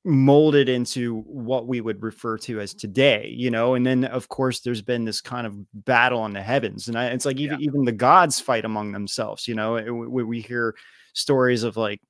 molded 0.05 0.69
into 0.69 1.21
what 1.21 1.69
we 1.69 1.81
would 1.81 2.03
refer 2.03 2.37
to 2.39 2.59
as 2.59 2.75
today 2.75 3.33
you 3.37 3.51
know? 3.53 3.75
And 3.75 3.87
then 3.87 4.05
of 4.05 4.29
course 4.29 4.61
there's 4.61 4.83
been 4.83 5.05
this 5.05 5.21
kind 5.21 5.47
of 5.47 5.55
battle 5.85 6.27
in 6.27 6.33
the 6.33 6.43
heavens 6.43 6.89
and 6.89 6.99
I, 6.99 7.07
it's 7.09 7.27
like 7.27 7.39
even 7.39 7.61
even 7.61 7.85
the 7.85 7.93
gods 7.93 8.41
fight 8.41 8.65
among 8.65 8.91
themselves 8.91 9.47
you 9.47 9.55
know? 9.55 9.77
And 9.77 10.11
we, 10.11 10.25
we 10.25 10.41
hear 10.41 10.75
stories 11.15 11.63
of 11.63 11.77
like 11.77 12.01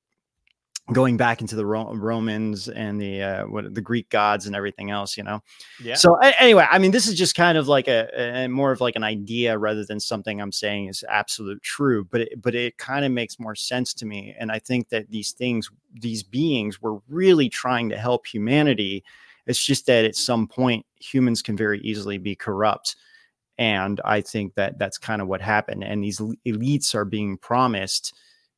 going 0.91 1.15
back 1.15 1.39
into 1.39 1.55
the 1.55 1.65
Ro- 1.65 1.93
Romans 1.93 2.67
and 2.67 2.99
the 2.99 3.21
uh, 3.21 3.45
what 3.45 3.73
the 3.73 3.81
Greek 3.81 4.09
gods 4.09 4.47
and 4.47 4.55
everything 4.55 4.91
else, 4.91 5.15
you 5.15 5.23
know. 5.23 5.41
Yeah. 5.81 5.95
So 5.95 6.15
anyway, 6.15 6.67
I 6.69 6.77
mean, 6.77 6.91
this 6.91 7.07
is 7.07 7.17
just 7.17 7.35
kind 7.35 7.57
of 7.57 7.67
like 7.67 7.87
a, 7.87 8.09
a 8.43 8.47
more 8.49 8.71
of 8.71 8.81
like 8.81 8.95
an 8.95 9.03
idea 9.03 9.57
rather 9.57 9.85
than 9.85 9.99
something 9.99 10.41
I'm 10.41 10.51
saying 10.51 10.87
is 10.87 11.03
absolute 11.07 11.61
true. 11.63 12.03
But 12.03 12.21
it, 12.21 12.41
but 12.41 12.53
it 12.53 12.77
kind 12.77 13.05
of 13.05 13.11
makes 13.11 13.39
more 13.39 13.55
sense 13.55 13.93
to 13.95 14.05
me, 14.05 14.35
and 14.37 14.51
I 14.51 14.59
think 14.59 14.89
that 14.89 15.09
these 15.09 15.31
things, 15.31 15.71
these 15.93 16.23
beings, 16.23 16.81
were 16.81 16.99
really 17.07 17.47
trying 17.47 17.89
to 17.89 17.97
help 17.97 18.27
humanity. 18.27 19.03
It's 19.45 19.63
just 19.63 19.85
that 19.87 20.05
at 20.05 20.15
some 20.15 20.47
point, 20.47 20.85
humans 20.99 21.41
can 21.41 21.55
very 21.55 21.79
easily 21.81 22.17
be 22.17 22.35
corrupt. 22.35 22.95
And 23.57 24.01
I 24.03 24.21
think 24.21 24.55
that 24.55 24.79
that's 24.79 24.97
kind 24.97 25.21
of 25.21 25.27
what 25.27 25.41
happened. 25.41 25.83
And 25.83 26.03
these 26.03 26.19
elites 26.19 26.95
are 26.95 27.05
being 27.05 27.37
promised, 27.37 28.15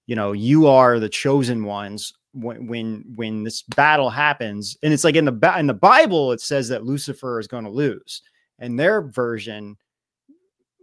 you 0.07 0.15
know, 0.15 0.31
you 0.31 0.67
are 0.67 0.99
the 0.99 1.09
chosen 1.09 1.65
ones 1.65 2.13
when 2.33 2.67
when 2.67 3.03
when 3.15 3.43
this 3.43 3.61
battle 3.61 4.09
happens. 4.09 4.77
And 4.83 4.93
it's 4.93 5.03
like 5.03 5.15
in 5.15 5.25
the 5.25 5.31
ba- 5.31 5.59
in 5.59 5.67
the 5.67 5.73
Bible, 5.73 6.31
it 6.31 6.41
says 6.41 6.67
that 6.69 6.83
Lucifer 6.83 7.39
is 7.39 7.47
going 7.47 7.63
to 7.63 7.69
lose. 7.69 8.21
And 8.59 8.79
their 8.79 9.01
version, 9.01 9.75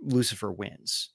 Lucifer 0.02 0.52
wins. 0.52 1.10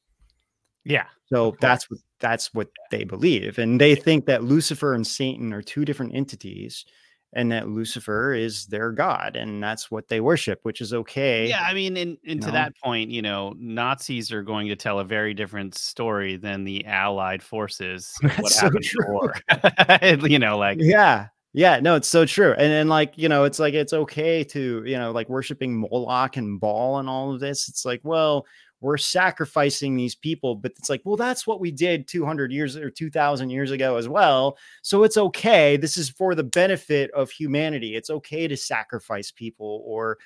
Yeah. 0.86 1.06
So 1.28 1.56
that's 1.60 1.90
what 1.90 2.00
that's 2.20 2.54
what 2.54 2.70
they 2.90 3.04
believe, 3.04 3.60
and 3.60 3.80
they 3.80 3.94
think 3.94 4.26
that 4.26 4.44
Lucifer 4.44 4.94
and 4.94 5.06
Satan 5.06 5.54
are 5.54 5.62
two 5.62 5.86
different 5.86 6.16
entities, 6.16 6.86
and 7.34 7.52
that 7.52 7.68
Lucifer 7.68 8.34
is 8.34 8.66
their 8.68 8.92
god, 8.92 9.36
and 9.36 9.62
that's 9.62 9.92
what 9.92 10.08
they 10.08 10.20
worship, 10.20 10.60
which 10.64 10.82
is 10.82 10.94
okay. 10.94 11.50
Yeah, 11.50 11.62
I 11.62 11.74
mean, 11.74 11.98
and, 11.98 12.18
and 12.26 12.42
to 12.42 12.48
know? 12.48 12.54
that 12.54 12.74
point, 12.84 13.10
you 13.10 13.22
know, 13.22 13.54
Nazis 13.58 14.32
are 14.32 14.44
going 14.44 14.68
to 14.70 14.76
tell 14.76 15.00
a 15.00 15.04
very 15.04 15.34
different 15.34 15.76
story 15.76 16.38
than 16.38 16.64
the 16.64 16.86
Allied 16.86 17.44
forces. 17.44 18.14
of 18.24 18.32
what 18.32 18.38
That's 18.38 18.56
so 18.56 18.66
happened 18.66 18.84
true. 18.84 20.30
you 20.30 20.40
know, 20.40 20.58
like 20.58 20.78
yeah, 20.80 21.28
yeah, 21.54 21.80
no, 21.80 21.96
it's 21.96 22.08
so 22.08 22.26
true, 22.26 22.54
and 22.54 22.72
then 22.72 22.88
like 22.88 23.14
you 23.18 23.28
know, 23.28 23.44
it's 23.44 23.60
like 23.60 23.74
it's 23.74 23.94
okay 23.94 24.44
to 24.46 24.84
you 24.86 24.98
know 24.98 25.12
like 25.12 25.28
worshiping 25.28 25.76
Moloch 25.78 26.38
and 26.38 26.60
Baal 26.60 27.00
and 27.00 27.10
all 27.10 27.34
of 27.34 27.40
this. 27.40 27.68
It's 27.68 27.84
like, 27.84 28.02
well, 28.04 28.46
we're 28.82 28.98
sacrificing 28.98 29.96
these 29.96 30.16
people, 30.16 30.56
but 30.56 30.72
it's 30.78 30.90
like, 30.90 31.02
well, 31.04 31.16
that's 31.16 31.48
what 31.48 31.60
we 31.60 31.72
did 31.72 32.08
200 32.08 32.52
years 32.52 32.76
or 32.76 32.90
2000 32.90 33.50
years 33.50 33.72
ago 33.72 33.98
as 33.98 34.08
well. 34.08 34.58
So 34.84 35.04
it's 35.04 35.18
okay. 35.18 35.78
This 35.78 35.98
is 35.98 36.10
for 36.10 36.36
the 36.36 36.44
benefit 36.44 37.10
of 37.12 37.32
humanity. 37.32 37.96
It's 37.96 38.10
okay 38.10 38.48
to 38.48 38.56
sacrifice 38.56 39.32
people 39.32 39.82
or, 39.86 40.18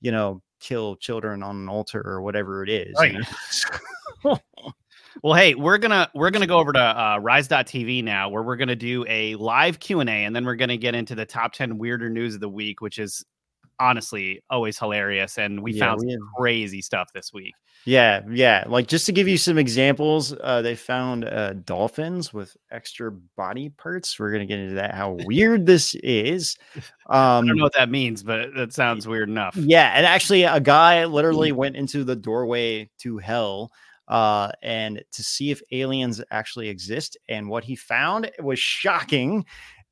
you 0.00 0.10
know, 0.10 0.42
kill 0.58 0.96
children 0.96 1.42
on 1.42 1.56
an 1.56 1.68
altar 1.68 2.02
or 2.04 2.20
whatever 2.22 2.62
it 2.62 2.68
is. 2.68 2.88
you 2.88 2.94
Right. 2.98 3.14
know? 4.24 4.38
Well, 5.22 5.34
hey, 5.34 5.54
we're 5.56 5.78
gonna 5.78 6.08
we're 6.14 6.30
gonna 6.30 6.46
go 6.46 6.58
over 6.58 6.72
to 6.72 6.78
uh, 6.80 7.18
Rise.tv 7.20 8.04
now, 8.04 8.28
where 8.28 8.42
we're 8.44 8.56
gonna 8.56 8.76
do 8.76 9.04
a 9.08 9.34
live 9.34 9.80
Q 9.80 10.00
and 10.00 10.08
A, 10.08 10.12
and 10.24 10.34
then 10.34 10.44
we're 10.44 10.54
gonna 10.54 10.76
get 10.76 10.94
into 10.94 11.14
the 11.16 11.26
top 11.26 11.52
ten 11.52 11.78
weirder 11.78 12.08
news 12.08 12.34
of 12.36 12.40
the 12.40 12.48
week, 12.48 12.80
which 12.80 12.98
is 12.98 13.24
honestly 13.80 14.42
always 14.50 14.78
hilarious. 14.78 15.38
And 15.38 15.62
we 15.62 15.72
Yeah, 15.72 15.80
found 15.80 16.00
we 16.00 16.16
crazy 16.36 16.82
stuff 16.82 17.10
this 17.14 17.32
week. 17.32 17.54
Yeah, 17.86 18.20
yeah. 18.30 18.64
Like 18.68 18.88
just 18.88 19.06
to 19.06 19.12
give 19.12 19.26
you 19.26 19.38
some 19.38 19.56
examples, 19.58 20.34
uh, 20.42 20.60
they 20.62 20.76
found 20.76 21.24
uh, 21.24 21.54
dolphins 21.54 22.32
with 22.32 22.56
extra 22.70 23.10
body 23.10 23.70
parts. 23.70 24.18
We're 24.18 24.32
gonna 24.32 24.46
get 24.46 24.58
into 24.58 24.74
that. 24.74 24.94
How 24.94 25.12
weird 25.26 25.66
this 25.66 25.94
is. 25.96 26.56
I 26.76 26.80
Um, 27.38 27.46
don't 27.46 27.56
know 27.56 27.64
what 27.64 27.74
that 27.74 27.90
means, 27.90 28.22
but 28.22 28.54
that 28.54 28.72
sounds 28.72 29.08
weird 29.08 29.28
enough. 29.28 29.56
yeah, 29.56 29.92
and 29.96 30.06
actually, 30.06 30.44
a 30.44 30.60
guy 30.60 31.04
literally 31.06 31.52
went 31.52 31.76
into 31.76 32.04
the 32.04 32.16
doorway 32.16 32.90
to 32.98 33.18
hell, 33.18 33.72
uh, 34.08 34.52
and 34.62 35.02
to 35.12 35.22
see 35.22 35.50
if 35.50 35.62
aliens 35.72 36.22
actually 36.30 36.68
exist. 36.68 37.16
And 37.28 37.48
what 37.48 37.64
he 37.64 37.76
found 37.76 38.30
was 38.40 38.58
shocking. 38.58 39.44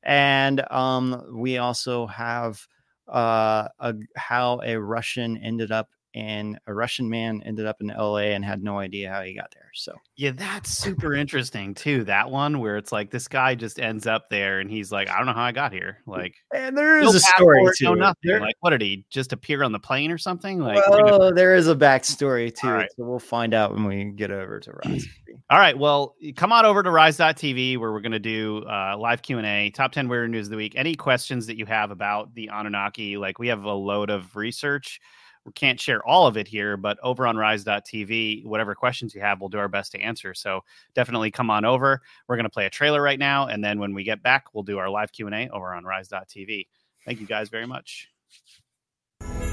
And 0.03 0.61
um, 0.71 1.25
we 1.33 1.59
also 1.59 2.07
have 2.07 2.65
uh, 3.09 3.69
a, 3.79 3.95
how 4.17 4.61
a 4.65 4.77
Russian 4.81 5.37
ended 5.39 5.73
up 5.73 5.91
in 6.19 6.59
a 6.67 6.75
Russian 6.75 7.09
man 7.09 7.43
ended 7.47 7.67
up 7.67 7.77
in 7.81 7.91
L.A. 7.91 8.33
and 8.35 8.45
had 8.45 8.63
no 8.63 8.79
idea 8.79 9.11
how 9.13 9.23
he 9.23 9.35
got 9.35 9.51
there. 9.55 9.71
So 9.75 9.95
Yeah, 10.17 10.33
that's 10.33 10.71
super 10.71 11.15
interesting 11.15 11.75
too. 11.75 12.03
That 12.05 12.31
one 12.31 12.59
where 12.59 12.77
it's 12.77 12.91
like 12.91 13.11
this 13.11 13.29
guy 13.29 13.55
just 13.55 13.79
ends 13.79 14.07
up 14.07 14.29
there, 14.31 14.59
and 14.59 14.69
he's 14.71 14.91
like, 14.91 15.09
I 15.09 15.17
don't 15.19 15.27
know 15.27 15.33
how 15.33 15.45
I 15.45 15.53
got 15.53 15.73
here. 15.73 15.99
Like, 16.07 16.35
and 16.55 16.77
there 16.77 16.99
is 16.99 17.05
no 17.05 17.11
a 17.17 17.21
story 17.21 17.59
passport, 17.59 17.75
to 17.77 17.85
no 17.85 17.95
nothing. 17.95 18.17
There- 18.25 18.41
Like, 18.41 18.57
what 18.61 18.71
did 18.71 18.81
he 18.83 19.05
just 19.11 19.33
appear 19.33 19.63
on 19.63 19.71
the 19.73 19.79
plane 19.79 20.11
or 20.11 20.19
something? 20.19 20.59
Like, 20.59 20.83
we're 20.91 21.03
gonna- 21.09 21.33
there 21.35 21.55
is 21.55 21.69
a 21.69 21.77
backstory 21.77 22.53
to 22.57 22.67
All 22.67 22.73
right. 22.73 22.89
so 22.97 23.05
we'll 23.05 23.19
find 23.21 23.55
out 23.55 23.73
when 23.73 23.85
we 23.85 24.07
get 24.07 24.31
over 24.33 24.59
to 24.59 24.73
Rise. 24.85 25.07
All 25.51 25.59
right. 25.59 25.79
Well, 25.79 26.17
come 26.37 26.53
on 26.53 26.65
over 26.67 26.83
to 26.83 26.91
rise.tv 26.91 27.79
where 27.79 27.93
we're 27.93 28.01
going 28.01 28.13
to 28.13 28.19
do 28.19 28.65
uh, 28.69 28.97
live 28.99 29.23
Q&A, 29.23 29.71
top 29.71 29.93
10 29.93 30.09
weird 30.09 30.31
news 30.31 30.47
of 30.49 30.51
the 30.51 30.57
week. 30.57 30.75
Any 30.77 30.95
questions 30.95 31.47
that 31.47 31.57
you 31.57 31.65
have 31.67 31.91
about 31.91 32.35
the 32.35 32.49
Anunnaki, 32.53 33.17
like 33.17 33.39
we 33.39 33.49
have 33.49 33.63
a 33.65 33.73
load 33.73 34.11
of 34.11 34.35
research. 34.37 35.01
We 35.45 35.53
can't 35.53 35.81
share 35.81 36.07
all 36.07 36.27
of 36.27 36.37
it 36.37 36.49
here, 36.49 36.77
but 36.77 36.99
over 37.03 37.27
on 37.27 37.37
rise.tv, 37.37 38.45
whatever 38.45 38.75
questions 38.75 39.15
you 39.15 39.21
have, 39.21 39.41
we'll 39.41 39.49
do 39.49 39.59
our 39.59 39.69
best 39.69 39.93
to 39.93 40.01
answer. 40.01 40.35
So 40.35 40.63
definitely 40.95 41.31
come 41.31 41.51
on 41.51 41.65
over. 41.65 42.03
We're 42.29 42.37
going 42.37 42.45
to 42.45 42.51
play 42.51 42.67
a 42.67 42.71
trailer 42.71 43.03
right 43.03 43.19
now. 43.19 43.47
And 43.47 43.63
then 43.63 43.79
when 43.79 43.95
we 43.95 44.05
get 44.05 44.23
back, 44.23 44.55
we'll 44.55 44.65
do 44.65 44.79
our 44.79 44.91
live 44.91 45.13
Q&A 45.13 45.49
over 45.49 45.75
on 45.75 45.85
rise.tv. 45.85 46.67
Thank 47.05 47.21
you 47.21 47.27
guys 47.27 47.49
very 47.49 47.67
much. 47.67 48.09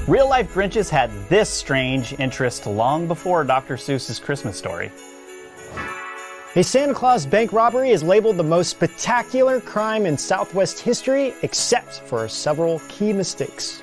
Real 0.06 0.28
life 0.28 0.54
Grinches 0.54 0.88
had 0.88 1.10
this 1.28 1.50
strange 1.50 2.12
interest 2.20 2.66
long 2.66 3.08
before 3.08 3.42
Dr. 3.42 3.76
Seuss's 3.76 4.20
Christmas 4.20 4.56
story. 4.56 4.92
A 6.54 6.62
Santa 6.62 6.94
Claus 6.94 7.26
bank 7.26 7.52
robbery 7.52 7.90
is 7.90 8.02
labeled 8.02 8.36
the 8.36 8.42
most 8.42 8.70
spectacular 8.70 9.60
crime 9.60 10.06
in 10.06 10.16
Southwest 10.16 10.78
history, 10.78 11.34
except 11.42 12.00
for 12.00 12.28
several 12.28 12.80
key 12.88 13.12
mistakes. 13.12 13.82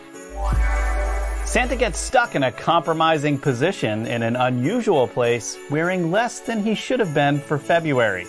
Santa 1.54 1.76
gets 1.76 2.00
stuck 2.00 2.34
in 2.34 2.42
a 2.42 2.52
compromising 2.52 3.38
position 3.38 4.08
in 4.08 4.24
an 4.24 4.36
unusual 4.36 5.08
place, 5.08 5.56
wearing 5.70 6.10
less 6.10 6.40
than 6.40 6.64
he 6.64 6.74
should 6.74 7.00
have 7.00 7.14
been 7.14 7.40
for 7.40 7.60
February. 7.60 8.26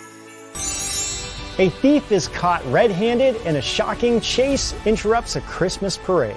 A 1.57 1.71
thief 1.81 2.11
is 2.11 2.27
caught 2.27 2.63
red 2.67 2.91
handed, 2.91 3.35
and 3.37 3.57
a 3.57 3.63
shocking 3.63 4.21
chase 4.21 4.75
interrupts 4.85 5.37
a 5.37 5.41
Christmas 5.41 5.97
parade. 5.97 6.35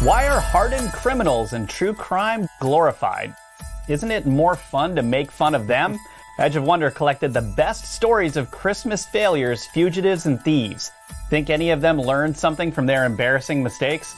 Why 0.00 0.26
are 0.26 0.40
hardened 0.40 0.90
criminals 0.94 1.52
and 1.52 1.68
true 1.68 1.92
crime 1.92 2.48
glorified? 2.58 3.36
Isn't 3.86 4.10
it 4.10 4.24
more 4.24 4.56
fun 4.56 4.96
to 4.96 5.02
make 5.02 5.30
fun 5.30 5.54
of 5.54 5.66
them? 5.66 5.98
Edge 6.40 6.56
of 6.56 6.64
Wonder 6.64 6.90
collected 6.90 7.34
the 7.34 7.42
best 7.42 7.84
stories 7.84 8.38
of 8.38 8.50
Christmas 8.50 9.04
failures, 9.04 9.66
fugitives, 9.66 10.24
and 10.24 10.42
thieves. 10.42 10.90
Think 11.28 11.50
any 11.50 11.68
of 11.68 11.82
them 11.82 12.00
learned 12.00 12.34
something 12.34 12.72
from 12.72 12.86
their 12.86 13.04
embarrassing 13.04 13.62
mistakes? 13.62 14.14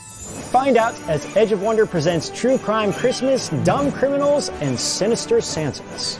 Find 0.49 0.77
out 0.77 0.95
as 1.09 1.25
Edge 1.35 1.51
of 1.51 1.61
Wonder 1.61 1.85
presents 1.85 2.29
True 2.29 2.57
Crime 2.57 2.93
Christmas, 2.93 3.49
Dumb 3.65 3.91
Criminals, 3.91 4.47
and 4.61 4.79
Sinister 4.79 5.41
Santas. 5.41 6.17